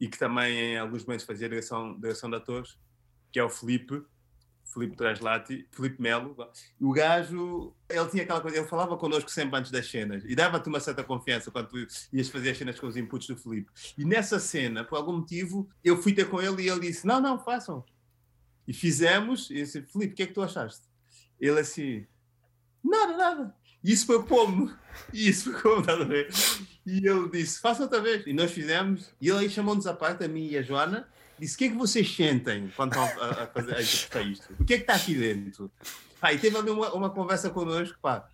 e 0.00 0.08
que 0.08 0.18
também 0.18 0.74
em 0.74 0.78
alguns 0.78 1.04
momentos 1.04 1.24
fazia 1.24 1.48
direção, 1.48 1.98
direção 1.98 2.28
de 2.28 2.36
atores, 2.36 2.76
que 3.32 3.38
é 3.38 3.44
o 3.44 3.48
Felipe, 3.50 4.02
Filipe 4.72 4.96
Traslati, 4.96 5.66
Filipe 5.70 6.00
Melo, 6.00 6.36
o 6.80 6.92
gajo, 6.92 7.74
ele 7.88 8.08
tinha 8.08 8.22
aquela 8.22 8.40
coisa, 8.40 8.58
ele 8.58 8.68
falava 8.68 8.96
connosco 8.96 9.30
sempre 9.30 9.58
antes 9.58 9.70
das 9.70 9.90
cenas 9.90 10.24
e 10.24 10.34
dava-te 10.34 10.68
uma 10.68 10.78
certa 10.78 11.02
confiança 11.02 11.50
quando 11.50 11.68
tu 11.68 11.86
ias 12.12 12.28
fazer 12.28 12.50
as 12.50 12.58
cenas 12.58 12.78
com 12.78 12.86
os 12.86 12.96
inputs 12.96 13.26
do 13.26 13.36
Filipe. 13.36 13.70
E 13.98 14.04
nessa 14.04 14.38
cena, 14.38 14.84
por 14.84 14.96
algum 14.96 15.14
motivo, 15.14 15.68
eu 15.82 16.00
fui 16.00 16.12
ter 16.12 16.28
com 16.28 16.40
ele 16.40 16.62
e 16.62 16.68
ele 16.68 16.80
disse: 16.80 17.06
Não, 17.06 17.20
não, 17.20 17.38
façam. 17.38 17.84
E 18.66 18.72
fizemos, 18.72 19.50
e 19.50 19.58
eu 19.58 19.64
disse: 19.64 19.82
Filipe, 19.82 20.12
o 20.12 20.16
que 20.16 20.22
é 20.22 20.26
que 20.26 20.34
tu 20.34 20.42
achaste? 20.42 20.86
Ele 21.40 21.58
assim: 21.58 22.06
Nada, 22.82 23.16
nada. 23.16 23.54
E 23.82 23.92
isso 23.92 24.06
preocupou-me. 24.06 24.72
E 25.12 25.28
isso 25.28 25.50
preocupou-me, 25.50 25.86
nada 25.86 26.02
a 26.02 26.06
ver? 26.06 26.28
E 26.84 27.06
ele 27.06 27.28
disse: 27.30 27.60
Faça 27.60 27.82
outra 27.82 28.00
vez. 28.00 28.26
E 28.26 28.32
nós 28.32 28.50
fizemos, 28.50 29.12
e 29.20 29.28
ele 29.28 29.38
aí 29.38 29.50
chamou-nos 29.50 29.86
à 29.86 29.94
parte, 29.94 30.24
a 30.24 30.28
mim 30.28 30.48
e 30.48 30.58
a 30.58 30.62
Joana, 30.62 31.08
disse: 31.40 31.54
o 31.54 31.58
que 31.58 31.64
é 31.64 31.68
que 31.68 31.76
vocês 31.76 32.14
sentem 32.14 32.70
quando 32.76 32.92
estão 32.92 33.04
a, 33.04 33.44
a, 33.44 33.46
fazer, 33.46 33.74
a 33.74 33.82
interpretar 33.82 34.26
isto? 34.26 34.54
O 34.58 34.64
que 34.64 34.74
é 34.74 34.76
que 34.76 34.82
está 34.82 34.94
aqui 34.94 35.14
dentro? 35.14 35.70
Ah, 36.20 36.32
e 36.32 36.38
teve 36.38 36.56
ali 36.56 36.70
uma, 36.70 36.92
uma 36.92 37.10
conversa 37.10 37.48
connosco, 37.48 37.98
pá, 38.00 38.28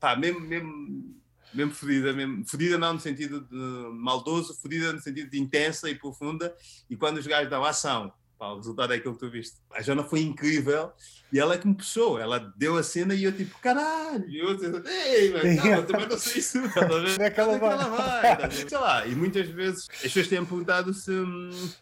pá 0.00 0.16
mesmo, 0.16 0.40
mesmo, 0.40 1.14
mesmo 1.54 1.72
fodida, 1.72 2.12
mesmo, 2.12 2.44
fodida 2.46 2.76
não 2.76 2.94
no 2.94 3.00
sentido 3.00 3.42
de 3.42 3.56
maldoso, 3.94 4.54
fodida 4.54 4.92
no 4.92 5.00
sentido 5.00 5.30
de 5.30 5.40
intensa 5.40 5.88
e 5.88 5.94
profunda, 5.94 6.54
e 6.88 6.96
quando 6.96 7.18
os 7.18 7.26
gajos 7.26 7.48
dão 7.48 7.64
ação, 7.64 8.12
pá, 8.40 8.52
o 8.52 8.56
resultado 8.56 8.94
é 8.94 8.96
aquilo 8.96 9.12
que 9.12 9.20
tu 9.20 9.30
viste. 9.30 9.58
A 9.70 9.82
Jona 9.82 10.02
foi 10.02 10.20
incrível, 10.22 10.90
e 11.30 11.38
ela 11.38 11.54
é 11.54 11.58
que 11.58 11.68
me 11.68 11.74
puxou, 11.74 12.18
ela 12.18 12.38
deu 12.56 12.78
a 12.78 12.82
cena 12.82 13.14
e 13.14 13.24
eu 13.24 13.32
tipo, 13.36 13.56
caralho, 13.58 14.26
e 14.26 14.38
eu 14.38 14.56
disse, 14.56 14.82
ei, 14.88 15.30
mas 15.30 15.60
calma, 15.60 15.82
também 15.82 16.08
não 16.08 16.18
sei 16.18 16.38
isso, 16.38 16.74
tá 16.74 16.80
vendo? 16.86 17.22
É 17.22 17.30
que 17.30 17.38
ela 17.38 17.58
vai. 17.58 17.76
vai 17.76 18.36
tá 18.38 18.50
sei 18.50 18.78
lá, 18.78 19.06
e 19.06 19.14
muitas 19.14 19.46
vezes 19.46 19.86
as 19.90 20.00
pessoas 20.00 20.28
têm 20.28 20.42
perguntado 20.42 20.94
se, 20.94 21.12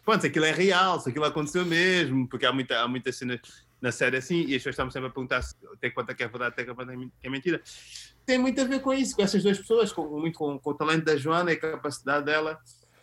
pronto, 0.03 0.19
se 0.19 0.27
aquilo 0.27 0.45
é 0.45 0.51
real, 0.51 0.99
se 0.99 1.09
aquilo 1.09 1.23
aconteceu 1.23 1.65
mesmo, 1.65 2.27
porque 2.27 2.45
há, 2.45 2.51
muita, 2.51 2.81
há 2.81 2.87
muitas 2.89 3.15
cenas 3.15 3.39
na 3.81 3.93
série 3.93 4.17
assim, 4.17 4.41
e 4.41 4.55
as 4.55 4.61
pessoas 4.61 4.73
estão 4.73 4.91
sempre 4.91 5.07
a 5.07 5.11
perguntar 5.11 5.41
se, 5.41 5.55
até 5.73 5.89
quanto 5.89 6.09
é 6.09 6.13
que 6.13 6.23
é 6.23 6.27
verdade, 6.27 6.53
até 6.59 6.65
quanto 6.65 6.91
é 6.91 6.97
que 6.97 7.09
é 7.23 7.29
mentira. 7.29 7.61
Tem 8.25 8.37
muito 8.37 8.59
a 8.59 8.65
ver 8.65 8.81
com 8.81 8.93
isso, 8.93 9.15
com 9.15 9.21
essas 9.21 9.41
duas 9.41 9.57
pessoas, 9.57 9.93
com, 9.93 10.05
muito 10.19 10.37
com, 10.37 10.59
com 10.59 10.69
o 10.71 10.73
talento 10.73 11.05
da 11.05 11.15
Joana 11.15 11.51
e 11.51 11.53
a 11.53 11.59
capacidade 11.59 12.25
dela 12.25 12.59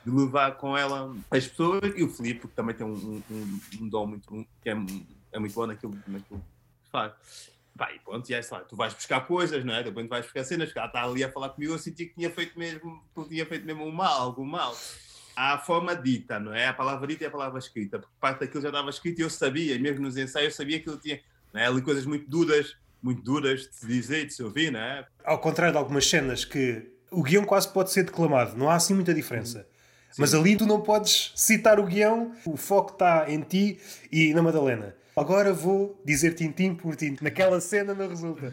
de 0.07 0.13
levar 0.13 0.53
com 0.53 0.79
ela 0.79 1.13
as 1.29 1.49
pessoas 1.49 1.93
e 1.97 2.05
o 2.05 2.09
Filipe, 2.09 2.47
que 2.47 2.55
também 2.55 2.77
tem 2.77 2.87
um, 2.87 3.21
um, 3.29 3.61
um 3.81 3.89
dom 3.89 4.07
muito, 4.07 4.47
que 4.63 4.71
é 4.71 4.77
é 5.33 5.39
muito 5.39 5.53
bom 5.53 5.67
naquilo, 5.67 5.93
que 5.93 6.91
faz. 6.93 7.13
Pá, 7.77 7.93
e 7.93 7.99
pronto, 7.99 8.31
e 8.31 8.33
é, 8.33 8.41
lá, 8.51 8.61
tu 8.61 8.77
vais 8.77 8.95
buscar 8.95 9.27
coisas, 9.27 9.65
não 9.65 9.75
é? 9.75 9.83
Depois 9.83 10.09
vais 10.09 10.25
buscar 10.25 10.45
cenas, 10.45 10.73
ela 10.75 10.87
está 10.87 11.03
ali 11.03 11.25
a 11.25 11.31
falar 11.31 11.51
comigo, 11.51 11.75
eu 11.75 11.79
senti 11.79 12.07
que 12.07 12.15
tinha 12.15 12.31
feito 12.31 12.57
mesmo, 12.59 13.05
que 13.15 13.29
tinha 13.29 13.45
feito 13.45 13.67
mesmo 13.67 13.85
um 13.85 13.91
mal, 13.91 14.23
algum 14.23 14.45
mal. 14.45 14.75
Há 15.35 15.55
a 15.55 15.59
forma 15.59 15.95
dita, 15.95 16.39
não 16.39 16.55
é? 16.55 16.69
A 16.69 16.73
palavra 16.73 17.07
dita 17.07 17.25
e 17.25 17.27
a 17.27 17.31
palavra 17.31 17.59
escrita, 17.59 17.99
porque 17.99 18.15
parte 18.19 18.41
daquilo 18.41 18.63
já 18.63 18.69
estava 18.69 18.89
escrito 18.89 19.19
e 19.19 19.23
eu 19.23 19.29
sabia, 19.29 19.75
e 19.75 19.79
mesmo 19.79 20.05
nos 20.05 20.17
ensaios 20.17 20.53
eu 20.53 20.57
sabia 20.57 20.81
que 20.81 20.89
ele 20.89 20.99
tinha, 20.99 21.21
não 21.53 21.61
é? 21.61 21.67
Ali 21.67 21.83
coisas 21.83 22.07
muito 22.07 22.31
duras, 22.31 22.77
muito 23.03 23.21
duras 23.23 23.63
de 23.63 23.75
se 23.75 23.87
dizer 23.87 24.23
e 24.23 24.27
de 24.27 24.33
se 24.33 24.43
ouvir, 24.43 24.71
não 24.71 24.81
é? 24.81 25.07
Ao 25.25 25.39
contrário 25.39 25.73
de 25.73 25.79
algumas 25.79 26.09
cenas 26.09 26.45
que 26.45 26.91
o 27.11 27.23
guião 27.23 27.45
quase 27.45 27.71
pode 27.71 27.91
ser 27.91 28.05
declamado, 28.05 28.57
não 28.57 28.71
há 28.71 28.77
assim 28.77 28.95
muita 28.95 29.13
diferença. 29.13 29.69
Sim. 30.17 30.23
Mas 30.23 30.33
ali 30.33 30.57
tu 30.57 30.65
não 30.65 30.81
podes 30.81 31.31
citar 31.37 31.79
o 31.79 31.85
guião, 31.85 32.33
o 32.47 32.57
foco 32.57 32.93
está 32.93 33.31
em 33.31 33.43
ti 33.43 33.79
e 34.11 34.33
na 34.33 34.41
Madalena. 34.43 34.97
Agora 35.15 35.53
vou 35.53 36.01
dizer 36.07 36.33
tintim 36.33 36.75
por 36.75 36.97
tintim. 36.97 37.23
Naquela 37.23 37.61
cena 37.61 37.93
não 37.93 38.09
resulta. 38.09 38.51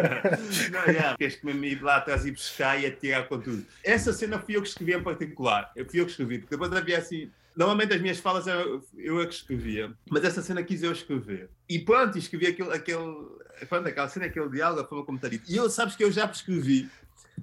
não, 0.72 0.84
yeah, 0.86 1.14
queres 1.18 1.36
que 1.36 1.52
me 1.52 1.68
ir 1.68 1.82
lá 1.82 1.96
atrás 1.96 2.24
e 2.24 2.30
buscar 2.30 2.80
e 2.80 2.86
atirar 2.86 3.28
com 3.28 3.38
tudo. 3.38 3.62
Essa 3.84 4.10
cena 4.14 4.38
fui 4.38 4.56
eu 4.56 4.62
que 4.62 4.68
escrevi 4.68 4.94
em 4.94 5.02
particular. 5.02 5.70
Eu 5.76 5.84
fui 5.84 6.00
eu 6.00 6.06
que 6.06 6.12
escrevi, 6.12 6.38
porque 6.38 6.56
depois 6.56 6.72
havia 6.72 6.96
assim. 6.96 7.30
Normalmente 7.54 7.92
as 7.92 8.00
minhas 8.00 8.18
falas 8.18 8.46
eu, 8.46 8.82
eu 8.96 9.20
é 9.20 9.26
que 9.26 9.34
escrevia, 9.34 9.92
mas 10.08 10.24
essa 10.24 10.40
cena 10.40 10.62
quis 10.62 10.82
eu 10.82 10.92
escrever. 10.92 11.50
E 11.68 11.78
pronto, 11.78 12.16
escrevi 12.16 12.46
aquele, 12.46 12.72
aquele, 12.72 13.26
pronto, 13.68 13.86
aquela 13.86 14.08
cena, 14.08 14.24
aquele 14.24 14.48
diálogo, 14.48 14.80
a 14.80 14.86
forma 14.86 15.04
como 15.04 15.16
está 15.16 15.28
dito. 15.28 15.44
E 15.46 15.56
eu, 15.56 15.68
sabes 15.68 15.94
que 15.94 16.02
eu 16.02 16.10
já 16.10 16.24
escrevi, 16.24 16.90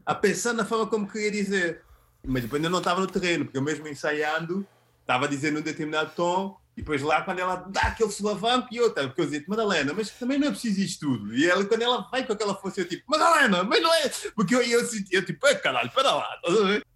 a 0.03 0.15
pensar 0.15 0.53
na 0.53 0.65
forma 0.65 0.87
como 0.87 1.07
queria 1.07 1.29
dizer. 1.29 1.83
Mas 2.25 2.43
depois 2.43 2.59
ainda 2.59 2.69
não 2.69 2.79
estava 2.79 3.01
no 3.01 3.07
terreno, 3.07 3.45
porque 3.45 3.57
eu 3.57 3.61
mesmo 3.61 3.87
ensaiando, 3.87 4.65
estava 5.01 5.25
a 5.25 5.27
dizer 5.27 5.51
num 5.51 5.61
determinado 5.61 6.11
tom, 6.15 6.59
e 6.79 6.81
depois 6.81 7.01
lá, 7.01 7.21
quando 7.23 7.39
ela 7.39 7.55
dá 7.55 7.81
aquele 7.81 8.09
solavanco, 8.09 8.69
e 8.71 8.77
eu, 8.77 8.93
porque 8.93 9.19
eu 9.19 9.25
dizia, 9.25 9.43
Madalena, 9.47 9.93
mas 9.93 10.11
também 10.11 10.37
não 10.37 10.47
é 10.47 10.51
preciso 10.51 10.79
isto 10.79 11.07
tudo. 11.07 11.35
E 11.35 11.49
ela, 11.49 11.65
quando 11.65 11.81
ela 11.81 12.07
vai 12.09 12.25
com 12.25 12.31
aquela 12.31 12.55
força, 12.55 12.79
eu 12.79 12.87
tipo, 12.87 13.03
Madalena, 13.05 13.65
mas 13.65 13.81
não 13.81 13.93
é. 13.93 14.09
Porque 14.33 14.55
eu, 14.55 14.61
eu, 14.61 14.79
eu, 14.79 14.89
eu 15.11 15.25
tipo, 15.25 15.45
caralho, 15.61 15.91
para 15.91 16.15
lá. 16.15 16.29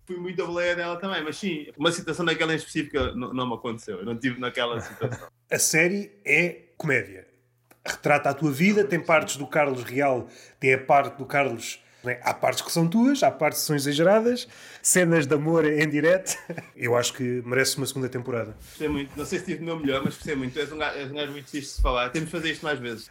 Fui 0.06 0.16
muito 0.18 0.42
a 0.42 0.46
boleia 0.46 0.74
dela 0.74 0.96
também, 0.98 1.22
mas 1.22 1.38
sim, 1.38 1.68
uma 1.78 1.92
situação 1.92 2.26
daquela 2.26 2.54
em 2.54 2.58
específica 2.58 3.14
não, 3.14 3.34
não 3.34 3.48
me 3.48 3.56
aconteceu. 3.56 4.00
Eu 4.00 4.06
não 4.06 4.18
tive 4.18 4.40
naquela 4.40 4.80
situação. 4.80 5.28
a 5.52 5.60
série 5.60 6.12
é 6.24 6.70
comédia. 6.78 7.28
Retrata 7.86 8.30
a 8.30 8.34
tua 8.34 8.52
vida, 8.52 8.86
tem 8.86 9.02
partes 9.02 9.36
do 9.36 9.46
Carlos 9.46 9.84
Real, 9.84 10.30
tem 10.62 10.74
a 10.74 10.78
parte 10.78 11.18
do 11.18 11.26
Carlos 11.26 11.80
é? 11.80 11.83
Há 12.22 12.34
partes 12.34 12.62
que 12.62 12.72
são 12.72 12.88
tuas, 12.88 13.24
há 13.24 13.32
partes 13.32 13.62
que 13.62 13.68
são 13.68 13.76
exageradas, 13.76 14.48
cenas 14.82 15.26
de 15.26 15.34
amor 15.34 15.66
em 15.66 15.90
direto. 15.90 16.38
Eu 16.76 16.98
acho 16.98 17.14
que 17.14 17.42
merece 17.46 17.78
uma 17.78 17.86
segunda 17.86 18.10
temporada. 18.10 18.56
Gostei 18.70 18.90
muito. 18.90 19.12
Não 19.16 19.26
sei 19.26 19.40
se 19.40 19.46
tive 19.46 19.62
o 19.62 19.66
meu 19.66 19.80
melhor, 19.80 20.02
mas 20.04 20.16
gostei 20.16 20.36
muito. 20.36 20.60
És 20.60 20.72
um 20.72 20.78
gajo, 20.78 20.98
és 20.98 21.12
um 21.12 21.16
gajo 21.16 21.32
muito 21.32 21.50
fixe 21.50 21.78
de 21.78 21.82
falar. 21.82 22.10
Temos 22.10 22.30
de 22.30 22.32
fazer 22.32 22.52
isto 22.52 22.64
mais 22.64 22.80
vezes. 22.80 23.10